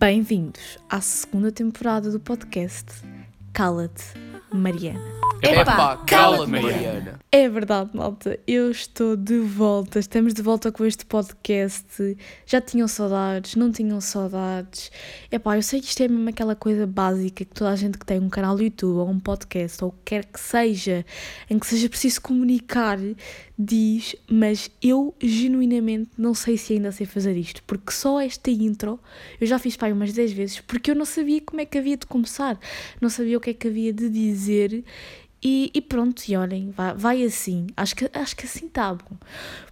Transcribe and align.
Bem-vindos 0.00 0.78
à 0.88 0.98
segunda 1.02 1.52
temporada 1.52 2.10
do 2.10 2.18
podcast 2.18 2.86
Cala-te, 3.52 4.04
Mariana. 4.50 4.98
Epá, 5.42 5.98
cala-te, 6.06 6.50
Mariana. 6.50 7.18
É 7.30 7.48
verdade, 7.50 7.90
malta. 7.92 8.38
Eu 8.46 8.70
estou 8.70 9.14
de 9.14 9.38
volta. 9.38 9.98
Estamos 9.98 10.32
de 10.32 10.40
volta 10.40 10.72
com 10.72 10.86
este 10.86 11.04
podcast. 11.04 12.16
Já 12.46 12.62
tinham 12.62 12.88
saudades? 12.88 13.56
Não 13.56 13.70
tinham 13.70 14.00
saudades? 14.00 14.90
Epá, 15.30 15.56
eu 15.56 15.62
sei 15.62 15.80
que 15.80 15.88
isto 15.88 16.02
é 16.02 16.08
mesmo 16.08 16.30
aquela 16.30 16.56
coisa 16.56 16.86
básica 16.86 17.44
que 17.44 17.54
toda 17.54 17.70
a 17.70 17.76
gente 17.76 17.98
que 17.98 18.06
tem 18.06 18.18
um 18.18 18.30
canal 18.30 18.56
do 18.56 18.62
YouTube 18.62 18.96
ou 18.96 19.08
um 19.10 19.20
podcast 19.20 19.84
ou 19.84 19.90
o 19.90 19.92
que 19.92 19.98
quer 20.04 20.24
que 20.24 20.40
seja, 20.40 21.04
em 21.50 21.58
que 21.58 21.66
seja 21.66 21.90
preciso 21.90 22.22
comunicar, 22.22 22.98
diz, 23.62 24.16
mas 24.26 24.70
eu 24.82 25.14
genuinamente 25.20 26.10
não 26.16 26.32
sei 26.32 26.56
se 26.56 26.72
ainda 26.72 26.90
sei 26.90 27.04
fazer 27.04 27.36
isto, 27.36 27.62
porque 27.66 27.92
só 27.92 28.18
esta 28.18 28.50
intro 28.50 28.98
eu 29.38 29.46
já 29.46 29.58
fiz 29.58 29.76
pai 29.76 29.92
umas 29.92 30.14
10 30.14 30.32
vezes, 30.32 30.60
porque 30.60 30.90
eu 30.90 30.94
não 30.94 31.04
sabia 31.04 31.42
como 31.42 31.60
é 31.60 31.66
que 31.66 31.76
havia 31.76 31.96
de 31.96 32.06
começar, 32.06 32.58
não 33.00 33.10
sabia 33.10 33.36
o 33.36 33.40
que 33.40 33.50
é 33.50 33.54
que 33.54 33.68
havia 33.68 33.92
de 33.92 34.08
dizer 34.08 34.82
e, 35.42 35.70
e, 35.74 35.80
pronto, 35.80 36.22
e 36.28 36.36
olhem, 36.36 36.70
vai, 36.70 36.94
vai, 36.94 37.24
assim. 37.24 37.66
Acho 37.74 37.96
que, 37.96 38.10
acho 38.12 38.36
que 38.36 38.44
assim 38.44 38.66
está 38.66 38.92
bom. 38.92 39.16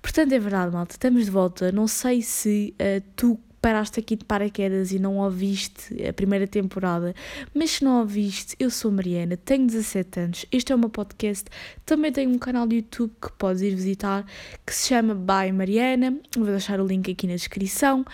Portanto, 0.01 0.33
é 0.33 0.39
verdade, 0.39 0.73
malta, 0.73 0.95
estamos 0.95 1.27
de 1.27 1.31
volta. 1.31 1.71
Não 1.71 1.87
sei 1.87 2.23
se 2.23 2.75
uh, 2.81 3.05
tu 3.15 3.39
paraste 3.61 4.01
aqui 4.01 4.17
de 4.17 4.25
paraquedas 4.25 4.93
e 4.93 4.99
não 4.99 5.19
ouviste 5.19 6.07
a 6.07 6.13
primeira 6.13 6.47
temporada, 6.47 7.15
mas 7.55 7.73
se 7.73 7.85
não 7.85 8.01
ouviste, 8.01 8.57
eu 8.59 8.71
sou 8.71 8.91
Mariana, 8.91 9.37
tenho 9.37 9.67
17 9.67 10.21
anos, 10.21 10.47
este 10.51 10.73
é 10.73 10.75
o 10.75 10.79
meu 10.79 10.91
podcast, 10.91 11.45
também 11.85 12.13
tenho 12.13 12.31
um 12.31 12.39
canal 12.39 12.67
de 12.67 12.77
YouTube 12.77 13.13
que 13.21 13.33
podes 13.33 13.63
ir 13.63 13.75
visitar, 13.75 14.25
que 14.65 14.75
se 14.75 14.89
chama 14.89 15.15
By 15.15 15.53
Mariana, 15.53 16.17
vou 16.37 16.47
deixar 16.47 16.81
o 16.81 16.87
link 16.87 17.11
aqui 17.11 17.27
na 17.27 17.35
descrição 17.35 18.05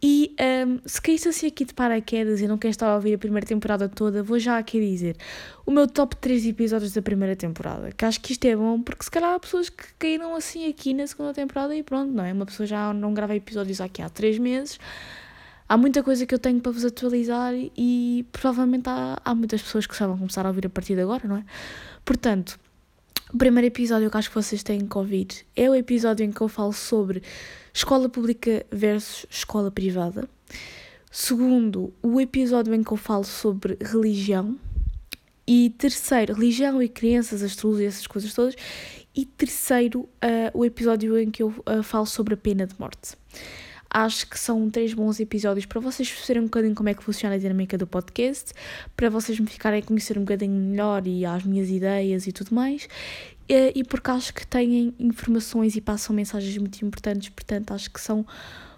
e 0.00 0.34
um, 0.66 0.78
se 0.86 1.02
caíste 1.02 1.28
assim 1.28 1.46
aqui 1.48 1.64
de 1.64 1.74
paraquedas 1.74 2.40
e 2.40 2.46
não 2.46 2.56
queres 2.56 2.74
estar 2.74 2.88
a 2.88 2.94
ouvir 2.94 3.14
a 3.14 3.18
primeira 3.18 3.44
temporada 3.44 3.88
toda, 3.88 4.22
vou 4.22 4.38
já 4.38 4.56
aqui 4.56 4.80
dizer 4.80 5.16
o 5.66 5.72
meu 5.72 5.88
top 5.88 6.14
3 6.16 6.46
episódios 6.46 6.92
da 6.92 7.02
primeira 7.02 7.34
temporada. 7.34 7.90
Que 7.90 8.04
acho 8.04 8.20
que 8.20 8.32
isto 8.32 8.44
é 8.44 8.54
bom 8.54 8.80
porque 8.80 9.02
se 9.02 9.10
calhar 9.10 9.34
há 9.34 9.40
pessoas 9.40 9.68
que 9.68 9.84
caíram 9.98 10.36
assim 10.36 10.68
aqui 10.68 10.94
na 10.94 11.06
segunda 11.06 11.34
temporada 11.34 11.74
e 11.74 11.82
pronto, 11.82 12.12
não 12.12 12.24
é? 12.24 12.32
Uma 12.32 12.46
pessoa 12.46 12.66
já 12.66 12.92
não 12.94 13.12
grava 13.12 13.34
episódios 13.34 13.80
aqui 13.80 14.00
há 14.00 14.08
3 14.08 14.38
meses. 14.38 14.78
Há 15.68 15.76
muita 15.76 16.02
coisa 16.02 16.24
que 16.24 16.34
eu 16.34 16.38
tenho 16.38 16.60
para 16.60 16.72
vos 16.72 16.84
atualizar 16.84 17.52
e 17.54 18.24
provavelmente 18.32 18.88
há, 18.88 19.20
há 19.22 19.34
muitas 19.34 19.60
pessoas 19.60 19.86
que 19.86 19.94
só 19.96 20.06
vão 20.06 20.16
começar 20.16 20.46
a 20.46 20.48
ouvir 20.48 20.66
a 20.66 20.70
partir 20.70 20.94
de 20.94 21.02
agora, 21.02 21.26
não 21.26 21.36
é? 21.36 21.44
Portanto, 22.04 22.58
o 23.34 23.36
primeiro 23.36 23.66
episódio 23.66 24.10
que 24.10 24.16
acho 24.16 24.30
que 24.30 24.34
vocês 24.34 24.62
têm 24.62 24.86
que 24.86 24.96
ouvir 24.96 25.26
é 25.54 25.68
o 25.68 25.74
episódio 25.74 26.24
em 26.24 26.32
que 26.32 26.40
eu 26.40 26.48
falo 26.48 26.72
sobre 26.72 27.22
escola 27.78 28.08
pública 28.08 28.66
versus 28.72 29.24
escola 29.30 29.70
privada. 29.70 30.28
Segundo, 31.12 31.94
o 32.02 32.20
episódio 32.20 32.74
em 32.74 32.82
que 32.82 32.90
eu 32.90 32.96
falo 32.96 33.22
sobre 33.22 33.78
religião. 33.80 34.58
E 35.46 35.70
terceiro, 35.70 36.34
religião 36.34 36.82
e 36.82 36.88
crianças, 36.88 37.40
astrologia, 37.40 37.86
essas 37.86 38.06
coisas 38.08 38.34
todas. 38.34 38.56
E 39.14 39.24
terceiro, 39.24 40.00
uh, 40.00 40.08
o 40.52 40.64
episódio 40.64 41.16
em 41.16 41.30
que 41.30 41.40
eu 41.40 41.48
uh, 41.50 41.82
falo 41.84 42.04
sobre 42.04 42.34
a 42.34 42.36
pena 42.36 42.66
de 42.66 42.74
morte. 42.80 43.16
Acho 43.88 44.28
que 44.28 44.38
são 44.38 44.68
três 44.68 44.92
bons 44.92 45.20
episódios 45.20 45.64
para 45.64 45.80
vocês 45.80 46.10
perceberem 46.10 46.42
um 46.42 46.46
bocadinho 46.46 46.74
como 46.74 46.88
é 46.88 46.94
que 46.94 47.02
funciona 47.02 47.36
a 47.36 47.38
dinâmica 47.38 47.78
do 47.78 47.86
podcast, 47.86 48.52
para 48.96 49.08
vocês 49.08 49.38
me 49.38 49.46
ficarem 49.46 49.80
a 49.80 49.82
conhecer 49.82 50.18
um 50.18 50.22
bocadinho 50.22 50.52
melhor 50.52 51.06
e 51.06 51.24
as 51.24 51.44
minhas 51.44 51.70
ideias 51.70 52.26
e 52.26 52.32
tudo 52.32 52.52
mais. 52.52 52.88
E 53.48 53.82
porque 53.84 54.10
acho 54.10 54.34
que 54.34 54.46
têm 54.46 54.94
informações 54.98 55.74
e 55.74 55.80
passam 55.80 56.14
mensagens 56.14 56.58
muito 56.58 56.84
importantes, 56.84 57.30
portanto 57.30 57.72
acho 57.72 57.90
que 57.90 58.00
são 58.00 58.26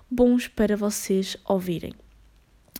bons 0.08 0.46
para 0.46 0.76
vocês 0.76 1.36
ouvirem. 1.44 1.92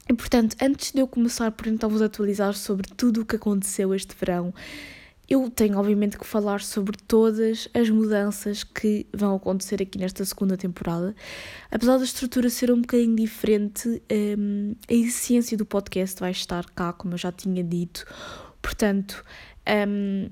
E 0.08 0.14
portanto, 0.14 0.56
antes 0.60 0.92
de 0.92 1.00
eu 1.00 1.06
começar 1.06 1.50
por 1.52 1.66
então 1.66 1.88
vos 1.88 2.02
atualizar 2.02 2.54
sobre 2.54 2.88
tudo 2.96 3.22
o 3.22 3.24
que 3.24 3.36
aconteceu 3.36 3.94
este 3.94 4.14
verão, 4.14 4.52
eu 5.28 5.48
tenho, 5.48 5.78
obviamente, 5.78 6.18
que 6.18 6.26
falar 6.26 6.60
sobre 6.60 6.96
todas 7.06 7.68
as 7.72 7.88
mudanças 7.88 8.64
que 8.64 9.06
vão 9.14 9.36
acontecer 9.36 9.80
aqui 9.80 9.96
nesta 9.96 10.24
segunda 10.24 10.56
temporada. 10.56 11.14
Apesar 11.70 11.98
da 11.98 12.04
estrutura 12.04 12.50
ser 12.50 12.72
um 12.72 12.80
bocadinho 12.80 13.14
diferente, 13.14 14.02
um, 14.36 14.74
a 14.88 14.92
essência 14.92 15.56
do 15.56 15.64
podcast 15.64 16.18
vai 16.18 16.32
estar 16.32 16.68
cá, 16.70 16.92
como 16.92 17.14
eu 17.14 17.18
já 17.18 17.30
tinha 17.30 17.62
dito. 17.62 18.04
Portanto, 18.60 19.24
um, 19.88 20.28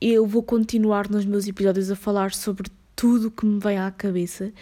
eu 0.00 0.26
vou 0.26 0.42
continuar 0.42 1.08
nos 1.08 1.24
meus 1.24 1.46
episódios 1.46 1.90
a 1.90 1.96
falar 1.96 2.32
sobre 2.32 2.70
tudo 2.94 3.30
que 3.30 3.46
me 3.46 3.60
vem 3.60 3.78
à 3.78 3.90
cabeça. 3.90 4.52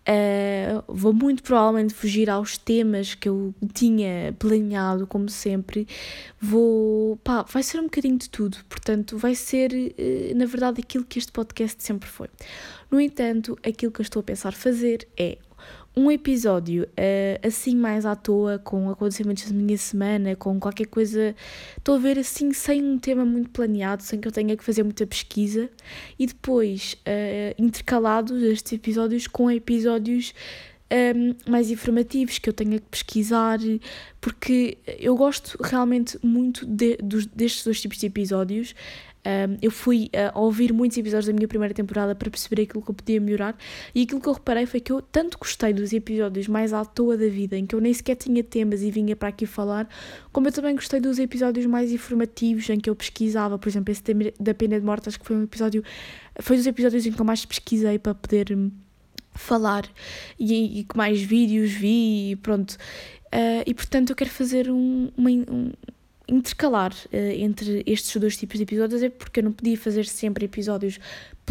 Uh, 0.00 0.82
vou 0.88 1.12
muito 1.12 1.42
provavelmente 1.42 1.92
fugir 1.92 2.30
aos 2.30 2.56
temas 2.56 3.14
que 3.14 3.28
eu 3.28 3.54
tinha 3.74 4.34
planeado, 4.38 5.06
como 5.06 5.28
sempre. 5.28 5.86
Vou. 6.40 7.16
pá, 7.18 7.42
vai 7.42 7.62
ser 7.62 7.78
um 7.78 7.84
bocadinho 7.84 8.18
de 8.18 8.28
tudo. 8.28 8.56
Portanto, 8.68 9.18
vai 9.18 9.34
ser, 9.34 9.72
uh, 9.72 10.36
na 10.36 10.46
verdade, 10.46 10.80
aquilo 10.80 11.04
que 11.04 11.18
este 11.18 11.30
podcast 11.30 11.82
sempre 11.82 12.08
foi. 12.08 12.28
No 12.90 13.00
entanto, 13.00 13.58
aquilo 13.62 13.92
que 13.92 14.00
eu 14.00 14.04
estou 14.04 14.20
a 14.20 14.22
pensar 14.24 14.52
fazer 14.52 15.06
é 15.16 15.38
um 15.96 16.10
episódio 16.10 16.84
uh, 16.84 17.46
assim 17.46 17.74
mais 17.74 18.06
à 18.06 18.14
toa, 18.14 18.58
com 18.58 18.90
acontecimentos 18.90 19.50
da 19.50 19.54
minha 19.54 19.76
semana, 19.76 20.36
com 20.36 20.58
qualquer 20.60 20.86
coisa, 20.86 21.34
estou 21.76 21.96
a 21.96 21.98
ver 21.98 22.18
assim, 22.18 22.52
sem 22.52 22.82
um 22.82 22.98
tema 22.98 23.24
muito 23.24 23.50
planeado, 23.50 24.02
sem 24.02 24.20
que 24.20 24.28
eu 24.28 24.32
tenha 24.32 24.56
que 24.56 24.64
fazer 24.64 24.82
muita 24.82 25.06
pesquisa, 25.06 25.68
e 26.18 26.26
depois 26.26 26.96
uh, 27.06 27.62
intercalados 27.62 28.42
estes 28.42 28.72
episódios 28.72 29.26
com 29.26 29.50
episódios 29.50 30.32
um, 30.90 30.94
ehm, 30.94 31.36
mais 31.48 31.70
informativos 31.70 32.38
que 32.38 32.48
eu 32.48 32.52
tenha 32.52 32.78
que 32.78 32.86
pesquisar, 32.90 33.58
porque 34.20 34.78
eu 34.98 35.16
gosto 35.16 35.56
realmente 35.62 36.18
muito 36.22 36.66
de, 36.66 36.96
dos, 36.96 37.26
destes 37.26 37.64
dois 37.64 37.80
tipos 37.80 37.98
de 37.98 38.06
episódios. 38.06 38.74
Um, 39.20 39.58
eu 39.60 39.70
fui 39.70 40.10
uh, 40.14 40.38
ouvir 40.38 40.72
muitos 40.72 40.96
episódios 40.96 41.26
da 41.26 41.32
minha 41.34 41.46
primeira 41.46 41.74
temporada 41.74 42.14
para 42.14 42.30
perceber 42.30 42.62
aquilo 42.62 42.82
que 42.82 42.90
eu 42.90 42.94
podia 42.94 43.20
melhorar 43.20 43.54
e 43.94 44.04
aquilo 44.04 44.18
que 44.18 44.26
eu 44.26 44.32
reparei 44.32 44.64
foi 44.64 44.80
que 44.80 44.90
eu 44.90 45.02
tanto 45.02 45.36
gostei 45.38 45.74
dos 45.74 45.92
episódios 45.92 46.48
mais 46.48 46.72
à 46.72 46.86
toa 46.86 47.18
da 47.18 47.28
vida, 47.28 47.54
em 47.54 47.66
que 47.66 47.74
eu 47.74 47.80
nem 47.82 47.92
sequer 47.92 48.16
tinha 48.16 48.42
temas 48.42 48.80
e 48.80 48.90
vinha 48.90 49.14
para 49.14 49.28
aqui 49.28 49.44
falar, 49.44 49.86
como 50.32 50.48
eu 50.48 50.52
também 50.52 50.74
gostei 50.74 51.00
dos 51.00 51.18
episódios 51.18 51.66
mais 51.66 51.92
informativos, 51.92 52.68
em 52.70 52.80
que 52.80 52.88
eu 52.88 52.96
pesquisava, 52.96 53.58
por 53.58 53.68
exemplo, 53.68 53.92
esse 53.92 54.02
da 54.40 54.54
pena 54.54 54.80
de 54.80 54.86
morte, 54.86 55.10
acho 55.10 55.20
que 55.20 55.26
foi 55.26 55.36
um 55.36 55.44
episódio, 55.44 55.84
foi 56.40 56.56
dos 56.56 56.66
episódios 56.66 57.04
em 57.04 57.12
que 57.12 57.20
eu 57.20 57.24
mais 57.24 57.44
pesquisei 57.44 57.98
para 57.98 58.14
poder 58.14 58.56
hum, 58.56 58.70
falar 59.34 59.86
e, 60.38 60.80
e 60.80 60.84
que 60.84 60.96
mais 60.96 61.20
vídeos 61.20 61.70
vi 61.70 62.30
e 62.30 62.36
pronto. 62.36 62.72
Uh, 63.26 63.62
e 63.66 63.74
portanto 63.74 64.10
eu 64.10 64.16
quero 64.16 64.30
fazer 64.30 64.70
um, 64.70 65.10
uma, 65.16 65.30
um 65.30 65.70
intercalar 66.30 66.92
uh, 66.92 67.16
entre 67.16 67.82
estes 67.86 68.16
dois 68.20 68.36
tipos 68.36 68.56
de 68.56 68.62
episódios 68.62 69.02
é 69.02 69.10
porque 69.10 69.40
eu 69.40 69.44
não 69.44 69.52
podia 69.52 69.76
fazer 69.76 70.06
sempre 70.06 70.44
episódios 70.44 70.98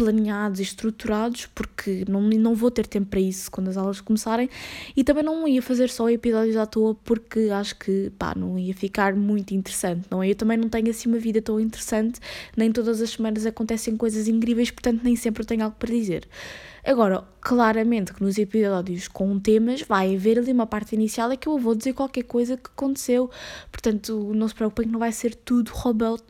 planeados 0.00 0.60
e 0.60 0.62
estruturados, 0.62 1.44
porque 1.54 2.06
não, 2.08 2.22
não 2.22 2.54
vou 2.54 2.70
ter 2.70 2.86
tempo 2.86 3.08
para 3.08 3.20
isso 3.20 3.50
quando 3.50 3.68
as 3.68 3.76
aulas 3.76 4.00
começarem, 4.00 4.48
e 4.96 5.04
também 5.04 5.22
não 5.22 5.46
ia 5.46 5.60
fazer 5.60 5.90
só 5.90 6.08
episódios 6.08 6.56
à 6.56 6.64
toa, 6.64 6.94
porque 7.04 7.50
acho 7.52 7.76
que 7.76 8.10
pá, 8.18 8.34
não 8.34 8.58
ia 8.58 8.72
ficar 8.72 9.14
muito 9.14 9.54
interessante, 9.54 10.06
não 10.10 10.22
é? 10.22 10.30
Eu 10.30 10.34
também 10.34 10.56
não 10.56 10.70
tenho 10.70 10.88
assim 10.88 11.06
uma 11.06 11.18
vida 11.18 11.42
tão 11.42 11.60
interessante, 11.60 12.18
nem 12.56 12.72
todas 12.72 13.02
as 13.02 13.10
semanas 13.10 13.44
acontecem 13.44 13.94
coisas 13.94 14.26
incríveis, 14.26 14.70
portanto 14.70 15.02
nem 15.04 15.14
sempre 15.16 15.42
eu 15.42 15.46
tenho 15.46 15.64
algo 15.64 15.76
para 15.78 15.90
dizer. 15.90 16.26
Agora, 16.84 17.22
claramente 17.40 18.12
que 18.12 18.22
nos 18.22 18.38
episódios 18.38 19.06
com 19.06 19.38
temas 19.38 19.82
vai 19.82 20.14
haver 20.14 20.38
ali 20.38 20.52
uma 20.52 20.66
parte 20.66 20.94
inicial 20.94 21.32
em 21.32 21.36
que 21.36 21.46
eu 21.46 21.58
vou 21.58 21.74
dizer 21.74 21.92
qualquer 21.92 22.22
coisa 22.22 22.56
que 22.56 22.70
aconteceu, 22.74 23.30
portanto 23.70 24.32
não 24.34 24.48
se 24.48 24.54
preocupem 24.54 24.86
que 24.86 24.92
não 24.92 24.98
vai 24.98 25.12
ser 25.12 25.34
tudo 25.34 25.70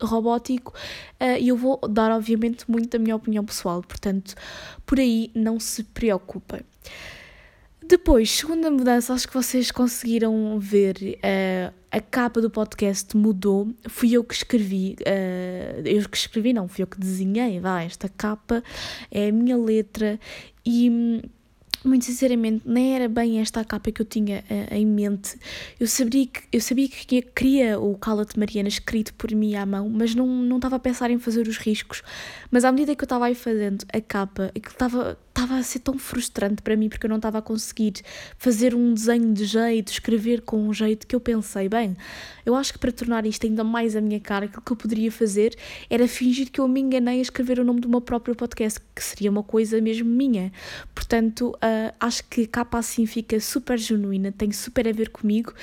robótico. 0.00 0.74
Uh, 1.20 1.38
e 1.38 1.48
eu 1.48 1.56
vou 1.56 1.78
dar 1.88 2.10
obviamente 2.10 2.68
muito 2.68 2.94
a 2.96 2.98
minha 2.98 3.14
opinião 3.14 3.44
pessoal, 3.44 3.59
portanto 3.62 4.34
por 4.84 4.98
aí 4.98 5.30
não 5.34 5.60
se 5.60 5.84
preocupem. 5.84 6.60
Depois, 7.90 8.30
segunda 8.30 8.70
mudança, 8.70 9.12
acho 9.12 9.26
que 9.26 9.34
vocês 9.34 9.72
conseguiram 9.72 10.60
ver, 10.60 10.96
uh, 11.16 11.74
a 11.90 12.00
capa 12.00 12.40
do 12.40 12.48
podcast 12.48 13.16
mudou, 13.16 13.68
fui 13.88 14.12
eu 14.12 14.22
que 14.22 14.32
escrevi, 14.32 14.94
uh, 15.00 15.82
eu 15.84 16.08
que 16.08 16.16
escrevi 16.16 16.52
não, 16.52 16.68
fui 16.68 16.84
eu 16.84 16.86
que 16.86 17.00
desenhei, 17.00 17.58
vá, 17.58 17.82
esta 17.82 18.08
capa 18.08 18.62
é 19.10 19.28
a 19.28 19.32
minha 19.32 19.56
letra 19.56 20.20
e 20.64 21.20
muito 21.84 22.04
sinceramente, 22.04 22.62
nem 22.64 22.94
era 22.94 23.08
bem 23.08 23.40
esta 23.40 23.60
a 23.60 23.64
capa 23.64 23.90
que 23.90 24.02
eu 24.02 24.06
tinha 24.06 24.44
uh, 24.50 24.74
em 24.74 24.86
mente. 24.86 25.38
Eu 25.78 25.86
sabia 25.86 26.26
que, 26.26 26.42
eu 26.52 26.60
sabia 26.60 26.88
que 26.88 27.22
queria 27.22 27.78
o 27.78 27.96
Cala-te 27.96 28.38
Mariana 28.38 28.68
escrito 28.68 29.14
por 29.14 29.30
mim 29.32 29.54
à 29.54 29.64
mão, 29.64 29.88
mas 29.88 30.14
não, 30.14 30.26
não 30.26 30.56
estava 30.56 30.76
a 30.76 30.78
pensar 30.78 31.10
em 31.10 31.18
fazer 31.18 31.46
os 31.48 31.56
riscos. 31.56 32.02
Mas 32.50 32.64
à 32.64 32.72
medida 32.72 32.94
que 32.94 33.02
eu 33.02 33.06
estava 33.06 33.26
aí 33.26 33.34
fazendo 33.34 33.84
a 33.92 34.00
capa, 34.00 34.46
aquilo 34.54 34.72
estava 34.72 35.18
estava 35.40 35.58
a 35.58 35.62
ser 35.62 35.78
tão 35.78 35.98
frustrante 35.98 36.60
para 36.60 36.76
mim 36.76 36.88
porque 36.88 37.06
eu 37.06 37.08
não 37.08 37.16
estava 37.16 37.38
a 37.38 37.42
conseguir 37.42 37.94
fazer 38.36 38.74
um 38.74 38.92
desenho 38.92 39.32
de 39.32 39.44
jeito, 39.44 39.90
escrever 39.90 40.42
com 40.42 40.68
um 40.68 40.72
jeito 40.72 41.06
que 41.06 41.16
eu 41.16 41.20
pensei, 41.20 41.68
bem, 41.68 41.96
eu 42.44 42.54
acho 42.54 42.72
que 42.72 42.78
para 42.78 42.92
tornar 42.92 43.24
isto 43.24 43.46
ainda 43.46 43.64
mais 43.64 43.96
a 43.96 44.00
minha 44.00 44.20
cara, 44.20 44.44
aquilo 44.44 44.62
que 44.62 44.72
eu 44.72 44.76
poderia 44.76 45.10
fazer 45.10 45.56
era 45.88 46.06
fingir 46.06 46.50
que 46.50 46.60
eu 46.60 46.68
me 46.68 46.80
enganei 46.80 47.18
a 47.18 47.22
escrever 47.22 47.58
o 47.58 47.64
nome 47.64 47.80
do 47.80 47.88
meu 47.88 48.00
próprio 48.00 48.34
podcast, 48.34 48.80
que 48.94 49.02
seria 49.02 49.30
uma 49.30 49.42
coisa 49.42 49.80
mesmo 49.80 50.08
minha. 50.08 50.52
Portanto, 50.94 51.50
uh, 51.56 51.94
acho 51.98 52.24
que 52.28 52.42
a 52.42 52.48
capa 52.48 52.78
assim 52.78 53.06
fica 53.06 53.40
super 53.40 53.78
genuína, 53.78 54.32
tem 54.32 54.52
super 54.52 54.86
a 54.86 54.92
ver 54.92 55.08
comigo 55.08 55.54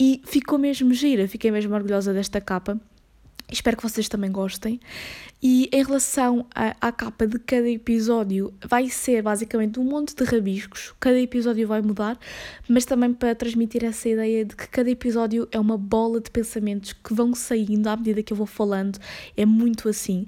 e 0.00 0.22
ficou 0.24 0.58
mesmo 0.58 0.94
gira, 0.94 1.28
fiquei 1.28 1.50
mesmo 1.50 1.74
orgulhosa 1.74 2.14
desta 2.14 2.40
capa. 2.40 2.80
Espero 3.50 3.76
que 3.76 3.82
vocês 3.82 4.08
também 4.08 4.30
gostem. 4.30 4.78
E 5.42 5.70
em 5.72 5.82
relação 5.82 6.44
à, 6.54 6.92
capa 6.92 7.26
de 7.26 7.38
cada 7.38 7.68
episódio, 7.68 8.52
vai 8.66 8.90
ser 8.90 9.22
basicamente 9.22 9.80
um 9.80 9.84
monte 9.84 10.14
de 10.14 10.24
rabiscos. 10.24 10.92
Cada 11.00 11.18
episódio 11.18 11.66
vai 11.66 11.80
mudar, 11.80 12.18
mas 12.68 12.84
também 12.84 13.14
para 13.14 13.34
transmitir 13.34 13.84
essa 13.84 14.08
ideia 14.08 14.44
de 14.44 14.54
que 14.54 14.68
cada 14.68 14.90
episódio 14.90 15.48
é 15.50 15.58
uma 15.58 15.78
bola 15.78 16.20
de 16.20 16.30
pensamentos 16.30 16.92
que 16.92 17.14
vão 17.14 17.34
saindo 17.34 17.86
à 17.88 17.96
medida 17.96 18.22
que 18.22 18.32
eu 18.32 18.36
vou 18.36 18.46
falando. 18.46 18.98
É 19.36 19.46
muito 19.46 19.88
assim. 19.88 20.26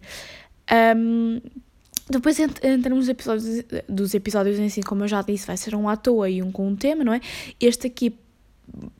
Um, 0.96 1.40
depois 2.08 2.38
nos 2.90 3.08
episódios, 3.08 3.64
dos 3.88 4.14
episódios 4.14 4.58
em 4.58 4.68
si, 4.68 4.80
como 4.82 5.04
eu 5.04 5.08
já 5.08 5.22
disse, 5.22 5.46
vai 5.46 5.56
ser 5.56 5.74
um 5.74 5.88
à 5.88 5.96
toa 5.96 6.30
e 6.30 6.42
um 6.42 6.50
com 6.50 6.66
um 6.66 6.74
tema, 6.74 7.04
não 7.04 7.12
é? 7.12 7.20
Este 7.60 7.86
aqui 7.86 8.18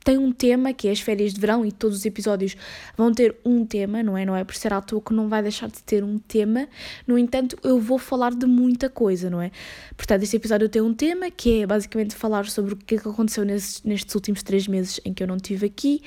tem 0.03 0.17
um 0.17 0.31
tema 0.31 0.73
que 0.73 0.87
é 0.87 0.91
as 0.91 0.99
férias 0.99 1.33
de 1.33 1.39
verão 1.39 1.65
e 1.65 1.71
todos 1.71 1.97
os 1.97 2.05
episódios 2.05 2.55
vão 2.97 3.13
ter 3.13 3.35
um 3.45 3.65
tema, 3.65 4.01
não 4.03 4.17
é? 4.17 4.25
Não 4.25 4.35
é 4.35 4.43
por 4.43 4.55
ser 4.55 4.73
à 4.73 4.81
toa 4.81 5.01
que 5.01 5.13
não 5.13 5.29
vai 5.29 5.41
deixar 5.41 5.69
de 5.69 5.81
ter 5.83 6.03
um 6.03 6.17
tema. 6.17 6.67
No 7.07 7.17
entanto, 7.17 7.57
eu 7.63 7.79
vou 7.79 7.97
falar 7.97 8.33
de 8.33 8.45
muita 8.45 8.89
coisa, 8.89 9.29
não 9.29 9.41
é? 9.41 9.51
Portanto, 9.95 10.23
este 10.23 10.35
episódio 10.35 10.69
tem 10.69 10.81
um 10.81 10.93
tema 10.93 11.29
que 11.29 11.61
é 11.61 11.67
basicamente 11.67 12.15
falar 12.15 12.47
sobre 12.47 12.73
o 12.73 12.77
que, 12.77 12.95
é 12.95 12.97
que 12.97 13.07
aconteceu 13.07 13.45
nesses, 13.45 13.81
nestes 13.83 14.13
últimos 14.15 14.43
três 14.43 14.67
meses 14.67 14.99
em 15.05 15.13
que 15.13 15.23
eu 15.23 15.27
não 15.27 15.37
estive 15.37 15.65
aqui. 15.65 16.01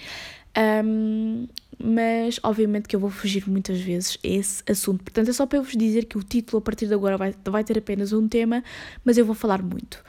Um, 0.56 1.48
mas 1.76 2.38
obviamente 2.42 2.86
que 2.86 2.94
eu 2.94 3.00
vou 3.00 3.10
fugir 3.10 3.48
muitas 3.48 3.80
vezes 3.80 4.18
esse 4.22 4.62
assunto. 4.68 5.02
Portanto, 5.02 5.28
é 5.28 5.32
só 5.32 5.46
para 5.46 5.58
eu 5.58 5.62
vos 5.62 5.76
dizer 5.76 6.04
que 6.04 6.16
o 6.16 6.22
título 6.22 6.58
a 6.58 6.60
partir 6.60 6.86
de 6.86 6.94
agora 6.94 7.16
vai, 7.16 7.34
vai 7.44 7.64
ter 7.64 7.78
apenas 7.78 8.12
um 8.12 8.28
tema, 8.28 8.62
mas 9.04 9.18
eu 9.18 9.24
vou 9.24 9.34
falar 9.34 9.62
muito. 9.62 10.02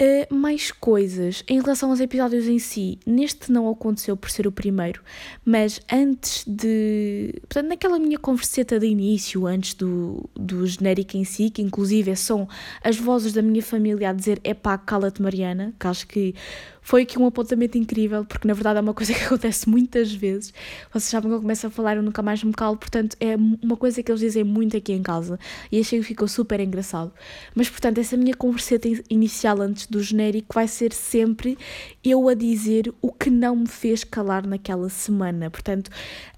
Uh, 0.00 0.34
mais 0.34 0.72
coisas 0.72 1.44
em 1.46 1.60
relação 1.60 1.90
aos 1.90 2.00
episódios 2.00 2.48
em 2.48 2.58
si. 2.58 2.98
Neste 3.06 3.52
não 3.52 3.68
aconteceu 3.68 4.16
por 4.16 4.30
ser 4.30 4.46
o 4.46 4.52
primeiro, 4.52 5.02
mas 5.44 5.82
antes 5.92 6.44
de. 6.46 7.34
Portanto, 7.42 7.68
naquela 7.68 7.98
minha 7.98 8.18
converseta 8.18 8.80
de 8.80 8.86
início, 8.86 9.46
antes 9.46 9.74
do, 9.74 10.30
do 10.34 10.66
genérico 10.66 11.18
em 11.18 11.24
si, 11.24 11.50
que 11.50 11.60
inclusive 11.60 12.16
são 12.16 12.48
as 12.82 12.96
vozes 12.96 13.34
da 13.34 13.42
minha 13.42 13.62
família 13.62 14.08
a 14.08 14.12
dizer 14.14 14.40
epá, 14.42 14.78
cala-te 14.78 15.20
Mariana, 15.20 15.74
que 15.78 15.86
acho 15.86 16.06
que 16.06 16.34
foi 16.82 17.02
aqui 17.02 17.18
um 17.18 17.26
apontamento 17.26 17.78
incrível, 17.78 18.24
porque 18.24 18.46
na 18.46 18.54
verdade 18.54 18.78
é 18.78 18.82
uma 18.82 18.92
coisa 18.92 19.14
que 19.14 19.24
acontece 19.24 19.68
muitas 19.68 20.12
vezes. 20.12 20.52
Vocês 20.92 21.04
sabem 21.04 21.30
que 21.30 21.36
eu 21.36 21.40
começo 21.40 21.66
a 21.66 21.70
falar, 21.70 21.96
eu 21.96 22.02
nunca 22.02 22.20
mais 22.20 22.42
me 22.42 22.52
calo, 22.52 22.76
portanto 22.76 23.16
é 23.20 23.36
uma 23.36 23.76
coisa 23.76 24.02
que 24.02 24.10
eles 24.10 24.20
dizem 24.20 24.44
muito 24.44 24.76
aqui 24.76 24.92
em 24.92 25.02
casa 25.02 25.38
e 25.70 25.78
achei 25.78 26.00
que 26.00 26.04
ficou 26.04 26.26
super 26.26 26.60
engraçado. 26.60 27.12
Mas 27.54 27.70
portanto, 27.70 27.98
essa 27.98 28.16
minha 28.16 28.34
converseta 28.34 28.88
inicial 29.08 29.60
antes 29.62 29.86
do 29.86 30.02
genérico 30.02 30.54
vai 30.54 30.66
ser 30.66 30.92
sempre 30.92 31.56
eu 32.04 32.28
a 32.28 32.34
dizer 32.34 32.92
o 33.00 33.12
que 33.12 33.30
não 33.30 33.56
me 33.56 33.68
fez 33.68 34.02
calar 34.02 34.46
naquela 34.46 34.88
semana. 34.88 35.48
Portanto, 35.50 35.90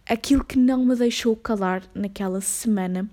aquilo 0.06 0.44
que 0.44 0.58
não 0.58 0.84
me 0.84 0.94
deixou 0.94 1.34
calar 1.34 1.82
naquela 1.94 2.40
semana 2.40 3.08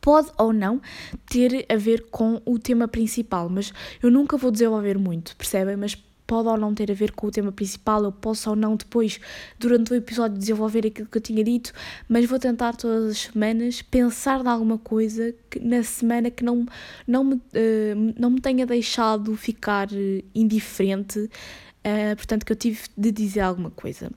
pode 0.00 0.30
ou 0.38 0.52
não 0.52 0.80
ter 1.28 1.66
a 1.68 1.76
ver 1.76 2.06
com 2.10 2.40
o 2.44 2.58
tema 2.58 2.88
principal, 2.88 3.48
mas 3.48 3.72
eu 4.02 4.10
nunca 4.10 4.36
vou 4.36 4.50
desenvolver 4.50 4.98
muito, 4.98 5.36
percebem? 5.36 5.76
Mas 5.76 5.94
pode 6.28 6.46
ou 6.46 6.58
não 6.58 6.74
ter 6.74 6.90
a 6.90 6.94
ver 6.94 7.12
com 7.12 7.26
o 7.26 7.30
tema 7.30 7.50
principal, 7.50 8.04
eu 8.04 8.12
posso 8.12 8.50
ou 8.50 8.54
não 8.54 8.76
depois, 8.76 9.18
durante 9.58 9.92
o 9.92 9.96
episódio, 9.96 10.38
desenvolver 10.38 10.86
aquilo 10.86 11.08
que 11.08 11.16
eu 11.16 11.22
tinha 11.22 11.42
dito, 11.42 11.72
mas 12.06 12.26
vou 12.26 12.38
tentar 12.38 12.76
todas 12.76 13.10
as 13.10 13.18
semanas 13.18 13.80
pensar 13.80 14.44
em 14.44 14.48
alguma 14.48 14.76
coisa 14.76 15.34
que, 15.48 15.58
na 15.58 15.82
semana 15.82 16.30
que 16.30 16.44
não, 16.44 16.66
não, 17.06 17.24
me, 17.24 17.34
uh, 17.34 18.14
não 18.18 18.30
me 18.30 18.40
tenha 18.40 18.66
deixado 18.66 19.34
ficar 19.36 19.88
eh, 19.90 20.22
indiferente. 20.34 21.30
Uh, 21.78 22.14
portanto, 22.16 22.44
que 22.44 22.52
eu 22.52 22.56
tive 22.56 22.80
de 22.94 23.10
dizer 23.10 23.40
alguma 23.40 23.70
coisa. 23.70 24.10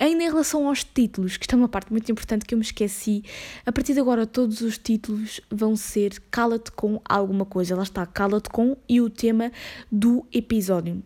Ainda 0.00 0.24
em 0.24 0.28
relação 0.28 0.66
aos 0.66 0.82
títulos, 0.82 1.36
que 1.36 1.44
está 1.44 1.54
é 1.54 1.58
uma 1.58 1.68
parte 1.68 1.92
muito 1.92 2.10
importante 2.10 2.44
que 2.44 2.54
eu 2.54 2.58
me 2.58 2.64
esqueci, 2.64 3.22
a 3.64 3.70
partir 3.70 3.92
de 3.92 4.00
agora 4.00 4.26
todos 4.26 4.62
os 4.62 4.78
títulos 4.78 5.40
vão 5.48 5.76
ser 5.76 6.20
Cala-te 6.30 6.72
com 6.72 7.00
alguma 7.04 7.44
coisa. 7.44 7.76
Lá 7.76 7.84
está, 7.84 8.04
Cala-te 8.06 8.48
com 8.48 8.76
e 8.88 9.00
o 9.00 9.08
tema 9.08 9.52
do 9.92 10.26
episódio. 10.32 11.02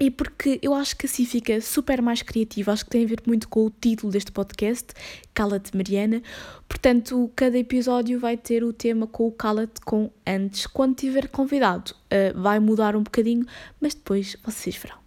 E 0.00 0.10
porque 0.10 0.60
eu 0.62 0.74
acho 0.74 0.96
que 0.96 1.06
assim 1.06 1.24
fica 1.24 1.60
super 1.60 2.00
mais 2.00 2.22
criativo, 2.22 2.70
acho 2.70 2.84
que 2.84 2.90
tem 2.90 3.04
a 3.04 3.08
ver 3.08 3.20
muito 3.26 3.48
com 3.48 3.66
o 3.66 3.70
título 3.70 4.12
deste 4.12 4.30
podcast, 4.30 4.94
Cala-te 5.34 5.76
Mariana. 5.76 6.22
Portanto, 6.68 7.30
cada 7.34 7.58
episódio 7.58 8.20
vai 8.20 8.36
ter 8.36 8.62
o 8.62 8.72
tema 8.72 9.08
com 9.08 9.26
o 9.26 9.32
Cala-te 9.32 9.80
com 9.80 10.08
antes. 10.24 10.66
Quando 10.66 10.94
tiver 10.94 11.28
convidado, 11.28 11.92
uh, 11.92 12.40
vai 12.40 12.60
mudar 12.60 12.94
um 12.94 13.02
bocadinho, 13.02 13.44
mas 13.80 13.92
depois 13.94 14.36
vocês 14.44 14.76
verão. 14.76 14.98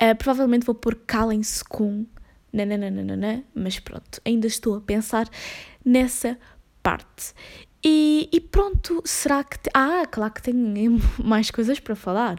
Uh, 0.00 0.16
provavelmente 0.18 0.66
vou 0.66 0.74
pôr 0.74 0.96
Calem-se 1.06 1.62
com 1.62 2.04
nananana, 2.52 3.44
mas 3.54 3.78
pronto, 3.78 4.20
ainda 4.24 4.48
estou 4.48 4.76
a 4.76 4.80
pensar 4.80 5.28
nessa 5.84 6.36
parte. 6.82 7.34
E, 7.84 8.28
e, 8.32 8.40
pronto, 8.40 9.00
será 9.04 9.44
que. 9.44 9.58
Te... 9.58 9.70
Ah, 9.72 10.04
claro 10.10 10.32
que 10.32 10.42
tenho 10.42 11.00
mais 11.22 11.50
coisas 11.50 11.78
para 11.78 11.94
falar. 11.94 12.38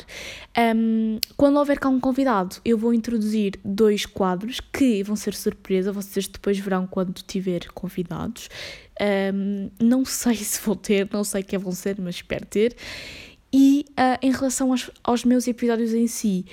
Um, 0.76 1.18
quando 1.38 1.58
houver 1.58 1.80
cá 1.80 1.88
um 1.88 2.00
convidado, 2.00 2.58
eu 2.66 2.78
vou 2.78 2.94
introduzir 2.94 3.54
dois 3.64 4.06
quadros 4.06 4.60
que 4.60 5.02
vão 5.02 5.16
ser 5.16 5.34
surpresa, 5.34 5.92
vocês 5.92 6.28
depois 6.28 6.60
verão 6.60 6.86
quando 6.86 7.22
tiver 7.22 7.68
convidados. 7.74 8.50
Um, 9.34 9.70
não 9.80 10.04
sei 10.04 10.36
se 10.44 10.60
vou 10.62 10.76
ter, 10.76 11.08
não 11.12 11.24
sei 11.24 11.42
quem 11.42 11.58
vão 11.58 11.72
ser, 11.72 11.96
mas 12.00 12.16
espero 12.16 12.46
ter. 12.46 12.76
E 13.52 13.86
uh, 13.92 14.20
em 14.22 14.32
relação 14.32 14.72
aos, 14.72 14.92
aos 15.04 15.24
meus 15.24 15.48
episódios 15.48 15.94
em 15.94 16.06
si, 16.06 16.46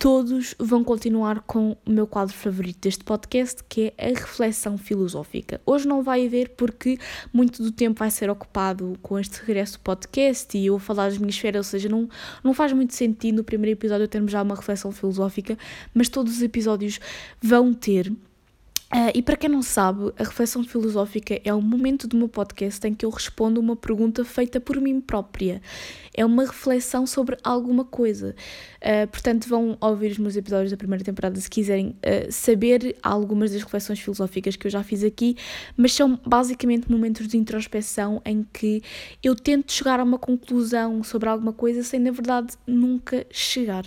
todos 0.00 0.54
vão 0.58 0.82
continuar 0.82 1.42
com 1.42 1.76
o 1.84 1.90
meu 1.90 2.06
quadro 2.06 2.34
favorito 2.34 2.80
deste 2.80 3.04
podcast, 3.04 3.62
que 3.68 3.92
é 3.98 4.06
a 4.06 4.18
reflexão 4.18 4.78
filosófica. 4.78 5.60
Hoje 5.66 5.86
não 5.86 6.02
vai 6.02 6.24
haver 6.24 6.54
porque 6.56 6.98
muito 7.30 7.62
do 7.62 7.70
tempo 7.70 7.98
vai 7.98 8.10
ser 8.10 8.30
ocupado 8.30 8.98
com 9.02 9.18
este 9.18 9.40
regresso 9.40 9.74
do 9.74 9.80
podcast 9.80 10.56
e 10.56 10.66
eu 10.66 10.72
vou 10.72 10.80
falar 10.80 11.10
das 11.10 11.18
minhas 11.18 11.36
férias, 11.36 11.66
ou 11.66 11.70
seja, 11.70 11.90
não, 11.90 12.08
não 12.42 12.54
faz 12.54 12.72
muito 12.72 12.94
sentido 12.94 13.36
no 13.36 13.44
primeiro 13.44 13.78
episódio 13.78 14.08
termos 14.08 14.32
já 14.32 14.42
uma 14.42 14.54
reflexão 14.54 14.90
filosófica, 14.90 15.58
mas 15.92 16.08
todos 16.08 16.34
os 16.34 16.42
episódios 16.42 16.98
vão 17.42 17.74
ter 17.74 18.10
Uh, 18.92 19.12
e 19.14 19.22
para 19.22 19.36
quem 19.36 19.48
não 19.48 19.62
sabe, 19.62 20.12
a 20.18 20.24
reflexão 20.24 20.64
filosófica 20.64 21.40
é 21.44 21.54
um 21.54 21.60
momento 21.60 22.08
do 22.08 22.16
meu 22.16 22.28
podcast 22.28 22.84
em 22.88 22.92
que 22.92 23.06
eu 23.06 23.10
respondo 23.10 23.60
uma 23.60 23.76
pergunta 23.76 24.24
feita 24.24 24.60
por 24.60 24.80
mim 24.80 25.00
própria. 25.00 25.62
É 26.12 26.24
uma 26.24 26.44
reflexão 26.44 27.06
sobre 27.06 27.36
alguma 27.44 27.84
coisa. 27.84 28.34
Uh, 28.82 29.06
portanto, 29.06 29.48
vão 29.48 29.78
ouvir 29.80 30.10
os 30.10 30.18
meus 30.18 30.34
episódios 30.34 30.72
da 30.72 30.76
primeira 30.76 31.04
temporada 31.04 31.38
se 31.38 31.48
quiserem 31.48 31.90
uh, 31.90 32.32
saber 32.32 32.96
algumas 33.00 33.52
das 33.52 33.62
reflexões 33.62 34.00
filosóficas 34.00 34.56
que 34.56 34.66
eu 34.66 34.70
já 34.70 34.82
fiz 34.82 35.04
aqui, 35.04 35.36
mas 35.76 35.92
são 35.92 36.18
basicamente 36.26 36.90
momentos 36.90 37.28
de 37.28 37.36
introspecção 37.36 38.20
em 38.24 38.44
que 38.52 38.82
eu 39.22 39.36
tento 39.36 39.70
chegar 39.70 40.00
a 40.00 40.02
uma 40.02 40.18
conclusão 40.18 41.04
sobre 41.04 41.28
alguma 41.28 41.52
coisa 41.52 41.84
sem, 41.84 42.00
na 42.00 42.10
verdade, 42.10 42.54
nunca 42.66 43.24
chegar. 43.30 43.84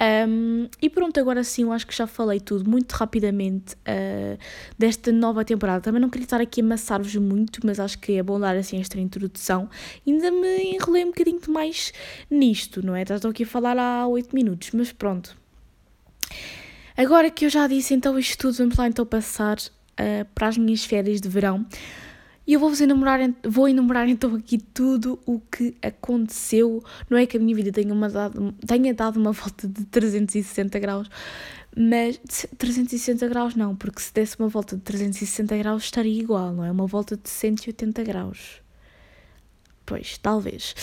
Um, 0.00 0.68
e 0.80 0.88
pronto, 0.88 1.18
agora 1.18 1.42
sim, 1.42 1.62
eu 1.62 1.72
acho 1.72 1.86
que 1.86 1.94
já 1.94 2.06
falei 2.06 2.38
tudo 2.38 2.68
muito 2.68 2.92
rapidamente 2.92 3.74
uh, 3.74 4.38
desta 4.78 5.10
nova 5.10 5.44
temporada. 5.44 5.80
Também 5.80 6.00
não 6.00 6.08
queria 6.08 6.24
estar 6.24 6.40
aqui 6.40 6.60
a 6.60 6.64
amassar-vos 6.64 7.14
muito, 7.16 7.60
mas 7.64 7.80
acho 7.80 7.98
que 7.98 8.12
é 8.12 8.22
bom 8.22 8.38
dar 8.38 8.56
assim 8.56 8.80
esta 8.80 8.98
introdução. 9.00 9.68
Ainda 10.06 10.30
me 10.30 10.74
enrolei 10.74 11.04
um 11.04 11.08
bocadinho 11.08 11.40
mais 11.48 11.92
nisto, 12.30 12.84
não 12.84 12.94
é? 12.94 13.02
Estou 13.02 13.30
aqui 13.30 13.42
a 13.42 13.46
falar 13.46 13.76
há 13.76 14.06
8 14.06 14.34
minutos, 14.34 14.70
mas 14.72 14.92
pronto. 14.92 15.36
Agora 16.96 17.30
que 17.30 17.44
eu 17.44 17.50
já 17.50 17.66
disse 17.66 17.94
então 17.94 18.18
isto 18.18 18.38
tudo, 18.38 18.56
vamos 18.56 18.76
lá 18.76 18.86
então 18.86 19.04
passar 19.04 19.56
uh, 19.58 20.24
para 20.34 20.48
as 20.48 20.56
minhas 20.56 20.84
férias 20.84 21.20
de 21.20 21.28
verão. 21.28 21.66
E 22.48 22.54
eu 22.54 22.60
vou-vos 22.60 22.80
enumerar, 22.80 23.20
vou 23.46 23.68
enumerar 23.68 24.08
então 24.08 24.34
aqui 24.34 24.56
tudo 24.56 25.20
o 25.26 25.38
que 25.38 25.76
aconteceu. 25.82 26.82
Não 27.10 27.18
é 27.18 27.26
que 27.26 27.36
a 27.36 27.40
minha 27.40 27.54
vida 27.54 27.70
tenha, 27.70 27.92
uma 27.92 28.08
dado, 28.08 28.54
tenha 28.66 28.94
dado 28.94 29.20
uma 29.20 29.32
volta 29.36 29.68
de 29.68 29.84
360 29.84 30.78
graus, 30.78 31.10
mas 31.76 32.18
360 32.56 33.28
graus 33.28 33.54
não, 33.54 33.76
porque 33.76 34.00
se 34.00 34.14
desse 34.14 34.38
uma 34.38 34.48
volta 34.48 34.76
de 34.76 34.82
360 34.82 35.58
graus 35.58 35.84
estaria 35.84 36.18
igual, 36.18 36.54
não 36.54 36.64
é? 36.64 36.70
Uma 36.70 36.86
volta 36.86 37.18
de 37.18 37.28
180 37.28 38.02
graus. 38.02 38.62
Pois, 39.84 40.16
talvez. 40.16 40.74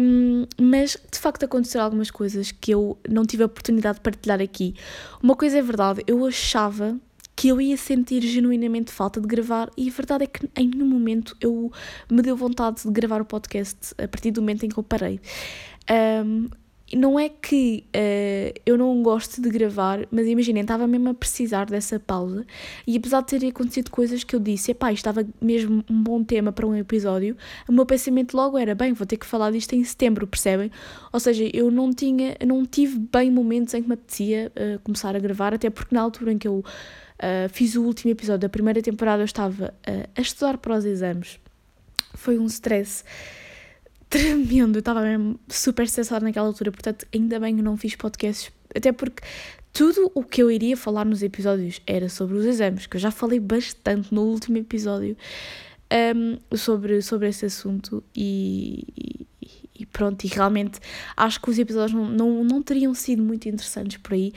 Um, 0.00 0.46
mas 0.60 0.96
de 1.10 1.18
facto 1.18 1.44
aconteceram 1.44 1.84
algumas 1.84 2.12
coisas 2.12 2.52
que 2.52 2.70
eu 2.70 2.96
não 3.08 3.26
tive 3.26 3.42
a 3.42 3.46
oportunidade 3.46 3.98
de 3.98 4.02
partilhar 4.02 4.40
aqui. 4.40 4.76
Uma 5.20 5.34
coisa 5.34 5.58
é 5.58 5.62
verdade, 5.62 6.04
eu 6.06 6.24
achava 6.24 6.96
que 7.36 7.48
eu 7.48 7.60
ia 7.60 7.76
sentir 7.76 8.22
genuinamente 8.22 8.90
falta 8.90 9.20
de 9.20 9.28
gravar 9.28 9.70
e 9.76 9.88
a 9.88 9.92
verdade 9.92 10.24
é 10.24 10.26
que 10.26 10.48
em 10.56 10.68
nenhum 10.68 10.88
momento 10.88 11.36
eu 11.38 11.70
me 12.10 12.22
deu 12.22 12.34
vontade 12.34 12.82
de 12.82 12.90
gravar 12.90 13.20
o 13.20 13.26
podcast 13.26 13.94
a 13.98 14.08
partir 14.08 14.30
do 14.30 14.40
momento 14.40 14.64
em 14.64 14.70
que 14.70 14.78
eu 14.78 14.82
parei. 14.82 15.20
Um, 16.24 16.48
não 16.94 17.18
é 17.18 17.28
que 17.28 17.84
uh, 17.88 18.60
eu 18.64 18.78
não 18.78 19.02
gosto 19.02 19.42
de 19.42 19.50
gravar, 19.50 20.06
mas 20.10 20.26
imaginem, 20.26 20.62
estava 20.62 20.86
mesmo 20.86 21.08
a 21.08 21.14
precisar 21.14 21.66
dessa 21.66 21.98
pausa 21.98 22.46
e 22.86 22.96
apesar 22.96 23.22
de 23.22 23.26
terem 23.26 23.50
acontecido 23.50 23.90
coisas 23.90 24.22
que 24.22 24.36
eu 24.36 24.40
disse, 24.40 24.70
epá, 24.70 24.92
estava 24.92 25.26
mesmo 25.40 25.84
um 25.90 26.00
bom 26.00 26.22
tema 26.22 26.52
para 26.52 26.66
um 26.66 26.76
episódio, 26.76 27.36
o 27.68 27.72
meu 27.72 27.84
pensamento 27.84 28.36
logo 28.36 28.56
era, 28.56 28.74
bem, 28.74 28.92
vou 28.92 29.06
ter 29.06 29.16
que 29.16 29.26
falar 29.26 29.50
disto 29.50 29.72
em 29.72 29.82
setembro, 29.82 30.26
percebem? 30.28 30.70
Ou 31.12 31.18
seja, 31.18 31.44
eu 31.52 31.72
não 31.72 31.92
tinha, 31.92 32.36
não 32.46 32.64
tive 32.64 32.98
bem 32.98 33.32
momentos 33.32 33.74
em 33.74 33.82
que 33.82 33.88
me 33.88 33.94
apetecia 33.94 34.52
uh, 34.54 34.78
começar 34.84 35.16
a 35.16 35.18
gravar, 35.18 35.54
até 35.54 35.68
porque 35.68 35.92
na 35.94 36.00
altura 36.00 36.32
em 36.32 36.38
que 36.38 36.46
eu 36.46 36.64
uh, 37.20 37.48
fiz 37.48 37.74
o 37.76 37.82
último 37.82 38.10
episódio 38.12 38.40
da 38.40 38.48
primeira 38.48 38.80
temporada 38.82 39.22
eu 39.22 39.26
estava 39.26 39.74
a 40.14 40.20
estudar 40.20 40.58
para 40.58 40.76
os 40.76 40.84
exames, 40.84 41.38
foi 42.14 42.38
um 42.38 42.46
stress 42.46 43.04
tremendo. 44.08 44.76
Eu 44.76 44.80
estava 44.80 45.02
mesmo 45.02 45.38
super 45.48 45.84
estressada 45.84 46.24
naquela 46.24 46.46
altura, 46.46 46.72
portanto, 46.72 47.06
ainda 47.14 47.38
bem 47.38 47.56
que 47.56 47.62
não 47.62 47.76
fiz 47.76 47.94
podcasts. 47.94 48.52
Até 48.74 48.92
porque 48.92 49.22
tudo 49.72 50.10
o 50.14 50.22
que 50.22 50.42
eu 50.42 50.50
iria 50.50 50.76
falar 50.76 51.04
nos 51.04 51.22
episódios 51.22 51.80
era 51.86 52.08
sobre 52.08 52.36
os 52.36 52.44
exames, 52.44 52.86
que 52.86 52.96
eu 52.96 53.00
já 53.00 53.10
falei 53.10 53.38
bastante 53.38 54.12
no 54.12 54.22
último 54.22 54.56
episódio 54.58 55.16
um, 56.14 56.56
sobre, 56.56 57.00
sobre 57.02 57.28
esse 57.28 57.46
assunto 57.46 58.02
e, 58.14 59.26
e 59.78 59.86
pronto, 59.86 60.24
e 60.24 60.28
realmente 60.28 60.78
acho 61.16 61.40
que 61.40 61.50
os 61.50 61.58
episódios 61.58 61.92
não, 61.92 62.08
não, 62.08 62.44
não 62.44 62.62
teriam 62.62 62.94
sido 62.94 63.22
muito 63.22 63.48
interessantes 63.48 63.98
por 63.98 64.14
aí, 64.14 64.32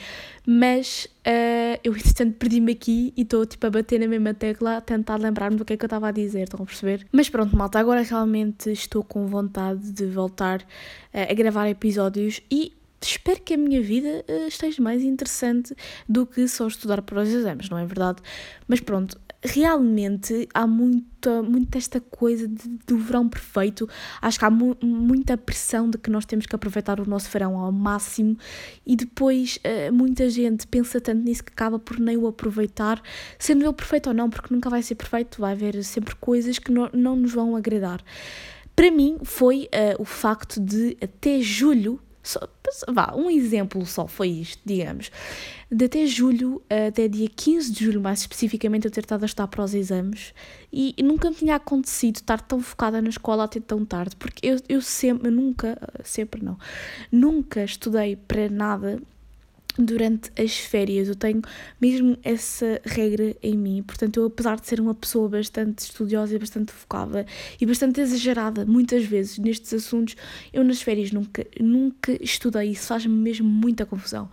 mas 0.46 1.08
uh, 1.25 1.79
eu 1.84 1.96
entretanto 1.96 2.36
perdi-me 2.38 2.72
aqui 2.72 3.13
e 3.15 3.22
estou 3.22 3.46
tipo 3.46 3.65
a 3.67 3.69
bater 3.69 4.00
na 4.00 4.08
mesma 4.08 4.34
tecla 4.34 4.77
a 4.77 4.81
tentar 4.81 5.17
lembrar-me 5.17 5.58
do 5.58 5.65
que 5.65 5.74
é 5.74 5.77
que 5.77 5.86
eu 5.86 5.88
estava 5.88 6.08
a 6.08 6.12
dizer, 6.12 6.43
estão 6.43 6.62
a 6.62 6.65
perceber? 6.65 7.05
Mas 7.12 7.29
pronto, 7.29 7.55
malta, 7.55 7.79
agora 7.79 8.01
realmente 8.01 8.72
estou 8.72 9.03
com 9.03 9.27
vontade 9.27 9.91
de 9.91 10.05
voltar 10.05 10.62
uh, 10.62 11.31
a 11.31 11.34
gravar 11.34 11.67
episódios 11.67 12.41
e 12.51 12.74
espero 13.01 13.39
que 13.41 13.53
a 13.53 13.58
minha 13.58 13.81
vida 13.81 14.25
uh, 14.27 14.48
esteja 14.48 14.81
mais 14.81 15.03
interessante 15.03 15.75
do 16.08 16.25
que 16.25 16.48
só 16.48 16.67
estudar 16.67 17.01
para 17.01 17.22
os 17.22 17.29
exames, 17.29 17.69
não 17.69 17.77
é 17.77 17.86
verdade? 17.86 18.22
Mas 18.67 18.79
pronto, 18.79 19.17
realmente 19.41 20.48
há 20.53 20.67
muita, 20.67 21.41
muita 21.41 21.77
esta 21.77 22.00
coisa 22.00 22.48
de, 22.48 22.67
do 22.86 22.98
verão 22.98 23.29
perfeito. 23.29 23.88
Acho 24.22 24.39
que 24.39 24.46
há 24.46 24.50
mu 24.50 24.75
muita 24.81 25.38
pressão 25.38 25.89
de 25.89 25.98
que 25.98 26.10
nós 26.10 26.25
temos 26.25 26.46
que 26.46 26.55
aproveitar 26.55 27.00
o 27.00 27.10
nosso 27.10 27.29
verão 27.29 27.58
ao 27.58 27.72
máximo 27.72 28.38
e 28.86 28.96
depois 28.96 29.58
uh, 29.58 29.93
muita 29.93 30.29
gente 30.29 30.67
pensa 30.67 31.00
tanto 31.00 31.24
nisso 31.24 31.43
que 31.43 31.51
acaba 31.51 31.79
por 31.79 32.00
nem 32.00 32.17
o 32.17 32.27
aproveitar, 32.27 33.01
sendo 33.38 33.63
ele 33.63 33.74
perfeito 33.74 34.08
ou 34.08 34.13
não, 34.13 34.29
porque 34.29 34.53
nunca 34.53 34.69
vai 34.69 34.84
ser 34.84 34.96
perfeito, 34.96 35.39
vai 35.39 35.53
haver 35.53 35.84
sempre 35.84 36.15
coisas 36.15 36.60
que 36.60 36.72
no, 36.72 36.89
não 36.93 37.15
nos 37.15 37.34
vão 37.34 37.55
agradar. 37.55 38.03
Para 38.75 38.91
mim 38.91 39.17
foi 39.24 39.69
uh, 39.74 40.01
o 40.01 40.05
facto 40.05 40.60
de 40.60 40.98
até 41.01 41.41
julho 41.41 42.00
só, 42.22 42.40
vá, 42.90 43.14
um 43.16 43.30
exemplo 43.30 43.86
só 43.86 44.08
foi 44.08 44.30
isto, 44.30 44.62
digamos. 44.66 45.12
De 45.72 45.86
até 45.86 46.06
julho, 46.06 46.62
até 46.88 47.08
dia 47.08 47.30
15 47.30 47.72
de 47.72 47.86
julho, 47.86 48.02
mais 48.02 48.22
especificamente, 48.22 48.86
eu 48.86 48.92
ter 48.92 49.02
estado 49.02 49.24
a 49.24 49.26
estudar 49.26 49.48
para 49.48 49.64
os 49.64 49.74
exames 49.74 50.34
e, 50.72 50.96
nunca 51.02 51.30
me 51.30 51.36
tinha 51.36 51.56
acontecido 51.56 52.18
estar 52.18 52.42
tão 52.42 52.60
focada 52.60 53.02
na 53.02 53.10
escola 53.10 53.44
até 53.44 53.60
tão 53.60 53.86
tarde, 53.86 54.16
porque 54.16 54.48
eu, 54.48 54.58
eu 54.68 54.82
sempre, 54.82 55.30
nunca, 55.30 55.78
sempre 56.04 56.44
não, 56.44 56.58
nunca 57.12 57.64
estudei 57.64 58.16
para 58.16 58.50
nada 58.50 59.00
durante 59.78 60.32
as 60.40 60.58
férias. 60.58 61.08
Eu 61.08 61.16
tenho 61.16 61.42
mesmo 61.80 62.18
essa 62.24 62.82
regra 62.84 63.36
em 63.42 63.58
mim. 63.58 63.84
Portanto, 63.84 64.20
eu, 64.20 64.26
apesar 64.26 64.60
de 64.60 64.68
ser 64.68 64.80
uma 64.80 64.96
pessoa 64.96 65.30
bastante 65.30 65.80
estudiosa 65.80 66.36
e 66.36 66.40
bastante 66.40 66.72
focada 66.72 67.26
e 67.60 67.66
bastante 67.66 68.02
exagerada, 68.02 68.66
muitas 68.66 69.04
vezes 69.06 69.38
nestes 69.38 69.74
assuntos, 69.74 70.16
eu 70.52 70.64
nas 70.64 70.82
férias 70.82 71.12
nunca, 71.12 71.46
nunca 71.60 72.18
estudei. 72.24 72.72
Isso 72.72 72.88
faz-me 72.88 73.14
mesmo 73.14 73.48
muita 73.48 73.86
confusão. 73.86 74.30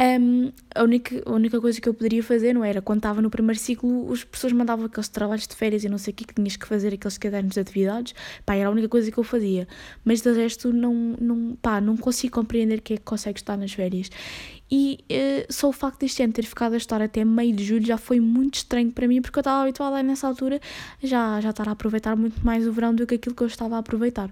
Um, 0.00 0.50
a, 0.74 0.82
única, 0.82 1.22
a 1.26 1.32
única 1.34 1.60
coisa 1.60 1.78
que 1.78 1.86
eu 1.86 1.92
poderia 1.92 2.22
fazer 2.22 2.54
não 2.54 2.64
era 2.64 2.80
quando 2.80 3.00
estava 3.00 3.20
no 3.20 3.28
primeiro 3.28 3.60
ciclo, 3.60 4.10
as 4.10 4.24
pessoas 4.24 4.50
mandavam 4.50 4.86
aqueles 4.86 5.08
trabalhos 5.10 5.46
de 5.46 5.54
férias 5.54 5.84
e 5.84 5.90
não 5.90 5.98
sei 5.98 6.12
o 6.12 6.16
que, 6.16 6.24
que 6.24 6.32
tinhas 6.32 6.56
que 6.56 6.66
fazer, 6.66 6.94
aqueles 6.94 7.18
cadernos 7.18 7.52
de 7.52 7.60
atividades, 7.60 8.14
pá, 8.46 8.54
era 8.54 8.70
a 8.70 8.72
única 8.72 8.88
coisa 8.88 9.10
que 9.12 9.18
eu 9.18 9.24
fazia. 9.24 9.68
Mas 10.02 10.22
de 10.22 10.32
resto, 10.32 10.72
não, 10.72 10.94
não, 11.20 11.54
pá, 11.60 11.82
não 11.82 11.98
consigo 11.98 12.32
compreender 12.32 12.80
que 12.80 12.94
é 12.94 12.96
que 12.96 13.02
consegue 13.02 13.40
estar 13.40 13.58
nas 13.58 13.74
férias. 13.74 14.10
E 14.70 15.00
uh, 15.10 15.52
só 15.52 15.68
o 15.68 15.72
facto 15.72 16.00
deste 16.00 16.22
ano 16.22 16.32
ter 16.32 16.44
ficado 16.44 16.74
a 16.74 16.76
estar 16.76 17.02
até 17.02 17.24
meio 17.24 17.54
de 17.54 17.64
julho 17.64 17.84
já 17.84 17.98
foi 17.98 18.20
muito 18.20 18.54
estranho 18.54 18.92
para 18.92 19.08
mim, 19.08 19.20
porque 19.20 19.38
eu 19.38 19.40
estava 19.40 19.62
habituada 19.62 20.00
nessa 20.02 20.28
altura 20.28 20.60
já, 21.02 21.40
já 21.40 21.50
estar 21.50 21.68
a 21.68 21.72
aproveitar 21.72 22.14
muito 22.14 22.44
mais 22.44 22.66
o 22.66 22.72
verão 22.72 22.94
do 22.94 23.04
que 23.06 23.16
aquilo 23.16 23.34
que 23.34 23.42
eu 23.42 23.48
estava 23.48 23.74
a 23.74 23.78
aproveitar. 23.80 24.30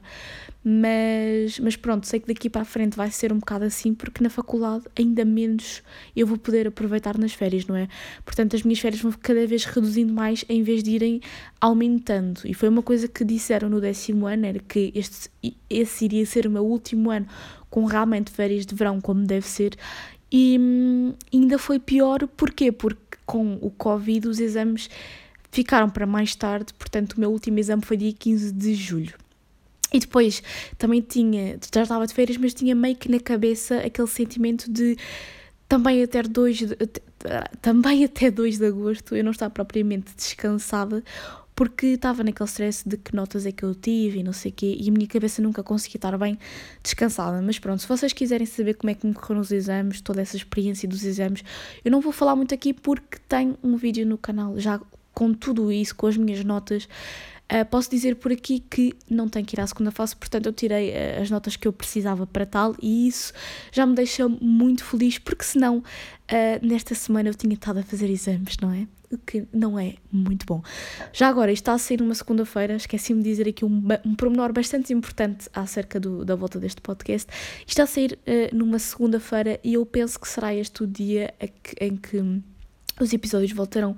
Mas, 0.64 1.58
mas 1.58 1.76
pronto, 1.76 2.06
sei 2.06 2.20
que 2.20 2.28
daqui 2.28 2.50
para 2.50 2.62
a 2.62 2.64
frente 2.64 2.96
vai 2.96 3.10
ser 3.10 3.32
um 3.32 3.38
bocado 3.38 3.64
assim, 3.64 3.94
porque 3.94 4.22
na 4.22 4.28
faculdade 4.28 4.84
ainda 4.96 5.24
menos 5.24 5.82
eu 6.14 6.26
vou 6.26 6.36
poder 6.36 6.68
aproveitar 6.68 7.16
nas 7.16 7.32
férias, 7.32 7.66
não 7.66 7.74
é? 7.74 7.88
Portanto, 8.24 8.54
as 8.54 8.62
minhas 8.62 8.78
férias 8.78 9.00
vão 9.00 9.10
cada 9.12 9.46
vez 9.46 9.64
reduzindo 9.64 10.12
mais 10.12 10.44
em 10.48 10.62
vez 10.62 10.82
de 10.82 10.90
irem 10.90 11.20
aumentando. 11.60 12.42
E 12.44 12.54
foi 12.54 12.68
uma 12.68 12.82
coisa 12.82 13.08
que 13.08 13.24
disseram 13.24 13.68
no 13.68 13.80
décimo 13.80 14.26
ano, 14.26 14.46
era 14.46 14.58
que 14.58 14.92
este, 14.94 15.30
esse 15.70 16.04
iria 16.04 16.26
ser 16.26 16.46
o 16.46 16.50
meu 16.50 16.64
último 16.64 17.10
ano 17.10 17.26
com 17.70 17.84
realmente 17.84 18.30
férias 18.30 18.64
de 18.64 18.74
verão 18.74 19.00
como 19.00 19.24
deve 19.24 19.46
ser 19.46 19.76
e 20.30 20.58
hum, 20.58 21.14
ainda 21.32 21.58
foi 21.58 21.78
pior, 21.78 22.26
porquê? 22.28 22.70
Porque 22.70 23.18
com 23.24 23.58
o 23.60 23.70
Covid 23.70 24.28
os 24.28 24.40
exames 24.40 24.88
ficaram 25.50 25.88
para 25.88 26.06
mais 26.06 26.34
tarde, 26.34 26.72
portanto 26.74 27.14
o 27.14 27.20
meu 27.20 27.30
último 27.30 27.58
exame 27.58 27.82
foi 27.82 27.96
dia 27.96 28.12
15 28.12 28.52
de 28.52 28.74
julho. 28.74 29.14
E 29.92 29.98
depois 29.98 30.42
também 30.76 31.00
tinha, 31.00 31.58
já 31.74 31.82
estava 31.82 32.06
de 32.06 32.12
férias, 32.12 32.36
mas 32.36 32.52
tinha 32.52 32.74
meio 32.74 32.94
que 32.94 33.10
na 33.10 33.18
cabeça 33.18 33.78
aquele 33.78 34.08
sentimento 34.08 34.70
de 34.70 34.96
também 35.66 36.02
até 36.02 36.22
2 36.22 36.58
de, 36.58 36.76
também 37.60 38.04
até 38.04 38.30
2 38.30 38.58
de 38.58 38.66
agosto 38.66 39.14
eu 39.14 39.22
não 39.22 39.32
estava 39.32 39.50
propriamente 39.50 40.14
descansada 40.16 41.02
porque 41.58 41.86
estava 41.86 42.22
naquele 42.22 42.48
stress 42.48 42.88
de 42.88 42.96
que 42.96 43.16
notas 43.16 43.44
é 43.44 43.50
que 43.50 43.64
eu 43.64 43.74
tive 43.74 44.20
e 44.20 44.22
não 44.22 44.32
sei 44.32 44.52
o 44.52 44.54
quê, 44.54 44.76
e 44.78 44.88
a 44.88 44.92
minha 44.92 45.08
cabeça 45.08 45.42
nunca 45.42 45.60
conseguia 45.60 45.98
estar 45.98 46.16
bem 46.16 46.38
descansada. 46.84 47.42
Mas 47.42 47.58
pronto, 47.58 47.82
se 47.82 47.88
vocês 47.88 48.12
quiserem 48.12 48.46
saber 48.46 48.74
como 48.74 48.92
é 48.92 48.94
que 48.94 49.04
me 49.04 49.12
correram 49.12 49.40
os 49.40 49.50
exames, 49.50 50.00
toda 50.00 50.22
essa 50.22 50.36
experiência 50.36 50.88
dos 50.88 51.02
exames, 51.02 51.42
eu 51.84 51.90
não 51.90 52.00
vou 52.00 52.12
falar 52.12 52.36
muito 52.36 52.54
aqui 52.54 52.72
porque 52.72 53.18
tenho 53.28 53.58
um 53.60 53.76
vídeo 53.76 54.06
no 54.06 54.16
canal 54.16 54.56
já 54.56 54.80
com 55.12 55.34
tudo 55.34 55.72
isso, 55.72 55.96
com 55.96 56.06
as 56.06 56.16
minhas 56.16 56.44
notas. 56.44 56.84
Uh, 57.52 57.66
posso 57.68 57.90
dizer 57.90 58.14
por 58.14 58.30
aqui 58.30 58.60
que 58.60 58.94
não 59.10 59.28
tenho 59.28 59.44
que 59.44 59.56
ir 59.56 59.60
à 59.60 59.66
segunda 59.66 59.90
fase, 59.90 60.14
portanto 60.14 60.46
eu 60.46 60.52
tirei 60.52 60.90
uh, 60.90 61.22
as 61.22 61.28
notas 61.28 61.56
que 61.56 61.66
eu 61.66 61.72
precisava 61.72 62.24
para 62.24 62.46
tal 62.46 62.76
e 62.80 63.08
isso 63.08 63.32
já 63.72 63.84
me 63.84 63.96
deixa 63.96 64.28
muito 64.28 64.84
feliz, 64.84 65.18
porque 65.18 65.42
senão 65.42 65.78
uh, 65.78 65.84
nesta 66.62 66.94
semana 66.94 67.30
eu 67.30 67.34
tinha 67.34 67.54
estado 67.54 67.80
a 67.80 67.82
fazer 67.82 68.08
exames, 68.08 68.58
não 68.62 68.70
é? 68.70 68.86
Que 69.26 69.46
não 69.52 69.78
é 69.78 69.94
muito 70.12 70.44
bom. 70.46 70.62
Já 71.12 71.28
agora, 71.28 71.50
isto 71.50 71.62
está 71.62 71.72
a 71.72 71.78
sair 71.78 71.98
numa 71.98 72.14
segunda-feira, 72.14 72.74
esqueci-me 72.74 73.22
de 73.22 73.30
dizer 73.30 73.48
aqui 73.48 73.64
um, 73.64 73.82
um 74.04 74.14
pormenor 74.14 74.52
bastante 74.52 74.92
importante 74.92 75.48
acerca 75.54 75.98
do, 75.98 76.24
da 76.24 76.34
volta 76.34 76.58
deste 76.58 76.80
podcast. 76.80 77.28
Isto 77.60 77.68
está 77.68 77.82
a 77.84 77.86
sair 77.86 78.18
numa 78.52 78.78
segunda-feira 78.78 79.58
e 79.64 79.74
eu 79.74 79.86
penso 79.86 80.20
que 80.20 80.28
será 80.28 80.54
este 80.54 80.82
o 80.82 80.86
dia 80.86 81.32
em 81.80 81.96
que 81.96 82.42
os 83.00 83.12
episódios 83.12 83.52
voltarão 83.52 83.96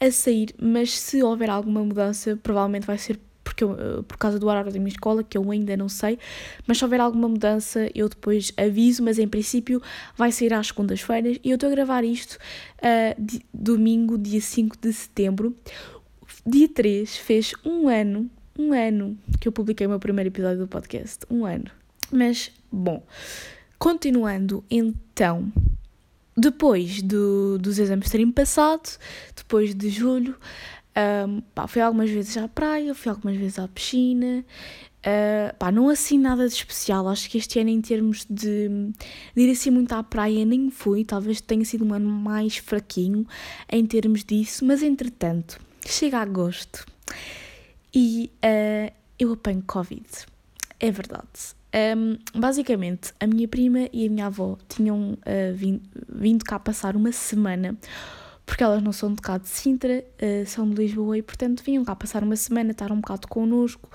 a 0.00 0.10
sair, 0.10 0.54
mas 0.60 0.98
se 0.98 1.22
houver 1.22 1.48
alguma 1.48 1.82
mudança, 1.82 2.38
provavelmente 2.42 2.86
vai 2.86 2.98
ser 2.98 3.18
porque 3.60 3.64
eu, 3.64 3.72
eh, 3.72 4.02
por 4.02 4.16
causa 4.16 4.38
do 4.38 4.46
horário 4.46 4.72
da 4.72 4.78
minha 4.78 4.88
escola, 4.88 5.22
que 5.22 5.36
eu 5.36 5.50
ainda 5.50 5.76
não 5.76 5.88
sei, 5.88 6.18
mas 6.66 6.78
se 6.78 6.84
houver 6.84 7.00
alguma 7.00 7.28
mudança, 7.28 7.90
eu 7.94 8.08
depois 8.08 8.52
aviso, 8.56 9.02
mas 9.02 9.18
em 9.18 9.28
princípio 9.28 9.82
vai 10.16 10.32
sair 10.32 10.54
às 10.54 10.68
segundas-feiras 10.68 11.38
e 11.44 11.50
eu 11.50 11.54
estou 11.54 11.68
a 11.68 11.72
gravar 11.72 12.04
isto 12.04 12.38
uh, 12.78 13.20
de, 13.20 13.40
domingo, 13.52 14.16
dia 14.16 14.40
5 14.40 14.76
de 14.80 14.92
setembro. 14.92 15.54
Dia 16.46 16.68
3 16.68 17.16
fez 17.16 17.52
um 17.64 17.88
ano, 17.88 18.30
um 18.58 18.72
ano 18.72 19.18
que 19.38 19.46
eu 19.46 19.52
publiquei 19.52 19.86
o 19.86 19.90
meu 19.90 20.00
primeiro 20.00 20.28
episódio 20.28 20.58
do 20.58 20.68
podcast, 20.68 21.26
um 21.30 21.44
ano. 21.44 21.70
Mas, 22.10 22.50
bom, 22.72 23.02
continuando 23.78 24.64
então 24.70 25.52
depois 26.36 27.02
do, 27.02 27.58
dos 27.58 27.78
exames 27.78 28.08
terem 28.08 28.30
passado, 28.30 28.98
depois 29.36 29.74
de 29.74 29.90
julho, 29.90 30.36
um, 31.26 31.40
pá, 31.54 31.66
fui 31.66 31.80
algumas 31.80 32.10
vezes 32.10 32.36
à 32.36 32.48
praia, 32.48 32.94
fui 32.94 33.10
algumas 33.10 33.36
vezes 33.36 33.58
à 33.58 33.68
piscina. 33.68 34.44
Uh, 35.00 35.56
pá, 35.58 35.72
não 35.72 35.88
assim 35.88 36.18
nada 36.18 36.46
de 36.46 36.54
especial. 36.54 37.08
Acho 37.08 37.30
que 37.30 37.38
este 37.38 37.58
ano, 37.58 37.70
em 37.70 37.80
termos 37.80 38.26
de, 38.28 38.68
de 39.34 39.42
ir 39.42 39.50
assim 39.50 39.70
muito 39.70 39.92
à 39.92 40.02
praia, 40.02 40.44
nem 40.44 40.70
fui. 40.70 41.04
Talvez 41.04 41.40
tenha 41.40 41.64
sido 41.64 41.84
um 41.84 41.94
ano 41.94 42.10
mais 42.10 42.56
fraquinho 42.56 43.26
em 43.70 43.86
termos 43.86 44.24
disso, 44.24 44.64
mas 44.64 44.82
entretanto, 44.82 45.58
chega 45.86 46.18
agosto 46.18 46.84
e 47.94 48.30
uh, 48.44 48.92
eu 49.18 49.32
apanho 49.32 49.62
Covid. 49.66 50.06
É 50.78 50.90
verdade. 50.90 51.54
Um, 51.96 52.18
basicamente, 52.38 53.12
a 53.20 53.26
minha 53.26 53.46
prima 53.46 53.88
e 53.92 54.06
a 54.06 54.10
minha 54.10 54.26
avó 54.26 54.58
tinham 54.68 55.12
uh, 55.12 55.54
vindo, 55.54 55.82
vindo 56.08 56.44
cá 56.44 56.58
passar 56.58 56.96
uma 56.96 57.12
semana 57.12 57.76
porque 58.44 58.64
elas 58.64 58.82
não 58.82 58.92
são 58.92 59.14
de 59.14 59.22
cá 59.22 59.38
de 59.38 59.48
Sintra, 59.48 60.04
uh, 60.22 60.46
são 60.46 60.68
de 60.68 60.74
Lisboa 60.76 61.16
e, 61.18 61.22
portanto, 61.22 61.62
vinham 61.62 61.84
cá 61.84 61.94
passar 61.94 62.22
uma 62.22 62.36
semana, 62.36 62.72
estar 62.72 62.90
um 62.90 63.00
bocado 63.00 63.28
connosco, 63.28 63.88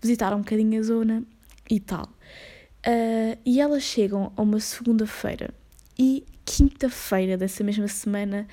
visitar 0.00 0.34
um 0.34 0.38
bocadinho 0.38 0.78
a 0.78 0.82
zona 0.82 1.22
e 1.68 1.80
tal. 1.80 2.04
Uh, 2.86 3.36
e 3.44 3.60
elas 3.60 3.82
chegam 3.82 4.32
a 4.36 4.42
uma 4.42 4.60
segunda-feira 4.60 5.52
e 5.98 6.24
quinta-feira 6.44 7.36
dessa 7.36 7.64
mesma 7.64 7.88
semana 7.88 8.46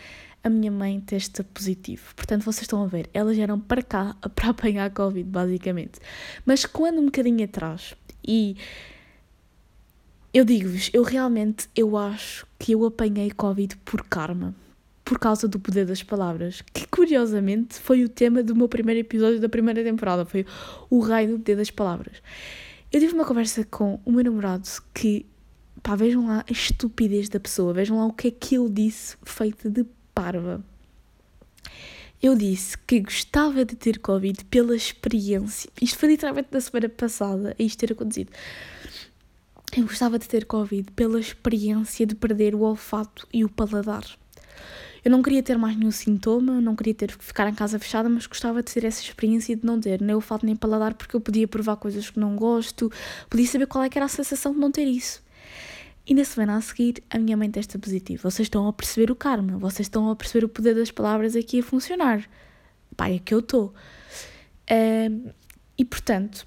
a 0.43 0.49
minha 0.49 0.71
mãe 0.71 0.99
testa 0.99 1.43
positivo. 1.43 2.13
Portanto, 2.15 2.43
vocês 2.43 2.63
estão 2.63 2.83
a 2.83 2.87
ver, 2.87 3.09
elas 3.13 3.37
eram 3.37 3.59
para 3.59 3.81
cá 3.81 4.15
para 4.35 4.49
apanhar 4.49 4.89
Covid, 4.91 5.29
basicamente. 5.29 5.99
Mas 6.45 6.65
quando 6.65 6.99
um 6.99 7.05
bocadinho 7.05 7.45
atrás, 7.45 7.95
e 8.27 8.57
eu 10.33 10.43
digo-vos, 10.43 10.89
eu 10.93 11.03
realmente, 11.03 11.69
eu 11.75 11.95
acho 11.95 12.45
que 12.59 12.73
eu 12.73 12.85
apanhei 12.85 13.31
Covid 13.31 13.77
por 13.77 14.03
karma. 14.03 14.53
Por 15.03 15.19
causa 15.19 15.47
do 15.47 15.59
poder 15.59 15.85
das 15.85 16.01
palavras, 16.01 16.63
que 16.73 16.87
curiosamente 16.87 17.75
foi 17.79 18.03
o 18.03 18.09
tema 18.09 18.41
do 18.41 18.55
meu 18.55 18.69
primeiro 18.69 19.01
episódio 19.01 19.39
da 19.39 19.49
primeira 19.49 19.83
temporada, 19.83 20.25
foi 20.25 20.45
o 20.89 20.99
raio 20.99 21.31
do 21.31 21.37
poder 21.39 21.57
das 21.57 21.69
palavras. 21.69 22.21
Eu 22.91 22.99
tive 22.99 23.13
uma 23.13 23.25
conversa 23.25 23.65
com 23.65 23.99
o 24.05 24.11
meu 24.11 24.23
namorado 24.23 24.67
que, 24.93 25.25
pá, 25.81 25.95
vejam 25.95 26.27
lá 26.27 26.45
a 26.47 26.51
estupidez 26.51 27.27
da 27.27 27.39
pessoa, 27.39 27.73
vejam 27.73 27.97
lá 27.97 28.05
o 28.05 28.13
que 28.13 28.29
é 28.29 28.31
que 28.31 28.55
ele 28.55 28.69
disse, 28.69 29.17
feito 29.23 29.69
de 29.69 29.85
parva. 30.13 30.63
Eu 32.21 32.35
disse 32.35 32.77
que 32.77 33.01
gostava 33.01 33.65
de 33.65 33.75
ter 33.75 33.99
Covid 33.99 34.45
pela 34.45 34.73
experiência. 34.73 35.69
Isto 35.81 35.99
foi 35.99 36.09
literalmente 36.09 36.47
da 36.49 36.61
semana 36.61 36.87
passada, 36.87 37.53
a 37.59 37.61
isto 37.61 37.79
ter 37.79 37.91
acontecido. 37.91 38.31
Eu 39.75 39.83
gostava 39.83 40.17
de 40.17 40.27
ter 40.27 40.45
Covid 40.45 40.89
pela 40.91 41.19
experiência 41.19 42.05
de 42.05 42.15
perder 42.15 42.55
o 42.55 42.61
olfato 42.61 43.27
e 43.33 43.43
o 43.43 43.49
paladar. 43.49 44.05
Eu 45.03 45.11
não 45.11 45.21
queria 45.21 45.43
ter 45.43 45.57
mais 45.57 45.75
nenhum 45.75 45.91
sintoma, 45.91 46.61
não 46.61 46.75
queria 46.75 46.93
ter 46.93 47.17
que 47.17 47.23
ficar 47.23 47.47
em 47.49 47.53
casa 47.53 47.77
fechada, 47.77 48.07
mas 48.07 48.25
gostava 48.25 48.63
de 48.63 48.71
ter 48.71 48.85
essa 48.85 49.01
experiência 49.01 49.55
de 49.55 49.65
não 49.65 49.79
ter 49.79 50.01
nem 50.01 50.15
olfato 50.15 50.45
nem 50.45 50.55
paladar, 50.55 50.93
porque 50.93 51.15
eu 51.15 51.19
podia 51.19 51.47
provar 51.47 51.75
coisas 51.75 52.09
que 52.09 52.19
não 52.19 52.35
gosto, 52.35 52.89
podia 53.29 53.45
saber 53.45 53.67
qual 53.67 53.83
é 53.83 53.89
que 53.89 53.97
era 53.97 54.05
a 54.05 54.09
sensação 54.09 54.53
de 54.53 54.59
não 54.59 54.71
ter 54.71 54.85
isso. 54.85 55.21
E 56.05 56.13
na 56.13 56.23
semana 56.23 56.57
a 56.57 56.61
seguir, 56.61 57.03
a 57.09 57.17
minha 57.17 57.35
mãe 57.35 57.49
testa 57.49 57.77
positivo. 57.79 58.29
Vocês 58.29 58.45
estão 58.45 58.67
a 58.67 58.73
perceber 58.73 59.11
o 59.11 59.15
karma, 59.15 59.57
vocês 59.57 59.87
estão 59.87 60.09
a 60.09 60.15
perceber 60.15 60.45
o 60.45 60.49
poder 60.49 60.75
das 60.75 60.91
palavras 60.91 61.35
aqui 61.35 61.59
a 61.59 61.63
funcionar. 61.63 62.27
Pá, 62.95 63.09
é 63.09 63.19
que 63.19 63.33
eu 63.33 63.39
estou. 63.39 63.73
e 65.77 65.85
portanto, 65.85 66.45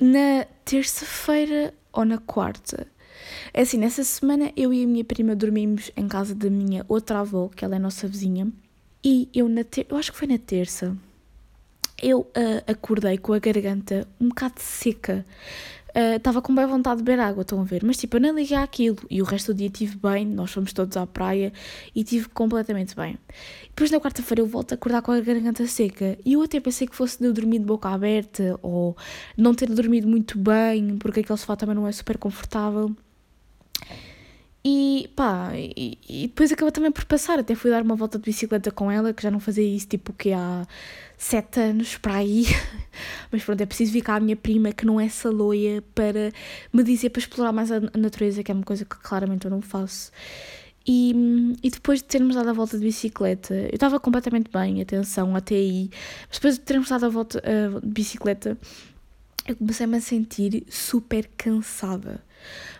na 0.00 0.46
terça-feira 0.64 1.74
ou 1.92 2.04
na 2.04 2.18
quarta. 2.18 2.86
É 3.52 3.62
assim, 3.62 3.78
nessa 3.78 4.04
semana 4.04 4.52
eu 4.56 4.72
e 4.72 4.84
a 4.84 4.86
minha 4.86 5.04
prima 5.04 5.34
dormimos 5.34 5.90
em 5.96 6.06
casa 6.08 6.34
da 6.34 6.50
minha 6.50 6.84
outra 6.88 7.20
avó, 7.20 7.48
que 7.48 7.64
ela 7.64 7.76
é 7.76 7.78
nossa 7.78 8.06
vizinha, 8.06 8.50
e 9.02 9.28
eu 9.34 9.48
na 9.48 9.64
ter... 9.64 9.86
eu 9.88 9.96
acho 9.96 10.12
que 10.12 10.18
foi 10.18 10.28
na 10.28 10.38
terça, 10.38 10.96
eu 12.02 12.20
uh, 12.20 12.62
acordei 12.66 13.18
com 13.18 13.32
a 13.32 13.38
garganta 13.38 14.06
um 14.20 14.28
bocado 14.28 14.54
seca. 14.58 15.24
Estava 16.16 16.38
uh, 16.38 16.42
com 16.42 16.54
bem 16.54 16.64
vontade 16.66 16.98
de 16.98 17.02
beber 17.02 17.20
água, 17.20 17.42
estão 17.42 17.60
a 17.60 17.64
ver? 17.64 17.82
Mas 17.84 17.96
tipo, 17.96 18.16
eu 18.16 18.20
nem 18.20 18.32
liguei 18.32 18.56
àquilo. 18.56 18.98
E 19.10 19.20
o 19.20 19.24
resto 19.24 19.52
do 19.52 19.58
dia 19.58 19.68
tive 19.68 19.96
bem, 19.96 20.24
nós 20.24 20.52
fomos 20.52 20.72
todos 20.72 20.96
à 20.96 21.04
praia 21.04 21.52
e 21.94 22.04
tive 22.04 22.28
completamente 22.28 22.94
bem. 22.94 23.18
Depois 23.64 23.90
na 23.90 23.98
quarta-feira 23.98 24.40
eu 24.40 24.46
volto 24.46 24.72
a 24.72 24.74
acordar 24.76 25.02
com 25.02 25.10
a 25.10 25.20
garganta 25.20 25.66
seca. 25.66 26.16
E 26.24 26.34
eu 26.34 26.42
até 26.42 26.60
pensei 26.60 26.86
que 26.86 26.94
fosse 26.94 27.18
de 27.18 27.24
eu 27.24 27.32
dormir 27.32 27.58
de 27.58 27.64
boca 27.64 27.88
aberta 27.88 28.56
ou 28.62 28.96
não 29.36 29.52
ter 29.52 29.68
dormido 29.68 30.06
muito 30.06 30.38
bem, 30.38 30.96
porque 30.96 31.20
aquele 31.20 31.38
sofá 31.38 31.56
também 31.56 31.74
não 31.74 31.88
é 31.88 31.92
super 31.92 32.16
confortável. 32.18 32.94
E 34.62 35.08
pá, 35.16 35.52
e, 35.54 35.98
e, 36.06 36.26
depois 36.28 36.52
acabou 36.52 36.70
também 36.70 36.92
por 36.92 37.04
passar. 37.06 37.38
Até 37.38 37.54
fui 37.54 37.70
dar 37.70 37.82
uma 37.82 37.96
volta 37.96 38.18
de 38.18 38.24
bicicleta 38.24 38.70
com 38.70 38.90
ela, 38.90 39.12
que 39.12 39.22
já 39.22 39.30
não 39.30 39.40
fazia 39.40 39.64
isso 39.64 39.88
tipo 39.88 40.12
que 40.12 40.32
há 40.32 40.66
sete 41.16 41.60
anos 41.60 41.96
para 41.96 42.16
aí. 42.16 42.44
Mas 43.32 43.42
pronto, 43.42 43.60
é 43.62 43.66
preciso 43.66 43.92
vir 43.92 44.02
cá 44.02 44.16
a 44.16 44.20
minha 44.20 44.36
prima, 44.36 44.72
que 44.72 44.84
não 44.84 45.00
é 45.00 45.08
saloia, 45.08 45.82
para 45.94 46.30
me 46.72 46.82
dizer 46.82 47.10
para 47.10 47.20
explorar 47.20 47.52
mais 47.52 47.72
a 47.72 47.80
natureza, 47.96 48.42
que 48.42 48.52
é 48.52 48.54
uma 48.54 48.64
coisa 48.64 48.84
que 48.84 48.96
claramente 48.98 49.46
eu 49.46 49.50
não 49.50 49.62
faço. 49.62 50.12
E, 50.86 51.14
e 51.62 51.70
depois 51.70 52.00
de 52.00 52.06
termos 52.06 52.34
dado 52.34 52.50
a 52.50 52.52
volta 52.52 52.78
de 52.78 52.84
bicicleta, 52.84 53.54
eu 53.54 53.74
estava 53.74 54.00
completamente 54.00 54.50
bem, 54.50 54.80
atenção, 54.82 55.36
até 55.36 55.54
aí. 55.54 55.90
Mas 56.28 56.38
depois 56.38 56.54
de 56.54 56.60
termos 56.60 56.88
dado 56.88 57.06
a 57.06 57.08
volta 57.08 57.38
uh, 57.38 57.80
de 57.80 57.92
bicicleta, 57.92 58.58
eu 59.52 59.56
comecei-me 59.56 59.96
a 59.96 60.00
sentir 60.00 60.64
super 60.68 61.28
cansada 61.36 62.22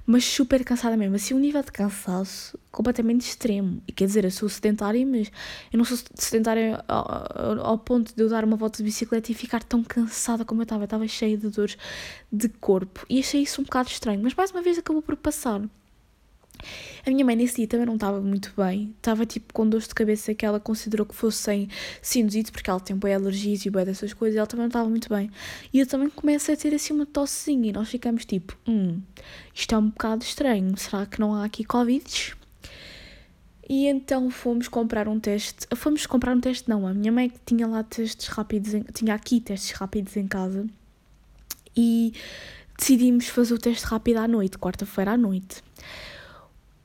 mas 0.07 0.25
super 0.25 0.65
cansada 0.65 0.97
mesmo, 0.97 1.15
assim 1.15 1.35
um 1.35 1.39
nível 1.39 1.63
de 1.63 1.71
cansaço 1.71 2.59
completamente 2.71 3.23
extremo. 3.23 3.83
E 3.87 3.93
quer 3.93 4.07
dizer, 4.07 4.25
eu 4.25 4.31
sou 4.31 4.49
sedentária, 4.49 5.05
mas 5.07 5.31
eu 5.73 5.77
não 5.77 5.85
sou 5.85 5.99
sedentária 6.15 6.83
ao, 6.89 7.61
ao, 7.61 7.79
ponto 7.79 8.15
de 8.15 8.23
eu 8.23 8.29
dar 8.29 8.45
uma 8.45 8.57
volta 8.57 8.79
de 8.79 8.85
bicicleta 8.85 9.31
e 9.31 9.35
ficar 9.35 9.63
tão 9.63 9.83
cansada 9.85 10.45
como 10.45 10.61
eu 10.61 10.65
estava. 10.65 10.83
Eu 10.83 10.87
estava 10.87 11.07
cheia 11.07 11.37
de 11.37 11.49
dores 11.49 11.77
de 12.33 12.49
corpo 12.49 13.05
e 13.09 13.21
achei 13.21 13.43
isso 13.43 13.61
um 13.61 13.65
bocado 13.65 13.89
estranho, 13.89 14.21
mas 14.23 14.35
mais 14.35 14.51
uma 14.51 14.63
vez 14.63 14.79
acabou 14.79 15.03
por 15.03 15.17
passar. 15.17 15.63
A 17.07 17.11
minha 17.11 17.25
mãe 17.25 17.37
nesse 17.37 17.57
dia 17.57 17.67
também 17.67 17.87
não 17.87 17.95
estava 17.95 18.21
muito 18.21 18.53
bem, 18.57 18.95
estava 18.97 19.25
tipo 19.25 19.53
com 19.53 19.69
dor 19.69 19.81
de 19.81 19.95
cabeça 19.95 20.35
que 20.35 20.45
ela 20.45 20.61
considerou 20.61 21.07
que 21.07 21.15
fossem 21.15 21.69
sinusite, 22.03 22.53
porque 22.53 22.69
ela 22.69 22.81
tem 22.81 22.97
boas 22.97 23.15
alergias 23.15 23.65
e 23.65 23.71
boas 23.71 23.87
dessas 23.87 24.13
coisas, 24.13 24.37
ela 24.37 24.47
também 24.47 24.65
não 24.65 24.69
estava 24.69 24.89
muito 24.89 25.09
bem. 25.09 25.31
E 25.73 25.81
eu 25.81 25.87
também 25.87 26.11
comecei 26.11 26.55
a 26.55 26.57
ter 26.57 26.75
assim 26.75 26.93
uma 26.93 27.07
tossezinha 27.07 27.71
e 27.71 27.73
nós 27.73 27.89
ficamos 27.89 28.25
tipo, 28.25 28.57
hum, 28.69 29.01
isto 29.55 29.75
é 29.75 29.79
um 29.79 29.89
bocado 29.89 30.25
estranho, 30.25 30.77
será 30.77 31.07
que 31.07 31.19
não 31.19 31.35
há 31.35 31.45
aqui 31.45 31.65
Covid? 31.65 32.35
E 33.73 33.87
então 33.87 34.29
fomos 34.33 34.67
comprar 34.67 35.07
um 35.07 35.21
teste. 35.21 35.65
Fomos 35.77 36.05
comprar 36.05 36.37
um 36.37 36.41
teste, 36.41 36.69
não. 36.69 36.89
A 36.89 36.93
minha 36.93 37.13
mãe 37.13 37.33
tinha 37.47 37.69
lá 37.69 37.85
testes 37.85 38.27
rápidos, 38.27 38.75
em, 38.75 38.83
tinha 38.93 39.15
aqui 39.15 39.41
testes 39.41 39.71
rápidos 39.71 40.17
em 40.17 40.27
casa. 40.27 40.67
E 41.77 42.13
decidimos 42.77 43.29
fazer 43.29 43.55
o 43.55 43.59
teste 43.59 43.87
rápido 43.87 44.17
à 44.17 44.27
noite, 44.27 44.59
quarta-feira 44.59 45.13
à 45.13 45.17
noite. 45.17 45.63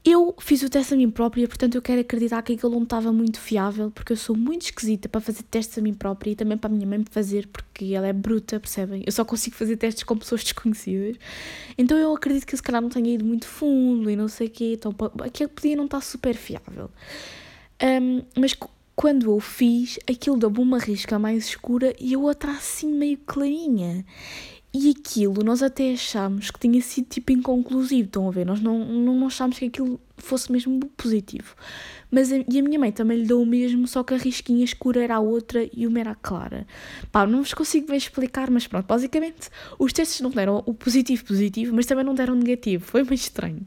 Eu 0.07 0.35
fiz 0.37 0.61
o 0.61 0.69
teste 0.69 0.93
a 0.93 0.97
mim 0.97 1.09
própria, 1.09 1.47
portanto 1.47 1.73
eu 1.73 1.81
quero 1.81 2.01
acreditar 2.01 2.39
que 2.43 2.53
aquilo 2.53 2.71
não 2.71 2.83
estava 2.83 3.11
muito 3.11 3.39
fiável, 3.39 3.89
porque 3.89 4.13
eu 4.13 4.17
sou 4.17 4.37
muito 4.37 4.61
esquisita 4.65 5.09
para 5.09 5.19
fazer 5.19 5.41
testes 5.41 5.75
a 5.79 5.81
mim 5.81 5.95
própria 5.95 6.29
e 6.29 6.35
também 6.35 6.55
para 6.59 6.69
a 6.69 6.73
minha 6.73 6.85
mãe 6.85 7.03
fazer, 7.09 7.47
porque 7.47 7.85
ela 7.85 8.05
é 8.05 8.13
bruta, 8.13 8.59
percebem? 8.59 9.01
Eu 9.03 9.11
só 9.11 9.25
consigo 9.25 9.55
fazer 9.55 9.77
testes 9.77 10.03
com 10.03 10.15
pessoas 10.15 10.43
desconhecidas. 10.45 11.17
Então 11.75 11.97
eu 11.97 12.13
acredito 12.13 12.45
que 12.45 12.55
se 12.55 12.61
calhar 12.61 12.83
não 12.83 12.89
tenha 12.89 13.15
ido 13.15 13.25
muito 13.25 13.47
fundo 13.47 14.07
e 14.07 14.15
não 14.15 14.27
sei 14.27 14.45
o 14.45 14.49
quê, 14.51 14.73
então 14.73 14.95
aquilo 15.23 15.49
podia 15.49 15.75
não 15.75 15.85
estar 15.85 16.01
super 16.01 16.35
fiável. 16.35 16.91
Um, 17.81 18.21
mas 18.39 18.55
quando 18.95 19.31
eu 19.31 19.39
fiz, 19.39 19.97
aquilo 20.07 20.37
deu-me 20.37 20.59
uma 20.59 20.77
risca 20.77 21.17
mais 21.17 21.47
escura 21.47 21.95
e 21.99 22.13
a 22.13 22.19
outra 22.19 22.51
assim 22.51 22.93
meio 22.93 23.17
clarinha. 23.25 24.05
E 24.77 24.89
aquilo 24.89 25.41
nós 25.41 25.63
até 25.63 25.93
achámos 25.93 26.51
que 26.51 26.59
tinha 26.59 26.81
sido 26.81 27.07
tipo 27.07 27.31
inconclusivo, 27.31 28.07
estão 28.07 28.27
a 28.27 28.31
ver? 28.31 28.45
Nós 28.45 28.59
não, 28.59 28.77
não 28.85 29.25
achámos 29.25 29.57
que 29.57 29.67
aquilo 29.67 30.01
fosse 30.17 30.51
mesmo 30.51 30.81
positivo. 30.97 31.55
Mas 32.11 32.29
a, 32.29 32.39
e 32.39 32.59
a 32.59 32.61
minha 32.61 32.77
mãe 32.77 32.91
também 32.91 33.19
lhe 33.19 33.25
deu 33.25 33.41
o 33.41 33.45
mesmo, 33.45 33.87
só 33.87 34.03
que 34.03 34.13
a 34.13 34.17
risquinha 34.17 34.65
escura 34.65 35.01
era 35.01 35.15
a 35.15 35.19
outra 35.21 35.65
e 35.71 35.87
uma 35.87 35.97
era 36.01 36.11
a 36.11 36.15
clara. 36.15 36.67
Pá, 37.09 37.25
não 37.25 37.41
vos 37.41 37.53
consigo 37.53 37.87
bem 37.87 37.95
explicar, 37.95 38.51
mas 38.51 38.67
pronto, 38.67 38.85
basicamente 38.85 39.49
os 39.79 39.93
testes 39.93 40.19
não 40.19 40.29
deram 40.29 40.61
o 40.65 40.73
positivo 40.73 41.23
positivo, 41.23 41.73
mas 41.73 41.85
também 41.85 42.03
não 42.03 42.13
deram 42.13 42.35
negativo. 42.35 42.83
Foi 42.83 43.01
meio 43.01 43.13
estranho. 43.13 43.65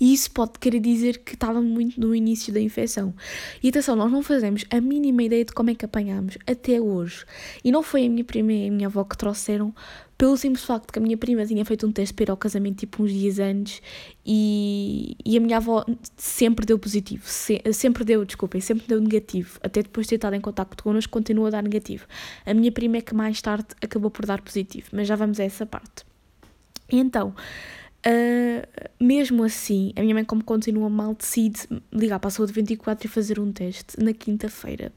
E 0.00 0.12
isso 0.12 0.30
pode 0.30 0.52
querer 0.58 0.80
dizer 0.80 1.18
que 1.18 1.34
estava 1.34 1.60
muito 1.60 2.00
no 2.00 2.14
início 2.14 2.52
da 2.52 2.60
infecção. 2.60 3.14
E 3.62 3.68
atenção, 3.68 3.96
nós 3.96 4.10
não 4.10 4.22
fazemos 4.22 4.64
a 4.70 4.80
mínima 4.80 5.22
ideia 5.22 5.44
de 5.44 5.52
como 5.52 5.70
é 5.70 5.74
que 5.74 5.84
apanhámos 5.84 6.38
até 6.46 6.80
hoje. 6.80 7.24
E 7.64 7.72
não 7.72 7.82
foi 7.82 8.06
a 8.06 8.08
minha 8.08 8.24
prima 8.24 8.52
e 8.52 8.68
a 8.68 8.70
minha 8.70 8.86
avó 8.86 9.04
que 9.04 9.16
trouxeram, 9.16 9.74
pelo 10.18 10.36
simples 10.36 10.64
facto 10.64 10.92
que 10.92 10.98
a 10.98 11.02
minha 11.02 11.16
prima 11.16 11.46
tinha 11.46 11.64
feito 11.64 11.86
um 11.86 11.92
teste 11.92 12.12
para 12.12 12.24
ir 12.24 12.30
ao 12.30 12.36
casamento 12.36 12.78
tipo 12.78 13.04
uns 13.04 13.12
dias 13.12 13.38
antes 13.38 13.80
e, 14.26 15.16
e 15.24 15.36
a 15.36 15.40
minha 15.40 15.58
avó 15.58 15.84
sempre 16.16 16.66
deu 16.66 16.76
positivo, 16.76 17.22
se, 17.24 17.62
sempre 17.72 18.04
deu, 18.04 18.24
desculpem, 18.24 18.60
sempre 18.60 18.84
deu 18.88 19.00
negativo, 19.00 19.60
até 19.62 19.80
depois 19.80 20.06
de 20.06 20.10
ter 20.10 20.14
estado 20.16 20.34
em 20.34 20.40
contato 20.40 20.82
connosco 20.82 21.12
continua 21.12 21.46
a 21.46 21.50
dar 21.50 21.62
negativo. 21.62 22.04
A 22.44 22.52
minha 22.52 22.72
prima 22.72 22.96
é 22.96 23.00
que 23.00 23.14
mais 23.14 23.40
tarde 23.40 23.68
acabou 23.80 24.10
por 24.10 24.26
dar 24.26 24.42
positivo, 24.42 24.88
mas 24.92 25.06
já 25.06 25.14
vamos 25.14 25.38
a 25.38 25.44
essa 25.44 25.64
parte. 25.64 26.04
Então, 26.90 27.32
Uh, 28.08 28.66
mesmo 28.98 29.44
assim, 29.44 29.92
a 29.94 30.00
minha 30.00 30.14
mãe, 30.14 30.24
como 30.24 30.42
continua 30.42 30.88
mal, 30.88 31.14
decide 31.14 31.68
ligar 31.92 32.18
para 32.18 32.28
a 32.28 32.30
saúde 32.30 32.54
24 32.54 33.06
e 33.06 33.08
fazer 33.08 33.38
um 33.38 33.52
teste 33.52 34.02
na 34.02 34.14
quinta-feira. 34.14 34.90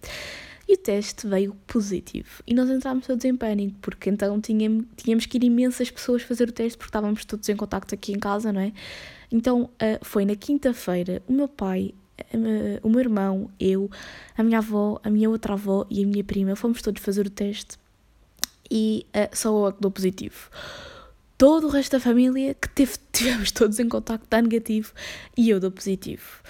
E 0.65 0.75
o 0.75 0.77
teste 0.77 1.27
veio 1.27 1.53
positivo. 1.67 2.41
E 2.47 2.53
nós 2.53 2.69
entramos 2.69 3.05
todos 3.05 3.25
em 3.25 3.35
pânico, 3.35 3.75
porque 3.81 4.09
então 4.09 4.39
tínhamos, 4.39 4.85
tínhamos 4.95 5.25
que 5.25 5.37
ir 5.37 5.43
imensas 5.43 5.91
pessoas 5.91 6.21
fazer 6.21 6.47
o 6.47 6.51
teste, 6.53 6.77
porque 6.77 6.87
estávamos 6.87 7.25
todos 7.25 7.49
em 7.49 7.55
contacto 7.55 7.93
aqui 7.93 8.13
em 8.13 8.19
casa, 8.19 8.53
não 8.53 8.61
é? 8.61 8.71
Então 9.29 9.63
uh, 9.63 9.69
foi 10.03 10.23
na 10.23 10.35
quinta-feira, 10.35 11.21
o 11.27 11.33
meu 11.33 11.49
pai, 11.49 11.93
uh, 12.33 12.79
o 12.81 12.89
meu 12.89 13.01
irmão, 13.01 13.51
eu, 13.59 13.91
a 14.37 14.43
minha 14.43 14.59
avó, 14.59 15.01
a 15.03 15.09
minha 15.09 15.29
outra 15.29 15.53
avó 15.53 15.85
e 15.89 16.01
a 16.01 16.07
minha 16.07 16.23
prima, 16.23 16.55
fomos 16.55 16.81
todos 16.81 17.03
fazer 17.03 17.27
o 17.27 17.29
teste 17.29 17.77
e 18.69 19.05
só 19.33 19.67
eu 19.67 19.73
que 19.73 19.81
dou 19.81 19.91
positivo 19.91 20.49
todo 21.41 21.65
o 21.65 21.69
resto 21.71 21.93
da 21.93 21.99
família 21.99 22.53
que 22.53 22.69
teve, 22.69 22.93
tivemos 23.11 23.51
todos 23.51 23.79
em 23.79 23.89
contacto 23.89 24.27
da 24.29 24.39
negativo 24.39 24.93
e 25.35 25.49
eu 25.49 25.59
do 25.59 25.71
positivo. 25.71 26.43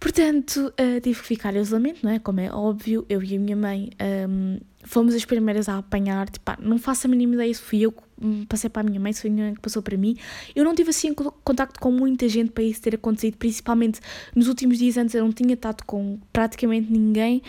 Portanto, 0.00 0.72
uh, 0.72 1.00
tive 1.00 1.20
que 1.20 1.26
ficar 1.26 1.54
em 1.54 1.60
isolamento, 1.60 2.00
não 2.02 2.10
é? 2.10 2.18
Como 2.18 2.40
é 2.40 2.50
óbvio, 2.50 3.06
eu 3.08 3.22
e 3.22 3.36
a 3.36 3.38
minha 3.38 3.54
mãe 3.54 3.90
um, 4.28 4.58
fomos 4.82 5.14
as 5.14 5.24
primeiras 5.24 5.68
a 5.68 5.78
apanhar. 5.78 6.28
Tipo, 6.28 6.50
não 6.60 6.78
faço 6.78 7.06
a 7.06 7.10
mínima 7.10 7.34
ideia 7.34 7.54
se 7.54 7.60
fui 7.60 7.82
eu 7.82 7.92
que 7.92 8.02
passei 8.48 8.68
para 8.68 8.82
a 8.82 8.84
minha 8.90 8.98
mãe, 8.98 9.12
se 9.12 9.20
foi 9.20 9.30
a 9.30 9.32
minha 9.32 9.46
mãe 9.46 9.54
que 9.54 9.60
passou 9.60 9.82
para 9.82 9.96
mim. 9.96 10.16
Eu 10.52 10.64
não 10.64 10.74
tive 10.74 10.90
assim 10.90 11.14
contacto 11.14 11.78
com 11.78 11.92
muita 11.92 12.28
gente 12.28 12.50
para 12.50 12.64
isso 12.64 12.82
ter 12.82 12.96
acontecido, 12.96 13.36
principalmente 13.36 14.00
nos 14.34 14.48
últimos 14.48 14.78
dias 14.78 14.96
antes 14.96 15.14
eu 15.14 15.22
não 15.22 15.32
tinha 15.32 15.54
estado 15.54 15.84
com 15.84 16.18
praticamente 16.32 16.90
ninguém. 16.90 17.40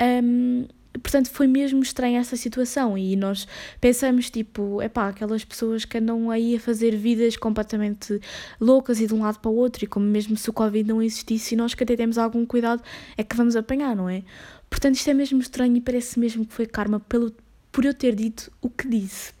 Um, 0.00 0.66
portanto, 1.00 1.30
foi 1.30 1.46
mesmo 1.46 1.82
estranha 1.82 2.20
essa 2.20 2.36
situação 2.36 2.96
e 2.98 3.16
nós 3.16 3.46
pensamos, 3.80 4.30
tipo, 4.30 4.80
é 4.82 4.88
pá, 4.88 5.08
aquelas 5.08 5.44
pessoas 5.44 5.84
que 5.84 5.98
andam 5.98 6.30
aí 6.30 6.56
a 6.56 6.60
fazer 6.60 6.96
vidas 6.96 7.36
completamente 7.36 8.20
loucas 8.60 9.00
e 9.00 9.06
de 9.06 9.14
um 9.14 9.22
lado 9.22 9.38
para 9.38 9.50
o 9.50 9.54
outro 9.54 9.84
e 9.84 9.86
como 9.86 10.06
mesmo 10.06 10.36
se 10.36 10.50
o 10.50 10.52
Covid 10.52 10.88
não 10.88 11.02
existisse 11.02 11.54
e 11.54 11.56
nós 11.56 11.74
que 11.74 11.82
até 11.82 11.96
temos 11.96 12.18
algum 12.18 12.44
cuidado 12.44 12.82
é 13.16 13.22
que 13.22 13.36
vamos 13.36 13.56
apanhar, 13.56 13.96
não 13.96 14.08
é? 14.08 14.22
Portanto, 14.68 14.96
isto 14.96 15.08
é 15.08 15.14
mesmo 15.14 15.40
estranho 15.40 15.76
e 15.76 15.80
parece 15.80 16.18
mesmo 16.18 16.46
que 16.46 16.52
foi 16.52 16.66
karma 16.66 17.00
pelo, 17.00 17.32
por 17.70 17.84
eu 17.84 17.94
ter 17.94 18.14
dito 18.14 18.50
o 18.60 18.68
que 18.68 18.88
disse. 18.88 19.32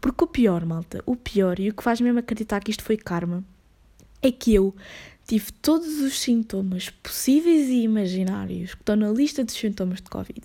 Porque 0.00 0.24
o 0.24 0.26
pior, 0.26 0.64
malta, 0.64 1.02
o 1.06 1.16
pior 1.16 1.58
e 1.60 1.70
o 1.70 1.74
que 1.74 1.82
faz 1.82 2.00
mesmo 2.00 2.18
acreditar 2.18 2.60
que 2.60 2.70
isto 2.70 2.82
foi 2.82 2.96
karma 2.96 3.44
é 4.22 4.30
que 4.30 4.54
eu 4.54 4.74
tive 5.30 5.52
todos 5.62 6.00
os 6.00 6.18
sintomas 6.18 6.90
possíveis 6.90 7.68
e 7.68 7.82
imaginários 7.82 8.74
que 8.74 8.82
estão 8.82 8.96
na 8.96 9.10
lista 9.10 9.44
dos 9.44 9.54
sintomas 9.54 9.98
de 9.98 10.10
Covid, 10.10 10.42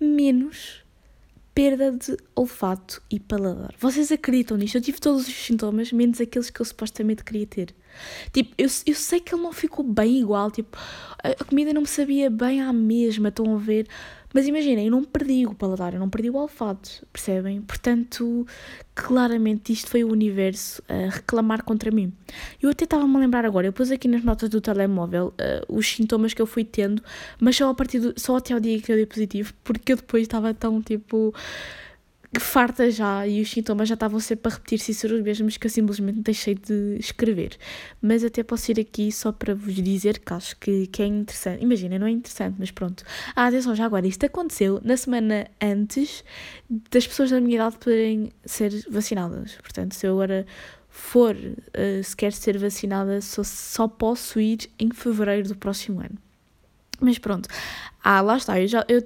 menos 0.00 0.82
perda 1.54 1.92
de 1.92 2.16
olfato 2.34 3.02
e 3.10 3.20
paladar. 3.20 3.74
Vocês 3.78 4.10
acreditam 4.10 4.56
nisto? 4.56 4.76
Eu 4.76 4.80
tive 4.80 4.98
todos 5.00 5.28
os 5.28 5.34
sintomas, 5.34 5.92
menos 5.92 6.18
aqueles 6.18 6.48
que 6.48 6.58
eu 6.58 6.64
supostamente 6.64 7.22
queria 7.22 7.46
ter. 7.46 7.74
Tipo, 8.32 8.54
eu, 8.56 8.68
eu 8.86 8.94
sei 8.94 9.20
que 9.20 9.34
ele 9.34 9.42
não 9.42 9.52
ficou 9.52 9.84
bem 9.84 10.18
igual, 10.18 10.50
tipo, 10.50 10.78
a, 11.22 11.28
a 11.28 11.44
comida 11.44 11.74
não 11.74 11.82
me 11.82 11.86
sabia 11.86 12.30
bem 12.30 12.62
à 12.62 12.72
mesma, 12.72 13.28
estão 13.28 13.54
a 13.54 13.58
ver? 13.58 13.86
Mas 14.36 14.46
imaginem, 14.46 14.84
eu 14.84 14.90
não 14.90 15.02
perdi 15.02 15.46
o 15.46 15.54
paladar, 15.54 15.94
eu 15.94 15.98
não 15.98 16.10
perdi 16.10 16.28
o 16.28 16.36
olfato, 16.36 17.06
percebem? 17.10 17.62
Portanto, 17.62 18.46
claramente 18.94 19.72
isto 19.72 19.88
foi 19.88 20.04
o 20.04 20.12
universo 20.12 20.82
a 20.86 21.08
reclamar 21.08 21.64
contra 21.64 21.90
mim. 21.90 22.12
Eu 22.60 22.68
até 22.68 22.84
estava-me 22.84 23.16
a 23.16 23.20
lembrar 23.20 23.46
agora, 23.46 23.66
eu 23.66 23.72
pus 23.72 23.90
aqui 23.90 24.06
nas 24.06 24.22
notas 24.22 24.50
do 24.50 24.60
telemóvel 24.60 25.28
uh, 25.28 25.74
os 25.74 25.88
sintomas 25.88 26.34
que 26.34 26.42
eu 26.42 26.46
fui 26.46 26.64
tendo, 26.64 27.02
mas 27.40 27.56
só 27.56 27.70
a 27.70 27.74
partir 27.74 27.98
do, 27.98 28.12
só 28.20 28.36
até 28.36 28.52
ao 28.52 28.60
dia 28.60 28.78
que 28.78 28.92
eu 28.92 28.96
dei 28.96 29.06
positivo, 29.06 29.54
porque 29.64 29.92
eu 29.92 29.96
depois 29.96 30.24
estava 30.24 30.52
tão 30.52 30.82
tipo 30.82 31.32
farta 32.38 32.90
já 32.90 33.26
e 33.26 33.40
os 33.40 33.50
sintomas 33.50 33.88
já 33.88 33.94
estavam 33.94 34.18
sempre 34.20 34.50
a 34.50 34.54
repetir-se 34.54 34.90
e 34.90 34.94
ser 34.94 35.12
os 35.12 35.22
mesmos 35.22 35.56
que 35.56 35.66
eu 35.66 35.70
simplesmente 35.70 36.20
deixei 36.20 36.54
de 36.54 36.96
escrever. 36.98 37.56
Mas 38.00 38.24
até 38.24 38.42
posso 38.42 38.70
ir 38.70 38.80
aqui 38.80 39.10
só 39.12 39.32
para 39.32 39.54
vos 39.54 39.74
dizer 39.74 40.18
que 40.18 40.32
acho 40.32 40.56
que, 40.56 40.86
que 40.88 41.02
é 41.02 41.06
interessante. 41.06 41.62
Imagina, 41.62 41.98
não 41.98 42.06
é 42.06 42.10
interessante, 42.10 42.56
mas 42.58 42.70
pronto. 42.70 43.04
Ah, 43.34 43.46
atenção, 43.46 43.74
já 43.74 43.84
agora, 43.84 44.06
isto 44.06 44.26
aconteceu 44.26 44.80
na 44.84 44.96
semana 44.96 45.46
antes 45.60 46.24
das 46.90 47.06
pessoas 47.06 47.30
da 47.30 47.40
minha 47.40 47.56
idade 47.56 47.76
poderem 47.78 48.30
ser 48.44 48.72
vacinadas. 48.90 49.56
Portanto, 49.62 49.94
se 49.94 50.06
eu 50.06 50.12
agora 50.12 50.46
for 50.88 51.36
uh, 51.36 52.02
se 52.02 52.16
quer 52.16 52.32
ser 52.32 52.58
vacinada, 52.58 53.20
só, 53.20 53.44
só 53.44 53.86
posso 53.86 54.40
ir 54.40 54.70
em 54.78 54.90
fevereiro 54.90 55.48
do 55.48 55.56
próximo 55.56 56.00
ano. 56.00 56.18
Mas 57.00 57.18
pronto. 57.18 57.48
Ah, 58.02 58.20
lá 58.20 58.36
está. 58.36 58.58
Eu, 58.60 58.66
já, 58.66 58.84
eu 58.88 59.02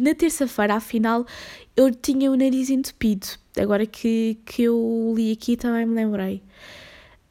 na 0.00 0.14
terça-feira, 0.14 0.74
afinal, 0.74 1.26
eu 1.76 1.94
tinha 1.94 2.30
o 2.30 2.36
nariz 2.36 2.70
entupido. 2.70 3.26
Agora 3.58 3.86
que, 3.86 4.38
que 4.44 4.62
eu 4.62 5.12
li 5.16 5.32
aqui 5.32 5.56
também 5.56 5.86
me 5.86 5.94
lembrei. 5.94 6.42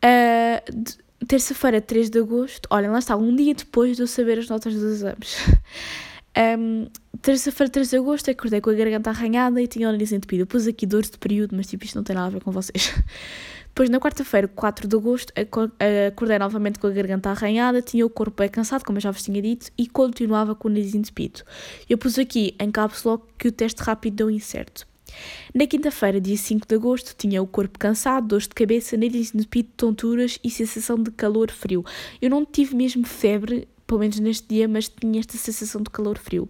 Uh, 0.03 1.25
terça-feira, 1.25 1.79
3 1.79 2.09
de 2.09 2.19
agosto, 2.19 2.67
olhem, 2.69 2.89
lá 2.89 2.99
está, 2.99 3.15
um 3.15 3.35
dia 3.35 3.53
depois 3.53 3.95
de 3.95 4.03
eu 4.03 4.07
saber 4.07 4.39
as 4.39 4.49
notas 4.49 4.73
dos 4.73 4.83
exames. 4.83 5.37
Um, 6.37 6.87
Terça-feira, 7.21 7.69
3 7.69 7.89
de 7.89 7.97
agosto, 7.97 8.31
acordei 8.31 8.61
com 8.61 8.69
a 8.69 8.73
garganta 8.73 9.09
arranhada 9.09 9.61
e 9.61 9.67
tinha 9.67 9.87
o 9.87 9.91
nariz 9.91 10.11
entupido. 10.11 10.43
Eu 10.43 10.47
pus 10.47 10.65
aqui 10.65 10.87
dores 10.87 11.11
de 11.11 11.17
período, 11.17 11.55
mas 11.55 11.67
tipo, 11.67 11.83
isto 11.83 11.95
não 11.95 12.03
tem 12.03 12.15
nada 12.15 12.27
a 12.27 12.29
ver 12.31 12.41
com 12.41 12.51
vocês. 12.51 12.95
Depois, 13.71 13.89
na 13.89 14.01
quarta-feira, 14.01 14.49
4 14.49 14.85
de 14.85 14.95
agosto, 14.97 15.31
acordei 16.11 16.37
novamente 16.37 16.77
com 16.77 16.87
a 16.87 16.91
garganta 16.91 17.29
arranhada, 17.29 17.81
tinha 17.81 18.05
o 18.05 18.09
corpo 18.09 18.41
bem 18.41 18.49
cansado, 18.49 18.83
como 18.83 18.97
eu 18.97 19.01
já 19.01 19.11
vos 19.11 19.23
tinha 19.23 19.41
dito, 19.41 19.71
e 19.77 19.87
continuava 19.87 20.53
com 20.53 20.67
o 20.67 20.71
nariz 20.71 20.93
entupido. 20.93 21.41
Eu 21.89 21.97
pus 21.97 22.19
aqui 22.19 22.53
em 22.59 22.69
cápsula 22.69 23.21
que 23.37 23.47
o 23.47 23.51
teste 23.51 23.81
rápido 23.81 24.15
deu 24.15 24.29
incerto. 24.29 24.85
Na 25.55 25.65
quinta-feira, 25.65 26.19
dia 26.19 26.35
5 26.35 26.67
de 26.67 26.75
agosto, 26.75 27.15
tinha 27.17 27.41
o 27.41 27.47
corpo 27.47 27.79
cansado, 27.79 28.27
dores 28.27 28.47
de 28.47 28.53
cabeça, 28.53 28.97
nariz 28.97 29.33
entupido, 29.33 29.69
tonturas 29.77 30.37
e 30.43 30.49
sensação 30.49 31.01
de 31.01 31.09
calor 31.09 31.49
frio. 31.49 31.85
Eu 32.21 32.29
não 32.29 32.45
tive 32.45 32.75
mesmo 32.75 33.05
febre, 33.05 33.69
pelo 33.87 34.01
menos 34.01 34.19
neste 34.19 34.49
dia, 34.49 34.67
mas 34.67 34.89
tinha 34.89 35.21
esta 35.21 35.37
sensação 35.37 35.81
de 35.81 35.89
calor 35.89 36.17
frio. 36.17 36.49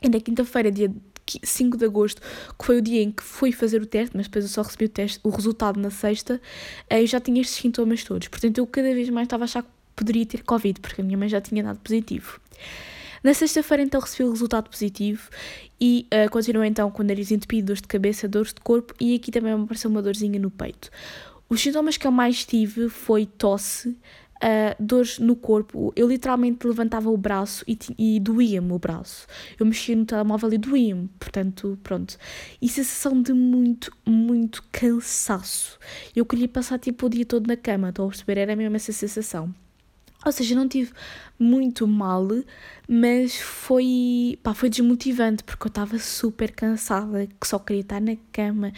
E 0.00 0.08
na 0.08 0.20
quinta-feira, 0.20 0.70
dia 0.70 0.90
5 1.42 1.76
de 1.76 1.84
agosto, 1.84 2.22
que 2.58 2.64
foi 2.64 2.78
o 2.78 2.82
dia 2.82 3.02
em 3.02 3.10
que 3.10 3.22
fui 3.22 3.52
fazer 3.52 3.82
o 3.82 3.86
teste, 3.86 4.16
mas 4.16 4.26
depois 4.26 4.44
eu 4.44 4.50
só 4.50 4.62
recebi 4.62 4.86
o, 4.86 4.88
teste, 4.88 5.20
o 5.22 5.30
resultado 5.30 5.78
na 5.78 5.90
sexta, 5.90 6.40
eu 6.88 7.06
já 7.06 7.20
tinha 7.20 7.40
estes 7.40 7.58
sintomas 7.58 8.04
todos. 8.04 8.28
Portanto, 8.28 8.58
eu 8.58 8.66
cada 8.66 8.94
vez 8.94 9.08
mais 9.10 9.26
estava 9.26 9.44
a 9.44 9.46
achar 9.46 9.62
que 9.62 9.68
poderia 9.94 10.24
ter 10.24 10.42
Covid, 10.42 10.80
porque 10.80 11.00
a 11.00 11.04
minha 11.04 11.18
mãe 11.18 11.28
já 11.28 11.40
tinha 11.40 11.62
dado 11.62 11.78
positivo. 11.80 12.40
Na 13.22 13.34
sexta-feira, 13.34 13.82
então, 13.82 14.00
recebi 14.00 14.24
o 14.24 14.30
resultado 14.30 14.70
positivo 14.70 15.28
e 15.80 16.06
uh, 16.12 16.30
continuei 16.30 16.68
então 16.68 16.90
com 16.90 17.02
o 17.02 17.06
nariz 17.06 17.30
entupido, 17.30 17.68
dores 17.68 17.82
de 17.82 17.88
cabeça, 17.88 18.28
dores 18.28 18.54
de 18.54 18.60
corpo 18.60 18.94
e 19.00 19.14
aqui 19.14 19.30
também 19.30 19.54
me 19.56 19.64
apareceu 19.64 19.90
uma 19.90 20.00
dorzinha 20.00 20.38
no 20.38 20.50
peito. 20.50 20.90
Os 21.48 21.60
sintomas 21.60 21.96
que 21.96 22.06
eu 22.06 22.12
mais 22.12 22.44
tive 22.44 22.88
foi 22.88 23.26
tosse, 23.26 23.96
uh, 24.42 24.74
dores 24.82 25.18
no 25.18 25.36
corpo. 25.36 25.92
Eu 25.94 26.08
literalmente 26.08 26.66
levantava 26.66 27.10
o 27.10 27.16
braço 27.16 27.64
e, 27.66 27.78
e 27.98 28.20
doía-me 28.20 28.72
o 28.72 28.78
braço. 28.78 29.26
Eu 29.58 29.66
mexia 29.66 29.96
no 29.96 30.04
telemóvel 30.04 30.52
e 30.52 30.58
doía-me. 30.58 31.08
Portanto, 31.18 31.78
pronto. 31.82 32.16
E 32.60 32.68
sensação 32.68 33.20
de 33.20 33.32
muito, 33.32 33.92
muito 34.06 34.64
cansaço. 34.72 35.78
Eu 36.14 36.24
queria 36.24 36.48
passar 36.48 36.78
tipo 36.78 37.06
o 37.06 37.10
dia 37.10 37.24
todo 37.24 37.46
na 37.46 37.56
cama, 37.56 37.90
estou 37.90 38.06
a 38.06 38.08
perceber? 38.08 38.38
Era 38.38 38.56
mesmo 38.56 38.76
essa 38.76 38.92
sensação. 38.92 39.54
Ou 40.24 40.32
seja, 40.32 40.54
não 40.54 40.66
tive 40.66 40.92
muito 41.38 41.86
mal, 41.86 42.26
mas 42.88 43.36
foi, 43.36 44.36
pá, 44.42 44.52
foi 44.52 44.68
desmotivante 44.68 45.44
porque 45.44 45.66
eu 45.66 45.68
estava 45.68 45.98
super 45.98 46.50
cansada, 46.50 47.28
que 47.40 47.46
só 47.46 47.58
queria 47.58 47.82
estar 47.82 48.00
na 48.00 48.16
cama. 48.32 48.72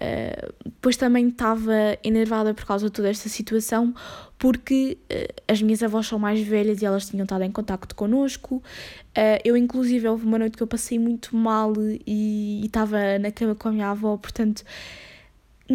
Uh, 0.00 0.54
depois 0.64 0.96
também 0.96 1.28
estava 1.28 1.98
enervada 2.02 2.54
por 2.54 2.64
causa 2.64 2.86
de 2.86 2.92
toda 2.92 3.10
esta 3.10 3.28
situação, 3.28 3.94
porque 4.38 4.96
uh, 5.12 5.42
as 5.46 5.60
minhas 5.60 5.82
avós 5.82 6.06
são 6.06 6.18
mais 6.18 6.40
velhas 6.40 6.80
e 6.80 6.86
elas 6.86 7.10
tinham 7.10 7.24
estado 7.24 7.42
em 7.44 7.52
contacto 7.52 7.94
connosco. 7.94 8.56
Uh, 8.56 9.38
eu, 9.44 9.58
inclusive, 9.58 10.08
houve 10.08 10.24
uma 10.24 10.38
noite 10.38 10.56
que 10.56 10.62
eu 10.62 10.66
passei 10.66 10.98
muito 10.98 11.36
mal 11.36 11.74
e 12.06 12.62
estava 12.64 13.18
na 13.18 13.30
cama 13.30 13.54
com 13.54 13.68
a 13.68 13.72
minha 13.72 13.90
avó, 13.90 14.16
portanto, 14.16 14.64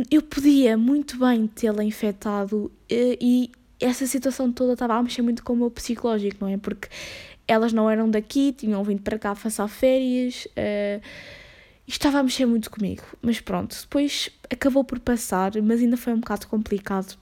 eu 0.10 0.24
podia 0.24 0.76
muito 0.76 1.20
bem 1.20 1.46
tê-la 1.46 1.84
infectado 1.84 2.72
e 2.90 3.52
essa 3.84 4.08
situação 4.08 4.52
toda 4.52 4.74
estava 4.74 4.96
a 4.96 5.04
mexer 5.04 5.22
muito 5.22 5.44
com 5.44 5.54
o 5.54 5.56
meu 5.56 5.72
psicológico, 5.72 6.38
não 6.42 6.48
é? 6.48 6.58
Porque 6.58 6.88
elas 7.48 7.74
não 7.74 7.90
eram 7.90 8.10
daqui, 8.10 8.54
tinham 8.54 8.84
vindo 8.84 9.02
para 9.02 9.20
cá 9.20 9.36
passar 9.36 9.68
férias. 9.68 10.46
Uh, 10.58 11.02
e 11.88 11.92
estava 11.92 12.20
a 12.20 12.24
mexer 12.24 12.46
muito 12.46 12.70
comigo. 12.70 13.04
Mas 13.22 13.40
pronto, 13.40 13.76
depois 13.80 14.30
acabou 14.50 14.84
por 14.84 15.00
passar, 15.00 15.52
mas 15.62 15.82
ainda 15.82 15.98
foi 15.98 16.14
um 16.14 16.20
bocado 16.20 16.48
complicado. 16.48 17.18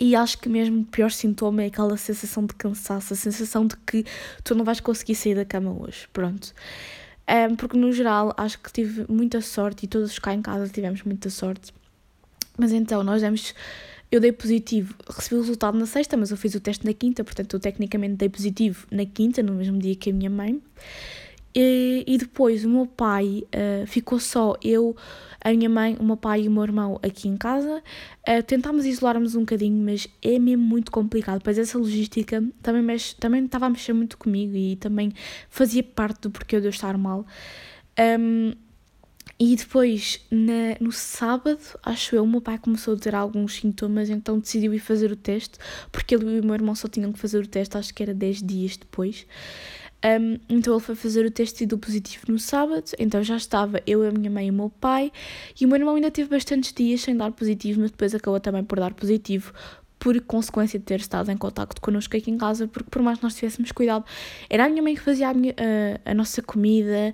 E 0.00 0.14
acho 0.14 0.38
que 0.38 0.48
mesmo 0.48 0.82
o 0.82 0.84
pior 0.84 1.10
sintoma 1.10 1.62
é 1.62 1.66
aquela 1.66 1.96
sensação 1.96 2.46
de 2.46 2.54
cansaço, 2.54 3.12
a 3.12 3.16
sensação 3.16 3.66
de 3.66 3.76
que 3.78 4.04
tu 4.44 4.54
não 4.54 4.64
vais 4.64 4.80
conseguir 4.80 5.16
sair 5.16 5.34
da 5.34 5.44
cama 5.44 5.76
hoje. 5.76 6.08
Pronto. 6.12 6.54
Um, 7.28 7.56
porque 7.56 7.76
no 7.76 7.92
geral 7.92 8.32
acho 8.36 8.58
que 8.60 8.72
tive 8.72 9.04
muita 9.08 9.40
sorte 9.42 9.84
e 9.84 9.88
todos 9.88 10.18
cá 10.18 10.32
em 10.32 10.40
casa 10.40 10.68
tivemos 10.68 11.02
muita 11.02 11.28
sorte. 11.28 11.74
Mas 12.56 12.72
então 12.72 13.02
nós 13.02 13.22
demos 13.22 13.54
eu 14.10 14.20
dei 14.20 14.32
positivo, 14.32 14.94
recebi 15.08 15.36
o 15.36 15.40
resultado 15.40 15.78
na 15.78 15.86
sexta, 15.86 16.16
mas 16.16 16.30
eu 16.30 16.36
fiz 16.36 16.54
o 16.54 16.60
teste 16.60 16.84
na 16.84 16.92
quinta, 16.92 17.22
portanto 17.22 17.54
eu 17.54 17.60
tecnicamente 17.60 18.14
dei 18.14 18.28
positivo 18.28 18.86
na 18.90 19.04
quinta, 19.04 19.42
no 19.42 19.52
mesmo 19.52 19.78
dia 19.78 19.94
que 19.94 20.10
a 20.10 20.12
minha 20.12 20.30
mãe. 20.30 20.60
E, 21.54 22.04
e 22.06 22.18
depois 22.18 22.64
o 22.64 22.68
meu 22.68 22.86
pai 22.86 23.42
uh, 23.46 23.86
ficou 23.86 24.20
só 24.20 24.54
eu, 24.62 24.94
a 25.42 25.50
minha 25.50 25.68
mãe, 25.68 25.96
o 25.98 26.04
meu 26.04 26.16
pai 26.16 26.42
e 26.42 26.48
o 26.48 26.50
meu 26.50 26.62
irmão 26.62 27.00
aqui 27.02 27.28
em 27.28 27.36
casa. 27.36 27.82
Uh, 28.28 28.42
tentámos 28.44 28.86
isolar-nos 28.86 29.34
um 29.34 29.40
bocadinho, 29.40 29.82
mas 29.82 30.06
é 30.22 30.38
mesmo 30.38 30.62
muito 30.62 30.92
complicado. 30.92 31.40
Pois 31.42 31.58
essa 31.58 31.76
logística 31.78 32.44
também, 32.62 32.82
mexe, 32.82 33.14
também 33.16 33.44
estava 33.44 33.66
a 33.66 33.70
mexer 33.70 33.92
muito 33.92 34.16
comigo 34.16 34.54
e 34.56 34.76
também 34.76 35.12
fazia 35.48 35.82
parte 35.82 36.22
do 36.22 36.30
porquê 36.30 36.60
de 36.60 36.66
eu 36.66 36.70
estar 36.70 36.96
mal. 36.96 37.26
Um, 37.98 38.52
e 39.40 39.54
depois, 39.54 40.20
na, 40.30 40.76
no 40.80 40.90
sábado, 40.90 41.60
acho 41.84 42.16
eu, 42.16 42.24
o 42.24 42.26
meu 42.26 42.40
pai 42.40 42.58
começou 42.58 42.94
a 42.94 42.96
ter 42.98 43.14
alguns 43.14 43.54
sintomas, 43.54 44.10
então 44.10 44.40
decidiu 44.40 44.74
ir 44.74 44.80
fazer 44.80 45.12
o 45.12 45.16
teste, 45.16 45.58
porque 45.92 46.16
ele 46.16 46.38
e 46.38 46.40
o 46.40 46.44
meu 46.44 46.54
irmão 46.54 46.74
só 46.74 46.88
tinham 46.88 47.12
que 47.12 47.20
fazer 47.20 47.38
o 47.38 47.46
teste, 47.46 47.76
acho 47.76 47.94
que 47.94 48.02
era 48.02 48.12
10 48.12 48.42
dias 48.42 48.76
depois. 48.76 49.26
Um, 50.04 50.38
então 50.48 50.74
ele 50.74 50.82
foi 50.82 50.94
fazer 50.96 51.24
o 51.24 51.30
teste 51.30 51.66
do 51.66 51.78
positivo 51.78 52.24
no 52.28 52.38
sábado, 52.38 52.90
então 52.98 53.22
já 53.22 53.36
estava 53.36 53.80
eu, 53.86 54.02
a 54.02 54.10
minha 54.10 54.30
mãe 54.30 54.48
e 54.48 54.50
o 54.50 54.54
meu 54.54 54.70
pai, 54.70 55.12
e 55.60 55.64
o 55.64 55.68
meu 55.68 55.76
irmão 55.76 55.94
ainda 55.94 56.10
teve 56.10 56.30
bastantes 56.30 56.72
dias 56.72 57.02
sem 57.02 57.16
dar 57.16 57.30
positivo, 57.30 57.80
mas 57.80 57.92
depois 57.92 58.14
acabou 58.16 58.40
também 58.40 58.64
por 58.64 58.80
dar 58.80 58.92
positivo, 58.92 59.52
por 60.00 60.20
consequência 60.22 60.80
de 60.80 60.84
ter 60.84 60.98
estado 60.98 61.30
em 61.30 61.36
contacto 61.36 61.80
connosco 61.80 62.16
aqui 62.16 62.30
em 62.30 62.38
casa, 62.38 62.66
porque 62.66 62.90
por 62.90 63.02
mais 63.02 63.18
que 63.18 63.24
nós 63.24 63.36
tivéssemos 63.36 63.70
cuidado, 63.70 64.04
era 64.50 64.64
a 64.64 64.68
minha 64.68 64.82
mãe 64.82 64.96
que 64.96 65.00
fazia 65.00 65.28
a, 65.28 65.34
minha, 65.34 65.54
a, 66.04 66.10
a 66.10 66.14
nossa 66.14 66.42
comida, 66.42 67.12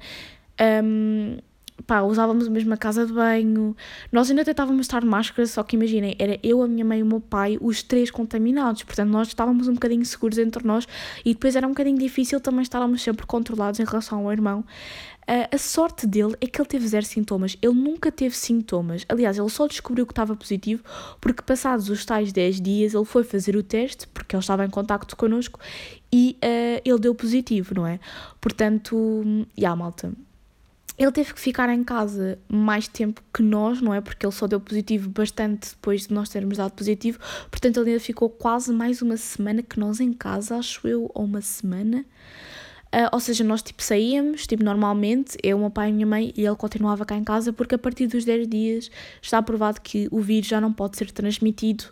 um, 0.83 1.39
pá, 1.87 2.03
usávamos 2.03 2.47
a 2.47 2.51
mesma 2.51 2.77
casa 2.77 3.07
de 3.07 3.13
banho, 3.13 3.77
nós 4.11 4.31
ainda 4.31 4.45
tentávamos 4.45 4.83
estar 4.83 5.05
máscara, 5.05 5.47
só 5.47 5.63
que 5.63 5.77
imaginem, 5.77 6.17
era 6.19 6.39
eu, 6.43 6.63
a 6.63 6.69
minha 6.69 6.85
mãe 6.85 7.01
e 7.01 7.03
o 7.03 7.07
meu 7.07 7.21
pai, 7.21 7.59
os 7.61 7.83
três 7.83 8.11
contaminados, 8.11 8.83
portanto 8.83 9.11
nós 9.11 9.29
estávamos 9.29 9.69
um 9.69 9.75
bocadinho 9.75 10.05
seguros 10.05 10.39
entre 10.39 10.67
nós 10.67 10.87
e 11.25 11.35
depois 11.35 11.57
era 11.57 11.67
um 11.67 11.71
bocadinho 11.71 11.99
difícil 11.99 12.41
também 12.41 12.63
estarmos 12.63 13.03
sempre 13.03 13.27
controlados 13.27 13.81
em 13.81 13.85
relação 13.85 14.25
ao 14.25 14.33
irmão. 14.33 14.65
A 15.27 15.57
sorte 15.57 16.07
dele 16.07 16.37
é 16.39 16.47
que 16.47 16.61
ele 16.61 16.69
teve 16.69 16.87
zero 16.87 17.07
sintomas, 17.07 17.57
ele 17.63 17.73
nunca 17.73 18.13
teve 18.13 18.37
sintomas, 18.37 19.07
aliás, 19.09 19.39
ele 19.39 19.49
só 19.49 19.67
descobriu 19.67 20.05
que 20.05 20.13
estava 20.13 20.37
positivo 20.37 20.83
porque 21.19 21.43
passados 21.43 21.89
os 21.89 22.05
tais 22.05 22.31
10 22.31 22.61
dias 22.61 22.95
ele 22.95 23.07
foi 23.07 23.25
fazer 23.25 23.57
o 23.57 23.63
teste, 23.63 24.07
porque 24.09 24.37
ele 24.37 24.43
estava 24.43 24.67
em 24.67 24.71
contacto 24.71 25.17
connosco 25.17 25.59
e 26.13 26.37
uh, 26.45 26.83
ele 26.85 26.99
deu 26.99 27.15
positivo, 27.15 27.75
não 27.75 27.87
é? 27.87 27.99
Portanto, 28.39 29.25
já 29.57 29.63
yeah, 29.63 29.77
malta, 29.77 30.13
ele 30.97 31.11
teve 31.11 31.35
que 31.35 31.41
ficar 31.41 31.69
em 31.71 31.83
casa 31.83 32.39
mais 32.49 32.87
tempo 32.87 33.23
que 33.33 33.43
nós, 33.43 33.81
não 33.81 33.93
é? 33.93 34.01
Porque 34.01 34.25
ele 34.25 34.33
só 34.33 34.47
deu 34.47 34.61
positivo 34.61 35.09
bastante 35.11 35.71
depois 35.71 36.07
de 36.07 36.15
nós 36.15 36.29
termos 36.29 36.59
dado 36.59 36.73
positivo, 36.73 37.19
portanto 37.51 37.79
ele 37.79 37.91
ainda 37.91 38.01
ficou 38.01 38.31
quase 38.31 38.73
mais 38.73 39.03
uma 39.03 39.17
semana 39.17 39.63
que 39.63 39.79
nós 39.79 40.01
em 40.01 40.13
casa, 40.13 40.57
acho 40.57 40.87
eu, 40.87 41.11
ou 41.15 41.25
uma 41.25 41.41
semana. 41.41 42.05
Uh, 42.95 43.11
ou 43.11 43.19
seja, 43.19 43.43
nós 43.43 43.61
tipo 43.61 43.83
saíamos, 43.83 44.47
tipo 44.47 44.63
normalmente, 44.63 45.37
eu, 45.43 45.57
o 45.57 45.61
meu 45.61 45.71
pai 45.71 45.89
e 45.89 45.93
minha 45.93 46.07
mãe, 46.07 46.33
e 46.37 46.47
ele 46.47 46.55
continuava 46.55 47.05
cá 47.05 47.17
em 47.17 47.25
casa, 47.25 47.53
porque 47.53 47.75
a 47.75 47.79
partir 47.79 48.07
dos 48.07 48.25
10 48.25 48.47
dias 48.47 48.89
está 49.21 49.43
provado 49.43 49.81
que 49.81 50.07
o 50.13 50.21
vírus 50.21 50.47
já 50.47 50.61
não 50.61 50.73
pode 50.73 50.97
ser 50.97 51.11
transmitido 51.11 51.87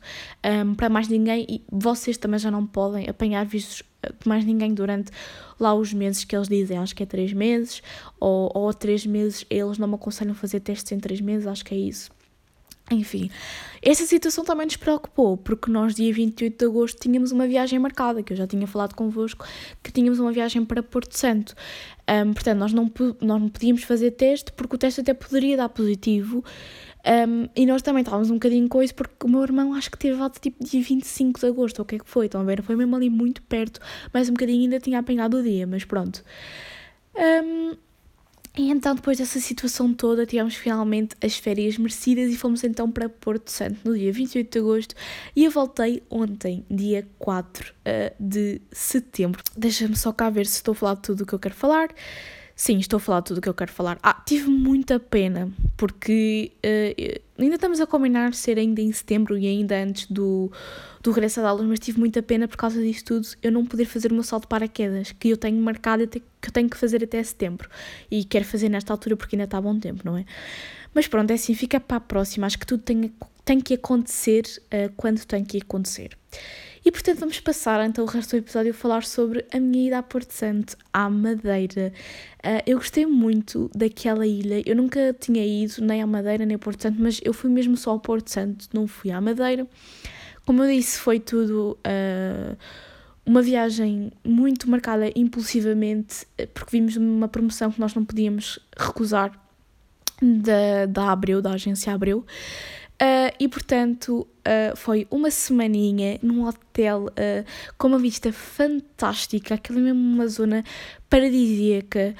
um, 0.64 0.76
para 0.76 0.88
mais 0.88 1.08
ninguém 1.08 1.44
e 1.48 1.60
vocês 1.72 2.16
também 2.16 2.38
já 2.38 2.52
não 2.52 2.64
podem 2.64 3.08
apanhar 3.08 3.44
vírus 3.44 3.82
de 4.20 4.28
mais 4.28 4.44
ninguém 4.44 4.74
durante 4.74 5.10
lá 5.58 5.74
os 5.74 5.92
meses 5.92 6.22
que 6.22 6.36
eles 6.36 6.48
dizem, 6.48 6.78
acho 6.78 6.94
que 6.94 7.02
é 7.02 7.06
3 7.06 7.32
meses, 7.32 7.82
ou, 8.20 8.52
ou 8.54 8.72
3 8.72 9.04
meses, 9.06 9.44
eles 9.50 9.78
não 9.78 9.88
me 9.88 9.96
aconselham 9.96 10.36
fazer 10.36 10.60
testes 10.60 10.92
em 10.92 11.00
3 11.00 11.20
meses, 11.20 11.48
acho 11.48 11.64
que 11.64 11.74
é 11.74 11.78
isso. 11.78 12.12
Enfim, 12.92 13.30
essa 13.80 14.04
situação 14.04 14.44
também 14.44 14.66
nos 14.66 14.76
preocupou, 14.76 15.36
porque 15.36 15.70
nós, 15.70 15.94
dia 15.94 16.12
28 16.12 16.58
de 16.58 16.64
agosto, 16.64 17.00
tínhamos 17.00 17.32
uma 17.32 17.46
viagem 17.46 17.78
marcada, 17.78 18.22
que 18.22 18.32
eu 18.32 18.36
já 18.36 18.46
tinha 18.46 18.66
falado 18.66 18.94
convosco, 18.94 19.44
que 19.82 19.90
tínhamos 19.90 20.20
uma 20.20 20.30
viagem 20.30 20.64
para 20.64 20.82
Porto 20.82 21.16
Santo. 21.16 21.54
Um, 22.08 22.32
portanto, 22.32 22.58
nós 22.58 22.72
não, 22.72 22.90
nós 23.20 23.40
não 23.40 23.48
podíamos 23.48 23.82
fazer 23.84 24.12
teste, 24.12 24.52
porque 24.52 24.76
o 24.76 24.78
teste 24.78 25.00
até 25.00 25.14
poderia 25.14 25.56
dar 25.56 25.68
positivo, 25.68 26.44
um, 27.04 27.48
e 27.56 27.66
nós 27.66 27.82
também 27.82 28.02
estávamos 28.02 28.30
um 28.30 28.34
bocadinho 28.34 28.68
com 28.68 28.82
isso, 28.82 28.94
porque 28.94 29.26
o 29.26 29.28
meu 29.28 29.42
irmão 29.42 29.74
acho 29.74 29.90
que 29.90 29.98
teve 29.98 30.20
alta 30.20 30.38
tipo 30.38 30.64
dia 30.64 30.80
25 30.80 31.40
de 31.40 31.46
agosto, 31.46 31.80
ou 31.80 31.82
o 31.82 31.86
que 31.86 31.96
é 31.96 31.98
que 31.98 32.08
foi, 32.08 32.26
estão 32.26 32.40
a 32.40 32.44
ver? 32.44 32.62
Foi 32.62 32.76
mesmo 32.76 32.94
ali 32.94 33.10
muito 33.10 33.42
perto, 33.42 33.80
mas 34.12 34.28
um 34.28 34.32
bocadinho 34.32 34.62
ainda 34.62 34.78
tinha 34.78 35.00
apanhado 35.00 35.38
o 35.38 35.42
dia, 35.42 35.66
mas 35.66 35.84
pronto. 35.84 36.22
Um, 37.16 37.76
e 38.56 38.70
então, 38.70 38.94
depois 38.94 39.16
dessa 39.16 39.40
situação 39.40 39.94
toda, 39.94 40.26
tivemos 40.26 40.54
finalmente 40.54 41.16
as 41.22 41.36
férias 41.36 41.78
merecidas 41.78 42.30
e 42.30 42.36
fomos 42.36 42.62
então 42.62 42.90
para 42.90 43.08
Porto 43.08 43.50
Santo 43.50 43.78
no 43.82 43.96
dia 43.96 44.12
28 44.12 44.50
de 44.50 44.58
agosto 44.58 44.94
e 45.34 45.44
eu 45.44 45.50
voltei 45.50 46.02
ontem, 46.10 46.62
dia 46.70 47.08
4 47.18 47.70
uh, 47.70 47.72
ah, 47.86 48.12
de 48.20 48.60
setembro. 48.70 49.42
Deixa-me 49.56 49.96
só 49.96 50.12
cá 50.12 50.28
ver 50.28 50.46
se 50.46 50.56
estou 50.56 50.72
a 50.72 50.74
falar 50.74 50.96
tudo 50.96 51.22
o 51.22 51.26
que 51.26 51.32
eu 51.32 51.38
quero 51.38 51.54
falar. 51.54 51.88
Sim, 52.54 52.78
estou 52.78 52.98
a 52.98 53.00
falar 53.00 53.22
tudo 53.22 53.38
o 53.38 53.40
que 53.40 53.48
eu 53.48 53.54
quero 53.54 53.72
falar. 53.72 53.98
Ah, 54.02 54.22
tive 54.26 54.48
muita 54.48 55.00
pena, 55.00 55.50
porque 55.76 56.52
uh, 56.64 57.20
ainda 57.42 57.54
estamos 57.54 57.80
a 57.80 57.86
combinar 57.86 58.34
ser 58.34 58.58
ainda 58.58 58.80
em 58.80 58.92
setembro 58.92 59.38
e 59.38 59.46
ainda 59.46 59.82
antes 59.82 60.06
do, 60.06 60.52
do 61.02 61.10
regresso 61.10 61.40
às 61.40 61.46
aulas, 61.46 61.66
mas 61.66 61.78
tive 61.78 61.98
muita 61.98 62.22
pena 62.22 62.46
por 62.46 62.56
causa 62.56 62.80
disso 62.80 63.04
tudo, 63.04 63.28
eu 63.42 63.50
não 63.50 63.64
poder 63.64 63.86
fazer 63.86 64.12
o 64.12 64.14
meu 64.14 64.22
salto 64.22 64.46
para 64.46 64.60
paraquedas, 64.60 65.12
que 65.12 65.30
eu 65.30 65.36
tenho 65.36 65.60
marcado, 65.60 66.06
que 66.06 66.22
eu 66.44 66.52
tenho 66.52 66.68
que 66.68 66.76
fazer 66.76 67.02
até 67.02 67.22
setembro. 67.22 67.68
E 68.10 68.24
quero 68.24 68.44
fazer 68.44 68.68
nesta 68.68 68.92
altura 68.92 69.16
porque 69.16 69.34
ainda 69.34 69.44
está 69.44 69.60
bom 69.60 69.78
tempo, 69.78 70.02
não 70.04 70.16
é? 70.16 70.24
Mas 70.94 71.06
pronto, 71.08 71.30
é 71.30 71.34
assim, 71.34 71.54
fica 71.54 71.80
para 71.80 71.96
a 71.96 72.00
próxima. 72.00 72.46
Acho 72.46 72.58
que 72.58 72.66
tudo 72.66 72.82
tem, 72.82 73.12
tem 73.44 73.60
que 73.60 73.74
acontecer 73.74 74.44
uh, 74.66 74.92
quando 74.96 75.24
tem 75.24 75.44
que 75.44 75.58
acontecer. 75.58 76.16
E 76.84 76.90
portanto 76.90 77.20
vamos 77.20 77.38
passar 77.38 77.84
então 77.86 78.04
o 78.04 78.08
resto 78.08 78.30
do 78.30 78.38
episódio 78.38 78.72
a 78.72 78.74
falar 78.74 79.04
sobre 79.04 79.44
a 79.52 79.60
minha 79.60 79.86
ida 79.86 79.98
a 79.98 80.02
Porto 80.02 80.32
Santo, 80.32 80.76
à 80.92 81.08
Madeira. 81.08 81.92
Uh, 82.38 82.62
eu 82.66 82.78
gostei 82.78 83.06
muito 83.06 83.70
daquela 83.72 84.26
ilha, 84.26 84.62
eu 84.66 84.74
nunca 84.74 85.14
tinha 85.18 85.46
ido 85.46 85.74
nem 85.80 86.02
à 86.02 86.06
Madeira 86.06 86.44
nem 86.44 86.56
a 86.56 86.58
Porto 86.58 86.82
Santo, 86.82 87.00
mas 87.00 87.20
eu 87.24 87.32
fui 87.32 87.48
mesmo 87.50 87.76
só 87.76 87.92
ao 87.92 88.00
Porto 88.00 88.28
Santo, 88.28 88.68
não 88.72 88.88
fui 88.88 89.12
à 89.12 89.20
Madeira. 89.20 89.66
Como 90.44 90.64
eu 90.64 90.76
disse, 90.76 90.98
foi 90.98 91.20
tudo 91.20 91.78
uh, 91.86 92.56
uma 93.24 93.40
viagem 93.42 94.10
muito 94.24 94.68
marcada 94.68 95.08
impulsivamente, 95.14 96.26
porque 96.52 96.72
vimos 96.72 96.96
uma 96.96 97.28
promoção 97.28 97.70
que 97.70 97.78
nós 97.78 97.94
não 97.94 98.04
podíamos 98.04 98.58
recusar 98.76 99.30
da, 100.20 100.86
da 100.86 101.12
Abreu, 101.12 101.40
da 101.40 101.52
agência 101.52 101.92
Abreu. 101.92 102.24
Uh, 103.02 103.34
e 103.40 103.48
portanto 103.48 104.28
uh, 104.46 104.76
foi 104.76 105.08
uma 105.10 105.28
semaninha 105.28 106.20
num 106.22 106.46
hotel 106.46 107.06
uh, 107.06 107.44
com 107.76 107.88
uma 107.88 107.98
vista 107.98 108.32
fantástica, 108.32 109.54
aquela 109.54 109.80
mesmo 109.80 109.98
uma 109.98 110.28
zona 110.28 110.62
paradisíaca. 111.10 112.14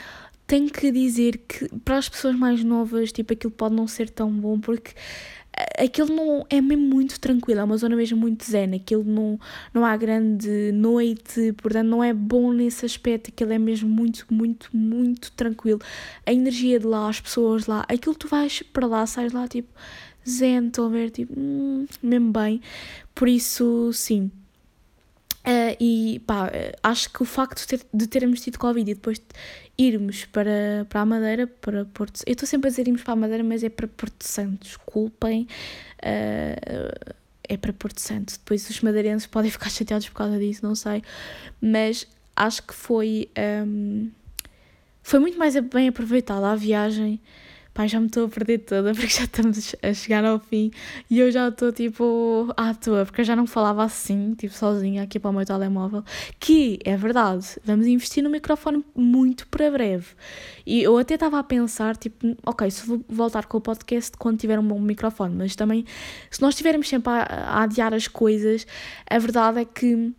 Tenho 0.45 0.69
que 0.69 0.91
dizer 0.91 1.39
que 1.47 1.69
para 1.85 1.99
as 1.99 2.09
pessoas 2.09 2.35
mais 2.35 2.65
novas, 2.65 3.13
tipo, 3.13 3.33
aquilo 3.33 3.53
pode 3.53 3.77
não 3.77 3.87
ser 3.87 4.11
tão 4.11 4.29
bom 4.29 4.59
porque 4.59 4.91
aquilo 5.79 6.15
não 6.15 6.47
é 6.51 6.61
mesmo 6.61 6.85
muito 6.85 7.21
tranquilo, 7.21 7.61
é 7.61 7.65
uma 7.65 7.77
zona 7.77 7.95
mesmo 7.95 8.19
muito 8.19 8.45
zen, 8.45 8.75
aquilo 8.75 9.05
não, 9.05 9.39
não 9.73 9.85
há 9.85 9.97
grande 9.97 10.73
noite, 10.73 11.53
portanto 11.63 11.87
não 11.87 12.03
é 12.03 12.13
bom 12.13 12.53
nesse 12.53 12.85
aspecto, 12.85 13.29
aquilo 13.29 13.53
é 13.53 13.59
mesmo 13.59 13.89
muito, 13.89 14.27
muito, 14.31 14.69
muito 14.77 15.31
tranquilo. 15.33 15.81
A 16.27 16.33
energia 16.33 16.81
de 16.81 16.87
lá, 16.87 17.09
as 17.09 17.21
pessoas 17.21 17.67
lá, 17.67 17.85
aquilo 17.89 18.15
tu 18.15 18.27
vais 18.27 18.63
para 18.63 18.87
lá, 18.87 19.07
sais 19.07 19.33
lá 19.33 19.47
tipo 19.47 19.73
zen, 20.29 20.69
estou 20.69 20.87
a 20.87 20.89
ver, 20.89 21.11
tipo, 21.11 21.33
hum, 21.39 21.87
mesmo 22.03 22.33
bem. 22.33 22.61
Por 23.15 23.29
isso, 23.29 23.93
sim. 23.93 24.31
Uh, 25.45 25.75
e 25.81 26.23
pá, 26.25 26.53
acho 26.85 27.11
que 27.13 27.21
o 27.21 27.25
facto 27.25 27.59
de, 27.59 27.67
ter, 27.67 27.87
de 27.93 28.07
termos 28.07 28.41
tido 28.41 28.59
Covid 28.61 28.89
e 28.89 28.95
depois 28.95 29.21
irmos 29.77 30.25
para, 30.27 30.87
para 30.89 31.01
a 31.01 31.07
Madeira, 31.07 31.49
para 31.49 31.85
Porto 31.87 32.23
Eu 32.25 32.33
estou 32.33 32.47
sempre 32.47 32.69
a 32.69 32.71
dizer 32.71 32.87
irmos 32.87 33.03
para 33.03 33.15
a 33.15 33.17
Madeira, 33.17 33.43
mas 33.43 33.65
é 33.65 33.69
para 33.69 33.89
Porto 33.89 34.23
Santo, 34.23 34.65
desculpem. 34.65 35.49
Uh, 35.99 37.17
é 37.49 37.57
para 37.57 37.73
Porto 37.73 38.01
Santo. 38.01 38.33
Depois 38.33 38.69
os 38.69 38.81
madeirenses 38.81 39.27
podem 39.27 39.51
ficar 39.53 39.71
chateados 39.71 40.09
por 40.09 40.15
causa 40.15 40.39
disso, 40.39 40.65
não 40.65 40.75
sei. 40.75 41.03
Mas 41.61 42.07
acho 42.37 42.63
que 42.63 42.75
foi. 42.75 43.29
Um, 43.67 44.11
foi 45.03 45.19
muito 45.19 45.37
mais 45.39 45.59
bem 45.59 45.89
aproveitada 45.89 46.47
a 46.47 46.55
viagem 46.55 47.21
pá, 47.75 47.87
já 47.87 47.99
me 47.99 48.07
estou 48.07 48.27
a 48.27 48.29
perder 48.29 48.59
toda 48.59 48.93
porque 48.95 49.09
já 49.09 49.25
estamos 49.25 49.75
a 49.83 49.95
chegar 49.95 50.25
ao 50.25 50.39
fim 50.39 50.71
e 51.11 51.19
eu 51.19 51.31
já 51.31 51.49
estou 51.49 51.73
tipo 51.73 52.53
à 52.57 52.75
toa, 52.75 53.05
porque 53.05 53.23
eu 53.23 53.25
já 53.25 53.35
não 53.35 53.47
falava 53.47 53.83
assim, 53.85 54.35
tipo 54.35 54.55
sozinha 54.55 55.03
aqui 55.03 55.19
para 55.19 55.31
o 55.31 55.33
meu 55.33 55.45
telemóvel, 55.45 56.05
que 56.39 56.79
é 56.85 56.97
verdade, 56.97 57.59
vamos 57.65 57.87
investir 57.87 58.23
no 58.23 58.31
microfone 58.31 58.85
muito 58.95 59.47
para 59.49 59.71
breve. 59.71 60.09
E 60.67 60.83
eu 60.83 60.97
até 60.97 61.15
estava 61.15 61.39
a 61.39 61.43
pensar, 61.43 61.97
tipo, 61.97 62.37
ok, 62.45 62.71
se 62.71 62.87
vou 62.87 63.05
voltar 63.09 63.47
com 63.47 63.59
o 63.59 63.61
podcast 63.61 64.17
quando 64.17 64.39
tiver 64.39 64.59
um 64.59 64.67
bom 64.67 64.81
microfone, 64.81 65.35
mas 65.35 65.57
também 65.57 65.85
se 66.31 66.41
nós 66.41 66.55
estivermos 66.55 66.89
sempre 66.89 67.13
a, 67.13 67.23
a 67.23 67.63
adiar 67.63 67.93
as 67.95 68.07
coisas, 68.09 68.67
a 69.09 69.19
verdade 69.19 69.61
é 69.61 69.65
que. 69.65 70.13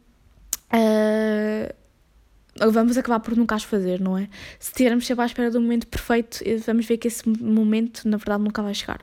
Uh, 0.73 1.82
vamos 2.71 2.97
acabar 2.97 3.19
por 3.19 3.35
nunca 3.35 3.55
as 3.55 3.63
fazer, 3.63 3.99
não 3.99 4.17
é? 4.17 4.27
Se 4.59 4.71
estivermos 4.71 5.05
sempre 5.05 5.23
à 5.23 5.25
espera 5.25 5.51
do 5.51 5.59
momento 5.59 5.87
perfeito, 5.87 6.39
eh, 6.45 6.57
vamos 6.57 6.85
ver 6.85 6.97
que 6.97 7.07
esse 7.07 7.27
momento, 7.27 8.07
na 8.07 8.17
verdade, 8.17 8.43
nunca 8.43 8.61
vai 8.61 8.73
chegar. 8.73 9.01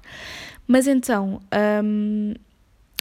Mas 0.67 0.87
então, 0.87 1.41
um, 1.85 2.35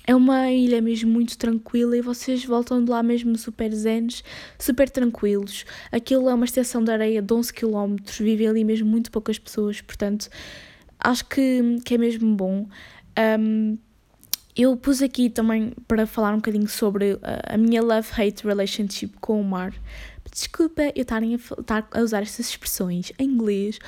é 0.08 0.16
uma 0.16 0.52
ilha 0.52 0.82
mesmo 0.82 1.12
muito 1.12 1.38
tranquila 1.38 1.96
e 1.96 2.02
vocês 2.02 2.44
voltam 2.44 2.84
de 2.84 2.90
lá 2.90 3.04
mesmo 3.04 3.38
super 3.38 3.72
zenes, 3.72 4.24
super 4.58 4.90
tranquilos. 4.90 5.66
Aquilo 5.92 6.28
é 6.30 6.34
uma 6.34 6.46
extensão 6.46 6.84
de 6.84 6.92
areia 6.92 7.22
de 7.22 7.32
11 7.32 7.54
km, 7.54 7.96
vivem 8.20 8.48
ali 8.48 8.64
mesmo 8.64 8.90
muito 8.90 9.12
poucas 9.12 9.38
pessoas, 9.38 9.82
portanto, 9.82 10.28
acho 11.00 11.26
que, 11.26 11.78
que 11.86 11.94
é 11.94 11.98
mesmo 12.00 12.36
bom. 12.36 12.68
Um, 13.40 13.78
eu 14.58 14.76
pus 14.76 15.02
aqui 15.02 15.30
também 15.30 15.74
para 15.88 16.08
falar 16.08 16.34
um 16.34 16.38
bocadinho 16.38 16.68
sobre 16.68 17.20
a 17.48 17.56
minha 17.56 17.82
love-hate 17.82 18.46
relationship 18.46 19.14
com 19.22 19.40
o 19.40 19.44
mar, 19.44 19.74
Desculpa 20.32 20.84
eu 20.96 21.02
estar 21.02 21.22
a, 21.22 22.00
a 22.00 22.02
usar 22.02 22.22
estas 22.22 22.50
expressões 22.50 23.12
em 23.18 23.30
inglês, 23.30 23.80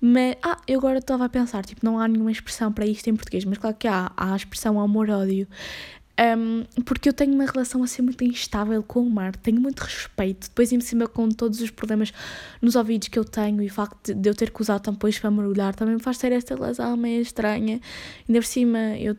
mas 0.00 0.36
ah, 0.42 0.60
eu 0.66 0.78
agora 0.78 0.98
estava 0.98 1.24
a 1.24 1.28
pensar, 1.28 1.64
tipo, 1.64 1.84
não 1.84 1.98
há 1.98 2.06
nenhuma 2.06 2.30
expressão 2.30 2.72
para 2.72 2.86
isto 2.86 3.08
em 3.08 3.16
português, 3.16 3.44
mas 3.44 3.58
claro 3.58 3.76
que 3.76 3.88
há, 3.88 4.12
há 4.16 4.32
a 4.32 4.36
expressão 4.36 4.80
amor-ódio. 4.80 5.48
Um, 6.18 6.64
porque 6.82 7.10
eu 7.10 7.12
tenho 7.12 7.34
uma 7.34 7.44
relação 7.44 7.82
assim 7.82 8.00
muito 8.00 8.24
instável 8.24 8.82
com 8.82 9.00
o 9.00 9.10
mar, 9.10 9.36
tenho 9.36 9.60
muito 9.60 9.80
respeito. 9.80 10.48
Depois, 10.48 10.72
em 10.72 10.80
cima, 10.80 11.06
com 11.06 11.28
todos 11.28 11.60
os 11.60 11.70
problemas 11.70 12.12
nos 12.62 12.74
ouvidos 12.74 13.08
que 13.08 13.18
eu 13.18 13.24
tenho 13.24 13.62
e 13.62 13.66
o 13.66 13.70
facto 13.70 14.14
de 14.14 14.28
eu 14.28 14.34
ter 14.34 14.50
que 14.50 14.62
usar 14.62 14.78
tampões 14.78 15.18
para 15.18 15.30
mergulhar 15.30 15.74
também 15.74 15.94
me 15.94 16.00
faz 16.00 16.16
ter 16.16 16.32
esta 16.32 16.54
relação 16.54 16.96
meio 16.96 17.20
estranha. 17.20 17.80
Ainda 18.26 18.40
por 18.40 18.46
cima, 18.46 18.96
eu 18.96 19.14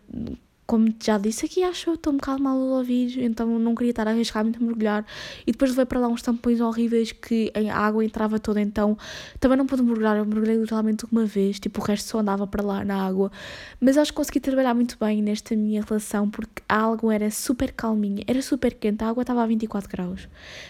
como 0.67 0.93
já 1.01 1.17
disse 1.17 1.45
aqui, 1.45 1.63
acho 1.63 1.85
que 1.85 1.91
estou 1.91 2.11
um 2.11 2.17
bocado 2.17 2.43
mal 2.43 2.57
a 2.57 2.77
ouvir, 2.79 3.23
então 3.23 3.57
não 3.57 3.73
queria 3.73 3.91
estar 3.91 4.05
a 4.05 4.11
arriscar 4.11 4.43
muito 4.43 4.61
a 4.61 4.65
mergulhar. 4.65 5.05
E 5.47 5.53
depois 5.53 5.71
levei 5.71 5.85
para 5.85 6.01
lá 6.01 6.09
uns 6.09 6.21
tampões 6.21 6.59
horríveis 6.59 7.13
que 7.13 7.51
a 7.55 7.79
água 7.79 8.03
entrava 8.03 8.37
toda, 8.37 8.59
então 8.59 8.97
também 9.39 9.57
não 9.57 9.65
pude 9.65 9.81
mergulhar. 9.81 10.17
Eu 10.17 10.25
mergulhei 10.25 10.57
literalmente 10.57 11.05
uma 11.09 11.25
vez, 11.25 11.57
tipo, 11.57 11.79
o 11.81 11.83
resto 11.83 12.09
só 12.09 12.19
andava 12.19 12.45
para 12.45 12.61
lá 12.61 12.83
na 12.83 13.01
água. 13.01 13.31
Mas 13.79 13.97
acho 13.97 14.11
que 14.11 14.17
consegui 14.17 14.41
trabalhar 14.41 14.73
muito 14.73 14.97
bem 14.99 15.21
nesta 15.21 15.55
minha 15.55 15.81
relação 15.81 16.29
porque 16.29 16.61
a 16.67 16.83
água 16.83 17.15
era 17.15 17.31
super 17.31 17.71
calminha, 17.71 18.25
era 18.27 18.41
super 18.41 18.73
quente, 18.73 19.01
a 19.05 19.07
água 19.07 19.21
estava 19.21 19.43
a 19.43 19.47
24 19.47 19.89
graus, 19.89 20.27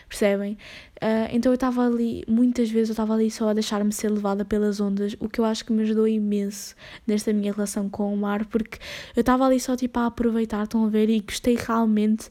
percebem? 0.08 0.60
Uh, 0.98 1.30
então 1.32 1.52
eu 1.52 1.56
estava 1.56 1.86
ali, 1.86 2.24
muitas 2.28 2.72
vezes 2.72 2.90
eu 2.90 2.94
estava 2.94 3.14
ali 3.14 3.30
só 3.30 3.50
a 3.50 3.54
deixar-me 3.54 3.94
ser 3.94 4.10
levada 4.10 4.44
pelas 4.44 4.80
ondas, 4.80 5.16
o 5.20 5.30
que 5.30 5.40
eu 5.40 5.46
acho 5.46 5.64
que 5.64 5.72
me 5.72 5.84
ajudou 5.84 6.08
imenso 6.08 6.76
nesta 7.06 7.32
minha 7.32 7.54
relação 7.54 7.88
com 7.88 8.12
o 8.12 8.18
mar, 8.18 8.46
porque 8.46 8.80
eu 9.16 9.22
estava 9.22 9.46
ali 9.46 9.60
só 9.60 9.76
tipo 9.76 10.00
a 10.00 10.08
aproveitar, 10.08 10.64
estão 10.64 10.86
a 10.86 10.90
ver, 10.90 11.10
e 11.10 11.20
gostei 11.20 11.56
realmente 11.56 12.30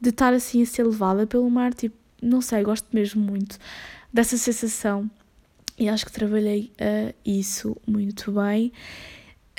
de 0.00 0.10
estar 0.10 0.32
assim 0.32 0.62
a 0.62 0.66
ser 0.66 0.84
levada 0.84 1.26
pelo 1.26 1.48
mar, 1.48 1.72
tipo, 1.72 1.96
não 2.20 2.40
sei, 2.40 2.62
gosto 2.64 2.88
mesmo 2.92 3.22
muito 3.22 3.58
dessa 4.12 4.36
sensação 4.36 5.08
e 5.80 5.88
acho 5.88 6.04
que 6.04 6.12
trabalhei 6.12 6.70
uh, 6.78 7.14
isso 7.24 7.74
muito 7.86 8.32
bem. 8.32 8.70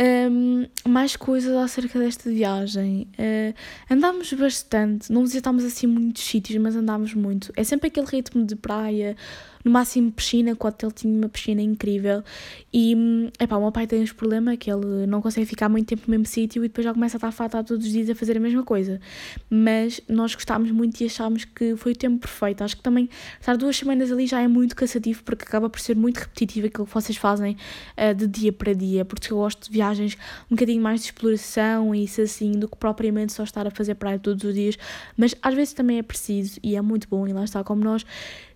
Um, 0.03 0.65
mais 0.87 1.15
coisas 1.15 1.55
acerca 1.55 1.99
desta 1.99 2.27
viagem. 2.27 3.07
Uh, 3.19 3.53
andámos 3.93 4.33
bastante, 4.33 5.11
não 5.11 5.21
visitámos 5.21 5.63
assim 5.63 5.85
muitos 5.85 6.23
sítios, 6.23 6.59
mas 6.59 6.75
andámos 6.75 7.13
muito. 7.13 7.53
É 7.55 7.63
sempre 7.63 7.87
aquele 7.87 8.07
ritmo 8.07 8.43
de 8.43 8.55
praia, 8.55 9.15
no 9.63 9.71
máximo 9.71 10.11
piscina, 10.11 10.55
que 10.55 10.65
o 10.65 10.67
hotel 10.67 10.91
tinha 10.91 11.13
uma 11.13 11.29
piscina 11.29 11.61
incrível. 11.61 12.23
E, 12.73 12.95
epá, 13.39 13.57
o 13.57 13.61
meu 13.61 13.71
pai 13.71 13.87
tem 13.87 14.01
este 14.03 14.15
problema 14.15 14.55
que 14.57 14.71
ele 14.71 15.05
não 15.07 15.21
consegue 15.21 15.45
ficar 15.45 15.69
muito 15.69 15.87
tempo 15.87 16.03
no 16.07 16.11
mesmo 16.11 16.25
sítio 16.25 16.63
e 16.63 16.67
depois 16.67 16.85
já 16.85 16.93
começa 16.93 17.17
a 17.17 17.19
estar 17.19 17.31
fartado 17.31 17.67
todos 17.67 17.85
os 17.85 17.91
dias 17.91 18.09
a 18.09 18.15
fazer 18.15 18.37
a 18.37 18.39
mesma 18.39 18.63
coisa. 18.63 18.99
Mas 19.49 20.01
nós 20.07 20.33
gostámos 20.33 20.71
muito 20.71 21.01
e 21.01 21.05
achámos 21.05 21.45
que 21.45 21.75
foi 21.75 21.91
o 21.93 21.95
tempo 21.95 22.19
perfeito. 22.19 22.63
Acho 22.63 22.77
que 22.77 22.83
também 22.83 23.09
estar 23.39 23.57
duas 23.57 23.75
semanas 23.75 24.11
ali 24.11 24.27
já 24.27 24.41
é 24.41 24.47
muito 24.47 24.75
cansativo 24.75 25.23
porque 25.23 25.43
acaba 25.43 25.69
por 25.69 25.79
ser 25.79 25.95
muito 25.95 26.17
repetitivo 26.17 26.67
aquilo 26.67 26.85
que 26.85 26.93
vocês 26.93 27.17
fazem 27.17 27.57
uh, 27.97 28.13
de 28.13 28.27
dia 28.27 28.51
para 28.51 28.73
dia, 28.73 29.05
porque 29.05 29.31
eu 29.31 29.37
gosto 29.37 29.65
de 29.65 29.71
viagens 29.71 30.17
um 30.49 30.55
bocadinho 30.55 30.81
mais 30.81 31.01
de 31.01 31.07
exploração 31.07 31.93
e 31.93 32.03
isso 32.03 32.21
assim, 32.21 32.51
do 32.51 32.67
que 32.67 32.77
propriamente 32.77 33.33
só 33.33 33.43
estar 33.43 33.67
a 33.67 33.71
fazer 33.71 33.95
praia 33.95 34.19
todos 34.19 34.43
os 34.43 34.53
dias. 34.53 34.77
Mas 35.17 35.35
às 35.41 35.53
vezes 35.53 35.73
também 35.73 35.97
é 35.99 36.03
preciso 36.03 36.59
e 36.63 36.75
é 36.75 36.81
muito 36.81 37.07
bom 37.07 37.27
e 37.27 37.33
lá 37.33 37.43
está 37.43 37.63
como 37.63 37.83
nós 37.83 38.05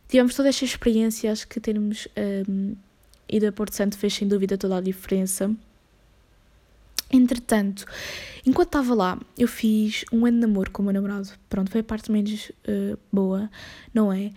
tivemos 0.08 0.36
toda 0.36 0.50
esta 0.50 0.66
experiência, 0.66 1.32
acho 1.32 1.48
que 1.48 1.60
termos 1.60 2.08
um, 2.48 2.76
ido 3.30 3.48
a 3.48 3.52
Porto 3.52 3.74
Santo 3.74 3.98
fez 3.98 4.14
sem 4.14 4.28
dúvida 4.28 4.58
toda 4.58 4.78
a 4.78 4.82
diferença. 4.82 5.52
Entretanto, 7.12 7.86
enquanto 8.46 8.70
estava 8.70 8.94
lá, 8.94 9.20
eu 9.38 9.48
fiz 9.48 10.04
um 10.12 10.26
ano 10.26 10.40
de 10.40 10.48
namoro 10.48 10.72
com 10.72 10.82
o 10.82 10.86
meu 10.86 10.94
namorado. 10.94 11.30
Pronto, 11.50 11.72
foi 11.72 11.82
a 11.82 11.84
parte 11.84 12.12
menos 12.12 12.52
uh, 12.68 12.98
boa, 13.12 13.50
não 13.94 14.12
é? 14.12 14.32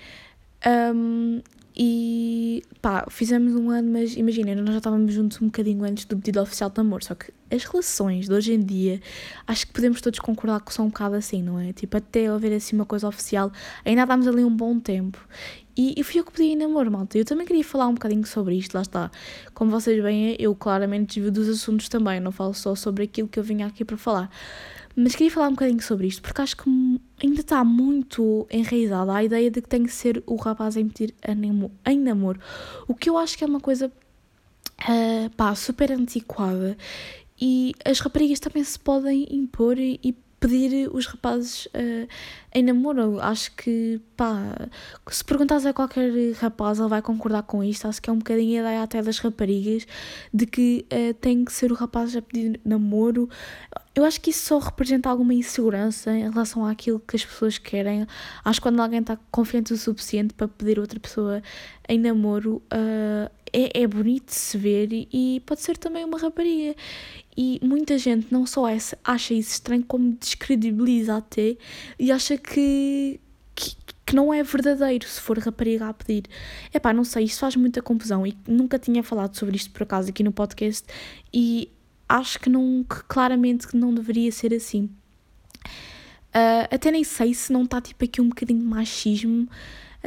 Um, 0.95 1.41
e 1.81 2.65
pá, 2.83 3.07
fizemos 3.09 3.55
um 3.55 3.71
ano, 3.71 3.93
mas 3.93 4.17
imagina, 4.17 4.53
nós 4.57 4.71
já 4.71 4.79
estávamos 4.79 5.15
juntos 5.15 5.41
um 5.41 5.47
bocadinho 5.47 5.85
antes 5.85 6.07
do 6.07 6.17
pedido 6.17 6.43
oficial 6.43 6.69
de 6.69 6.81
amor. 6.81 7.05
Só 7.05 7.15
que 7.15 7.33
as 7.51 7.63
relações 7.63 8.27
de 8.27 8.35
hoje 8.35 8.53
em 8.53 8.61
dia, 8.61 9.01
acho 9.47 9.65
que 9.65 9.73
podemos 9.73 10.01
todos 10.01 10.19
concordar 10.19 10.61
que 10.61 10.75
são 10.75 10.87
um 10.87 10.89
bocado 10.89 11.15
assim, 11.15 11.41
não 11.41 11.61
é? 11.61 11.73
Tipo, 11.73 11.97
até 11.97 12.27
haver 12.27 12.53
assim 12.53 12.75
uma 12.75 12.85
coisa 12.85 13.07
oficial, 13.07 13.53
ainda 13.85 14.05
dámos 14.05 14.27
ali 14.27 14.45
um 14.45 14.55
bom 14.55 14.81
tempo. 14.81 15.25
E, 15.77 15.95
e 15.97 16.03
fui 16.03 16.19
eu 16.19 16.25
que 16.25 16.33
pedi 16.33 16.49
em 16.49 16.57
namoro, 16.57 16.91
malta. 16.91 17.17
Eu 17.17 17.25
também 17.25 17.47
queria 17.47 17.63
falar 17.63 17.87
um 17.87 17.95
bocadinho 17.95 18.27
sobre 18.27 18.57
isto, 18.57 18.75
lá 18.75 18.83
está. 18.83 19.09
Como 19.55 19.71
vocês 19.71 20.03
veem, 20.03 20.35
eu 20.41 20.53
claramente 20.57 21.15
desvio 21.15 21.31
dos 21.31 21.49
assuntos 21.49 21.89
também, 21.89 22.19
não 22.19 22.33
falo 22.33 22.55
só 22.55 22.75
sobre 22.75 23.05
aquilo 23.05 23.29
que 23.29 23.39
eu 23.39 23.45
vim 23.45 23.63
aqui 23.63 23.85
para 23.85 23.97
falar. 23.97 24.29
Mas 25.01 25.15
queria 25.15 25.31
falar 25.31 25.47
um 25.47 25.53
bocadinho 25.53 25.81
sobre 25.81 26.09
isto, 26.09 26.21
porque 26.21 26.43
acho 26.43 26.57
que 26.57 26.69
ainda 27.23 27.41
está 27.41 27.63
muito 27.63 28.49
enraizada 28.51 29.15
a 29.15 29.23
ideia 29.23 29.49
de 29.49 29.63
que 29.63 29.69
tem 29.69 29.85
que 29.85 29.93
ser 29.93 30.21
o 30.27 30.35
rapaz 30.35 30.77
a 30.77 30.81
pedir 30.81 31.15
em 31.87 32.01
namoro. 32.01 32.41
O 32.89 32.97
que 32.97 33.09
eu 33.09 33.17
acho 33.17 33.39
que 33.39 33.45
é 33.45 33.47
uma 33.47 33.61
coisa 33.61 33.93
uh, 34.83 35.31
pá, 35.37 35.55
super 35.55 35.93
antiquada. 35.93 36.77
E 37.41 37.75
as 37.85 38.01
raparigas 38.01 38.41
também 38.41 38.65
se 38.65 38.77
podem 38.77 39.25
impor 39.31 39.79
e, 39.79 40.01
e 40.03 40.17
pedir 40.41 40.89
os 40.93 41.07
rapazes 41.07 41.67
uh, 41.67 42.09
em 42.55 42.63
namoro. 42.63 43.21
Acho 43.21 43.55
que, 43.57 44.01
pá, 44.17 44.69
se 45.11 45.25
perguntares 45.25 45.67
a 45.67 45.73
qualquer 45.73 46.11
rapaz, 46.41 46.79
ele 46.79 46.89
vai 46.89 47.03
concordar 47.03 47.43
com 47.43 47.63
isto. 47.63 47.89
Acho 47.89 48.01
que 48.01 48.09
é 48.09 48.13
um 48.13 48.19
bocadinho 48.19 48.59
a 48.59 48.63
ideia 48.63 48.83
até 48.83 49.03
das 49.03 49.19
raparigas 49.19 49.87
de 50.33 50.47
que 50.47 50.87
uh, 50.93 51.15
tem 51.15 51.45
que 51.45 51.53
ser 51.53 51.73
o 51.73 51.75
rapaz 51.75 52.15
a 52.17 52.23
pedir 52.23 52.61
namoro. 52.65 53.29
Eu 53.95 54.05
acho 54.05 54.21
que 54.21 54.31
isso 54.31 54.47
só 54.47 54.59
representa 54.59 55.09
alguma 55.09 55.35
insegurança 55.35 56.13
em 56.13 56.31
relação 56.31 56.65
àquilo 56.65 57.01
que 57.01 57.17
as 57.17 57.25
pessoas 57.25 57.59
querem. 57.59 58.07
Acho 58.45 58.61
que 58.61 58.63
quando 58.63 58.81
alguém 58.81 59.01
está 59.01 59.19
confiante 59.31 59.73
o 59.73 59.77
suficiente 59.77 60.35
para 60.35 60.47
pedir 60.47 60.79
outra 60.79 61.01
pessoa 61.01 61.43
em 61.89 61.99
namoro, 61.99 62.63
uh, 62.73 63.29
é, 63.53 63.83
é 63.83 63.87
bonito 63.87 64.27
de 64.27 64.35
se 64.35 64.57
ver 64.59 64.93
e, 64.93 65.09
e 65.13 65.41
pode 65.41 65.61
ser 65.61 65.77
também 65.77 66.05
uma 66.05 66.19
rapariga. 66.19 66.75
E 67.37 67.61
muita 67.63 67.97
gente 67.99 68.33
não 68.33 68.47
só 68.47 68.65
acha 68.67 69.35
isso 69.35 69.53
estranho, 69.53 69.85
como 69.85 70.13
descredibiliza 70.13 71.17
até 71.17 71.57
e 71.99 72.11
acha 72.11 72.37
que, 72.37 73.21
que, 73.55 73.77
que 74.05 74.17
não 74.17 74.33
é 74.33 74.43
verdadeiro 74.43 75.07
se 75.07 75.21
for 75.21 75.39
rapariga 75.39 75.89
a 75.89 75.95
pedir. 75.95 76.25
É 76.73 76.79
pá, 76.79 76.93
não 76.93 77.05
sei, 77.05 77.25
isto 77.25 77.41
faz 77.41 77.55
muita 77.57 77.81
confusão 77.81 78.27
e 78.27 78.37
nunca 78.47 78.79
tinha 78.79 79.03
falado 79.03 79.37
sobre 79.37 79.57
isto 79.57 79.71
por 79.71 79.83
acaso 79.85 80.11
aqui 80.11 80.23
no 80.23 80.33
podcast 80.33 80.87
e 81.33 81.71
acho 82.09 82.41
que, 82.41 82.49
não, 82.49 82.85
que 82.89 83.03
claramente 83.05 83.77
não 83.77 83.95
deveria 83.95 84.33
ser 84.33 84.55
assim. 84.55 84.91
Uh, 86.29 86.69
até 86.71 86.91
nem 86.91 87.05
sei 87.05 87.33
se 87.35 87.53
não 87.53 87.65
está 87.65 87.81
tipo 87.81 88.05
aqui 88.05 88.21
um 88.21 88.29
bocadinho 88.29 88.61
de 88.61 88.67
machismo 88.67 89.49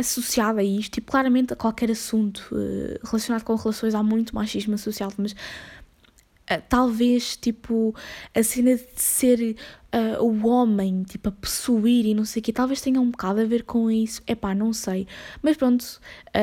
associado 0.02 0.60
a 0.60 0.64
isto, 0.64 0.94
tipo, 0.94 1.10
claramente 1.10 1.54
a 1.54 1.56
qualquer 1.56 1.90
assunto 1.90 2.48
uh, 2.52 3.00
relacionado 3.04 3.44
com 3.44 3.56
relações 3.56 3.96
há 3.96 4.04
muito 4.04 4.36
machismo 4.36 4.76
associado, 4.76 5.16
mas 5.18 5.32
uh, 5.32 6.62
talvez, 6.68 7.38
tipo, 7.38 7.96
a 8.36 8.44
cena 8.44 8.76
de 8.76 9.02
ser 9.02 9.56
uh, 9.94 10.24
o 10.24 10.46
homem, 10.48 11.04
tipo, 11.04 11.30
a 11.30 11.32
possuir 11.32 12.06
e 12.06 12.14
não 12.14 12.26
sei 12.26 12.42
o 12.42 12.44
quê, 12.44 12.52
talvez 12.52 12.82
tenha 12.82 13.00
um 13.00 13.10
bocado 13.10 13.40
a 13.40 13.46
ver 13.46 13.64
com 13.64 13.90
isso, 13.90 14.22
é 14.28 14.36
pá, 14.36 14.54
não 14.54 14.74
sei. 14.74 15.08
Mas 15.42 15.56
pronto, 15.56 16.00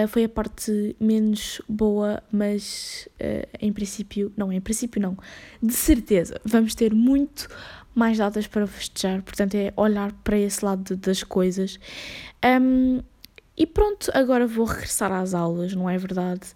foi 0.09 0.25
a 0.25 0.29
parte 0.29 0.97
menos 0.99 1.61
boa, 1.69 2.23
mas 2.33 3.09
em 3.61 3.73
princípio, 3.73 4.33
não, 4.37 4.53
em 4.53 4.61
princípio 4.61 5.01
não, 5.01 5.17
de 5.63 5.75
certeza, 5.75 6.41
vamos 6.45 6.75
ter 6.75 6.95
muito 6.95 7.49
mais 7.95 8.19
datas 8.19 8.47
para 8.47 8.65
festejar, 8.67 9.23
portanto 9.23 9.55
é 9.57 9.73
olhar 9.77 10.13
para 10.23 10.39
esse 10.39 10.65
lado 10.65 10.97
das 10.97 11.25
coisas. 11.25 11.81
Um, 12.45 13.01
e 13.59 13.67
pronto, 13.67 14.11
agora 14.15 14.47
vou 14.47 14.65
regressar 14.65 15.13
às 15.13 15.35
aulas, 15.35 15.75
não 15.75 15.91
é 15.91 15.99
verdade? 15.99 16.47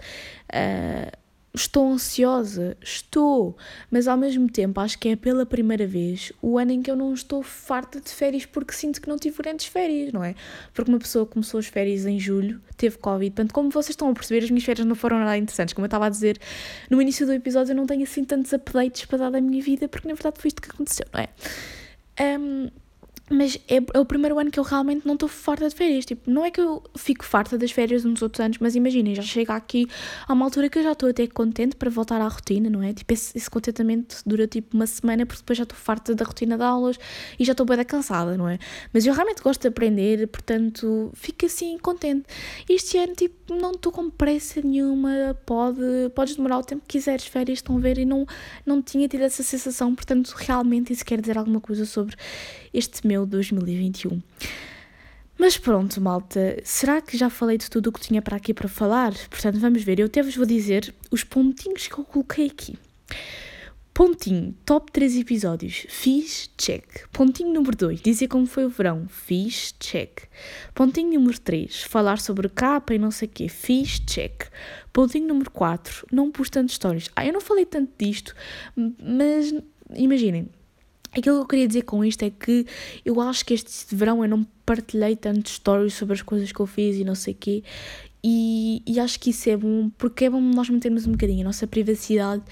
Uh, 0.49 1.23
Estou 1.55 1.93
ansiosa, 1.93 2.79
estou, 2.81 3.55
mas 3.91 4.09
ao 4.09 4.17
mesmo 4.17 4.49
tempo 4.49 4.81
acho 4.81 4.99
que 4.99 5.11
é 5.11 5.17
pela 5.17 5.45
primeira 5.45 5.87
vez 5.87 6.33
o 6.41 6.57
ano 6.57 6.73
em 6.73 6.81
que 6.81 6.91
eu 6.91 6.97
não 6.97 7.13
estou 7.13 7.43
farta 7.43 8.01
de 8.01 8.09
férias 8.09 8.47
porque 8.47 8.73
sinto 8.73 9.03
que 9.03 9.07
não 9.07 9.19
tive 9.19 9.37
grandes 9.37 9.67
férias, 9.67 10.15
não 10.15 10.25
é? 10.25 10.35
Porque 10.73 10.91
uma 10.91 10.99
pessoa 10.99 11.27
começou 11.27 11.61
as 11.61 11.67
férias 11.67 12.07
em 12.07 12.19
julho, 12.19 12.59
teve 12.79 12.97
Covid, 12.97 13.33
portanto, 13.33 13.53
como 13.53 13.69
vocês 13.69 13.91
estão 13.91 14.09
a 14.09 14.15
perceber, 14.15 14.45
as 14.45 14.51
minhas 14.51 14.65
férias 14.65 14.87
não 14.87 14.95
foram 14.95 15.19
nada 15.19 15.37
interessantes. 15.37 15.75
Como 15.75 15.85
eu 15.85 15.89
estava 15.89 16.07
a 16.07 16.09
dizer 16.09 16.39
no 16.89 17.03
início 17.03 17.27
do 17.27 17.35
episódio, 17.35 17.73
eu 17.73 17.77
não 17.77 17.85
tenho 17.85 18.05
assim 18.05 18.25
tantos 18.25 18.51
updates 18.55 19.05
para 19.05 19.19
dar 19.19 19.31
da 19.33 19.41
minha 19.43 19.63
vida 19.63 19.87
porque 19.89 20.09
na 20.09 20.15
verdade 20.15 20.41
foi 20.41 20.49
isto 20.49 20.63
que 20.63 20.71
aconteceu, 20.71 21.07
não 21.13 21.21
é? 21.21 21.29
Um, 22.39 22.71
mas 23.31 23.59
é, 23.69 23.77
é, 23.77 23.99
o 23.99 24.05
primeiro 24.05 24.39
ano 24.39 24.51
que 24.51 24.59
eu 24.59 24.65
realmente 24.65 25.07
não 25.07 25.15
estou 25.15 25.29
farta 25.29 25.69
de 25.69 25.75
férias. 25.75 26.05
Tipo, 26.05 26.31
não 26.31 26.45
é 26.45 26.51
que 26.51 26.61
eu 26.61 26.83
fico 26.97 27.25
farta 27.25 27.57
das 27.57 27.71
férias 27.71 28.05
nos 28.05 28.23
outros 28.23 28.41
anos, 28.41 28.59
mas 28.59 28.75
imaginem, 28.75 29.15
já 29.15 29.23
chega 29.23 29.55
aqui 29.55 29.87
a 30.27 30.33
uma 30.33 30.45
altura 30.45 30.69
que 30.69 30.79
eu 30.79 30.83
já 30.83 30.93
estou 30.93 31.09
até 31.09 31.27
contente 31.27 31.77
para 31.77 31.91
voltar 31.91 32.21
à 32.21 32.29
rotina, 32.29 32.69
não 32.69 32.83
é? 32.83 32.93
Tipo, 32.93 33.13
esse, 33.13 33.37
esse 33.37 33.49
contentamento 33.49 34.23
dura 34.27 34.47
tipo 34.47 34.77
uma 34.77 34.87
semana, 34.87 35.25
porque 35.25 35.41
depois 35.41 35.57
já 35.57 35.63
estou 35.63 35.79
farta 35.79 36.15
da 36.15 36.25
rotina 36.25 36.57
de 36.57 36.63
aulas 36.63 36.99
e 37.39 37.45
já 37.45 37.53
estou 37.53 37.65
bem 37.67 37.83
cansada, 37.85 38.37
não 38.37 38.49
é? 38.49 38.59
Mas 38.93 39.07
eu 39.07 39.15
realmente 39.15 39.43
gosto 39.43 39.63
de 39.63 39.69
aprender, 39.69 40.27
portanto, 40.29 41.11
fico 41.15 41.47
assim 41.47 41.79
contente. 41.79 42.27
Este 42.69 42.99
ano, 42.99 43.15
tipo, 43.15 43.55
não 43.55 43.73
estou 43.73 43.91
com 43.91 44.11
pressa 44.11 44.61
nenhuma, 44.63 45.37
pode, 45.47 45.81
podes 46.15 46.37
demorar 46.37 46.59
o 46.59 46.63
tempo 46.63 46.83
que 46.87 46.99
quiseres, 46.99 47.27
férias, 47.27 47.59
estão 47.59 47.77
a 47.77 47.81
ver, 47.81 47.99
e 47.99 48.05
não, 48.05 48.27
não 48.65 48.83
tinha 48.83 49.09
tido 49.09 49.23
essa 49.23 49.43
sensação, 49.43 49.95
portanto, 49.95 50.33
realmente 50.37 50.93
isso 50.93 51.05
quer 51.05 51.21
dizer 51.21 51.39
alguma 51.39 51.61
coisa 51.61 51.85
sobre 51.87 52.17
este 52.73 53.07
meu 53.13 53.27
2021. 53.27 54.23
Mas 55.39 55.59
pronto, 55.59 56.01
malta, 56.01 56.59
será 56.65 57.01
que 57.03 57.17
já 57.17 57.29
falei 57.29 57.59
de 57.59 57.69
tudo 57.69 57.89
o 57.89 57.93
que 57.93 58.01
tinha 58.01 58.23
para 58.23 58.37
aqui 58.37 58.55
para 58.55 58.69
falar? 58.69 59.13
Portanto, 59.29 59.59
vamos 59.59 59.83
ver. 59.83 59.99
Eu 59.99 60.07
até 60.07 60.23
vos 60.23 60.35
vou 60.35 60.47
dizer 60.47 60.95
os 61.11 61.23
pontinhos 61.23 61.87
que 61.87 61.99
eu 61.99 62.05
coloquei 62.05 62.47
aqui. 62.47 62.79
Pontinho, 63.93 64.55
top 64.65 64.91
3 64.91 65.19
episódios, 65.19 65.85
fiz, 65.91 66.49
check. 66.57 67.07
Pontinho 67.13 67.53
número 67.53 67.77
2, 67.77 68.01
dizer 68.01 68.27
como 68.27 68.47
foi 68.47 68.65
o 68.65 68.71
verão, 68.71 69.07
fiz, 69.07 69.75
check. 69.79 70.23
Pontinho 70.75 71.13
número 71.13 71.39
3, 71.39 71.83
falar 71.83 72.19
sobre 72.19 72.49
capa 72.49 72.95
e 72.95 72.99
não 72.99 73.11
sei 73.11 73.29
o 73.29 73.31
quê, 73.31 73.49
fiz, 73.51 74.01
check. 74.01 74.45
Pontinho 74.95 75.29
número 75.29 75.51
4, 75.51 76.07
não 76.11 76.31
pus 76.31 76.49
tantas 76.49 76.73
histórias. 76.73 77.11
Ah, 77.15 77.27
eu 77.27 77.35
não 77.35 77.41
falei 77.43 77.67
tanto 77.67 77.93
disto, 77.99 78.35
mas 78.75 79.53
imaginem, 79.95 80.49
Aquilo 81.17 81.37
que 81.37 81.43
eu 81.43 81.47
queria 81.47 81.69
dizer 81.69 81.83
com 81.83 82.05
isto 82.05 82.23
é 82.23 82.31
que 82.31 82.67
eu 83.05 83.21
acho 83.21 83.45
que 83.45 83.53
este 83.53 83.95
verão 83.95 84.23
eu 84.25 84.29
não 84.29 84.47
partilhei 84.65 85.15
tanto 85.15 85.51
stories 85.51 85.95
sobre 85.95 86.15
as 86.15 86.23
coisas 86.23 86.51
que 86.51 86.61
eu 86.61 86.67
fiz 86.67 86.97
e 86.97 87.05
não 87.05 87.15
sei 87.15 87.35
o 87.35 87.37
quê. 87.37 87.63
E, 88.25 88.83
e, 88.87 89.01
acho 89.01 89.19
que 89.19 89.31
isso 89.31 89.51
é 89.51 89.57
bom, 89.57 89.91
porque 89.99 90.27
é 90.27 90.31
bom 90.31 90.41
nós 90.41 90.71
mantermos 90.71 91.07
um 91.07 91.13
bocadinho 91.13 91.41
a 91.41 91.45
nossa 91.45 91.67
privacidade 91.67 92.43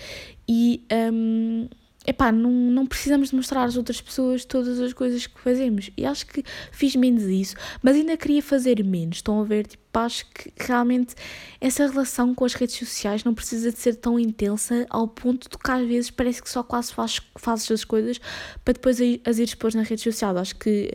e 0.48 0.84
um, 1.12 1.68
epá, 2.04 2.32
não, 2.32 2.50
não 2.50 2.86
precisamos 2.86 3.30
de 3.30 3.36
mostrar 3.36 3.62
às 3.62 3.76
outras 3.76 4.00
pessoas 4.00 4.44
todas 4.44 4.80
as 4.80 4.92
coisas 4.92 5.28
que 5.28 5.40
fazemos. 5.40 5.90
E 5.96 6.04
acho 6.04 6.26
que 6.26 6.42
fiz 6.72 6.96
menos 6.96 7.22
isso, 7.22 7.54
mas 7.82 7.94
ainda 7.94 8.16
queria 8.16 8.42
fazer 8.42 8.84
menos. 8.84 9.18
Estão 9.18 9.40
a 9.40 9.44
ver? 9.44 9.66
Tipo, 9.66 9.80
acho 9.99 10.26
que 10.26 10.53
realmente 10.57 11.14
essa 11.61 11.86
relação 11.86 12.34
com 12.34 12.45
as 12.45 12.55
redes 12.55 12.76
sociais 12.76 13.24
não 13.24 13.34
precisa 13.34 13.72
de 13.72 13.78
ser 13.78 13.97
tão 13.97 14.18
intensa 14.18 14.86
ao 14.88 15.09
ponto 15.09 15.49
de 15.51 15.59
que 15.59 15.70
às 15.70 15.86
vezes 15.86 16.11
parece 16.11 16.43
que 16.43 16.49
só 16.49 16.62
quase 16.62 16.93
faz, 16.93 17.20
fazes 17.36 17.70
as 17.70 17.84
coisas 17.84 18.20
para 18.64 18.74
depois 18.74 18.99
as 19.24 19.38
ir 19.38 19.45
expor 19.45 19.74
na 19.74 19.82
rede 19.82 20.03
social. 20.03 20.36
Acho 20.38 20.57
que, 20.57 20.93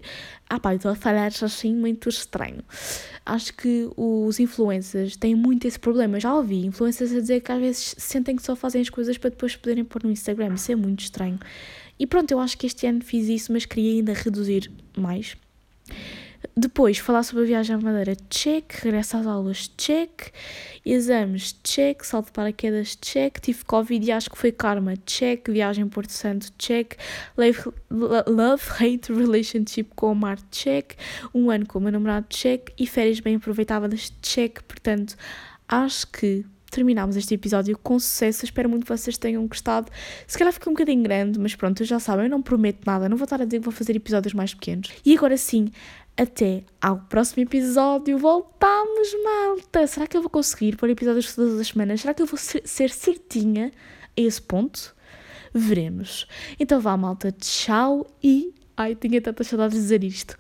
ah 0.50 0.60
pá, 0.60 0.74
estou 0.74 0.92
a 0.92 0.96
falar 0.96 1.28
assim 1.28 1.76
muito 1.76 2.08
estranho. 2.08 2.64
Acho 3.26 3.54
que 3.54 3.90
os 3.98 4.40
influencers 4.40 5.18
têm 5.18 5.36
muito 5.36 5.68
esse 5.68 5.80
problema. 5.80 6.18
Eu 6.18 6.22
já 6.22 6.34
ouvi 6.34 6.66
influencers 6.66 7.12
a 7.12 7.20
dizer 7.20 7.42
que 7.42 7.52
às 7.52 7.60
vezes 7.60 7.96
sentem 7.98 8.36
que 8.36 8.44
só 8.44 8.56
fazem 8.56 8.82
as 8.82 8.90
coisas 8.90 9.18
para 9.18 9.30
depois 9.30 9.56
poderem 9.56 9.84
pôr 9.84 10.04
no 10.04 10.12
Instagram. 10.12 10.54
Isso 10.54 10.72
é 10.72 10.76
muito 10.76 11.02
estranho. 11.02 11.40
E 11.98 12.06
pronto, 12.06 12.32
eu 12.32 12.40
acho 12.40 12.58
que 12.58 12.66
este 12.66 12.86
ano 12.88 13.02
fiz 13.04 13.28
isso, 13.28 13.52
mas 13.52 13.66
queria 13.66 13.94
ainda 13.94 14.14
reduzir 14.14 14.72
mais. 14.98 15.36
Depois, 16.56 16.98
falar 16.98 17.24
sobre 17.24 17.44
a 17.44 17.48
viagem 17.48 17.76
à 17.76 17.80
Madeira, 17.80 18.16
check. 18.30 18.74
Regresso 18.82 19.18
às 19.18 19.26
aulas, 19.26 19.72
check. 19.78 20.32
Exames, 20.86 21.56
check. 21.64 22.04
Salto 22.04 22.32
para 22.32 22.52
quedas, 22.52 22.98
check. 23.02 23.40
Tive 23.40 23.64
Covid 23.66 24.06
e 24.06 24.12
acho 24.12 24.30
que 24.30 24.38
foi 24.38 24.52
karma, 24.52 24.96
check. 25.06 25.50
Viagem 25.50 25.88
Porto 25.88 26.12
Santo, 26.12 26.52
check. 26.58 26.96
Love-hate 27.90 29.14
relationship 29.14 29.90
com 29.96 30.12
o 30.12 30.16
mar, 30.16 30.38
check. 30.52 30.94
Um 31.34 31.50
ano 31.50 31.66
com 31.66 31.80
o 31.80 31.82
meu 31.82 31.92
namorado, 31.92 32.28
check. 32.30 32.70
E 32.78 32.86
férias 32.86 33.20
bem 33.20 33.36
aproveitadas, 33.36 34.12
check. 34.22 34.62
Portanto, 34.64 35.16
acho 35.68 36.08
que 36.08 36.46
terminámos 36.72 37.16
este 37.16 37.34
episódio 37.34 37.78
com 37.78 37.98
sucesso. 37.98 38.44
Espero 38.44 38.70
muito 38.70 38.84
que 38.84 38.90
vocês 38.90 39.18
tenham 39.18 39.48
gostado. 39.48 39.90
Se 40.28 40.38
calhar 40.38 40.54
ficou 40.54 40.72
um 40.72 40.74
bocadinho 40.74 41.04
grande, 41.04 41.40
mas 41.40 41.56
pronto, 41.56 41.84
já 41.86 42.00
sabem, 42.00 42.26
eu 42.26 42.30
não 42.30 42.42
prometo 42.42 42.80
nada. 42.86 43.08
Não 43.08 43.16
vou 43.16 43.24
estar 43.24 43.42
a 43.42 43.46
dizer 43.46 43.60
que 43.60 43.64
vou 43.66 43.74
fazer 43.74 43.96
episódios 43.96 44.34
mais 44.34 44.54
pequenos. 44.54 44.90
E 45.06 45.16
agora 45.16 45.38
sim, 45.38 45.72
até 46.18 46.64
ao 46.82 46.98
próximo 46.98 47.44
episódio. 47.44 48.18
Voltamos, 48.18 49.10
malta! 49.24 49.86
Será 49.88 50.08
que 50.08 50.16
eu 50.18 50.22
vou 50.22 50.30
conseguir 50.30 50.76
pôr 50.78 50.90
episódios 50.90 51.36
todas 51.36 51.60
as 51.60 51.68
semanas? 51.68 52.02
Será 52.02 52.14
que 52.14 52.22
eu 52.22 52.26
vou 52.26 52.38
ser 52.38 52.90
certinha 52.90 53.72
a 54.18 54.22
esse 54.22 54.42
ponto? 54.42 54.96
Veremos. 55.54 56.28
Então 56.60 56.80
vá, 56.80 56.98
malta. 56.98 57.32
Tchau 57.32 58.06
e. 58.24 58.54
Ai, 58.76 58.96
tinha 58.96 59.22
tantas 59.22 59.48
saudades 59.48 59.78
de 59.78 59.82
dizer 59.82 60.04
isto. 60.04 60.36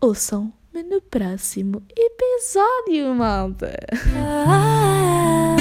Ouçam-me 0.00 0.82
no 0.82 1.00
próximo 1.02 1.82
episódio, 1.94 3.14
malta! 3.14 3.78
Ah. 4.16 5.56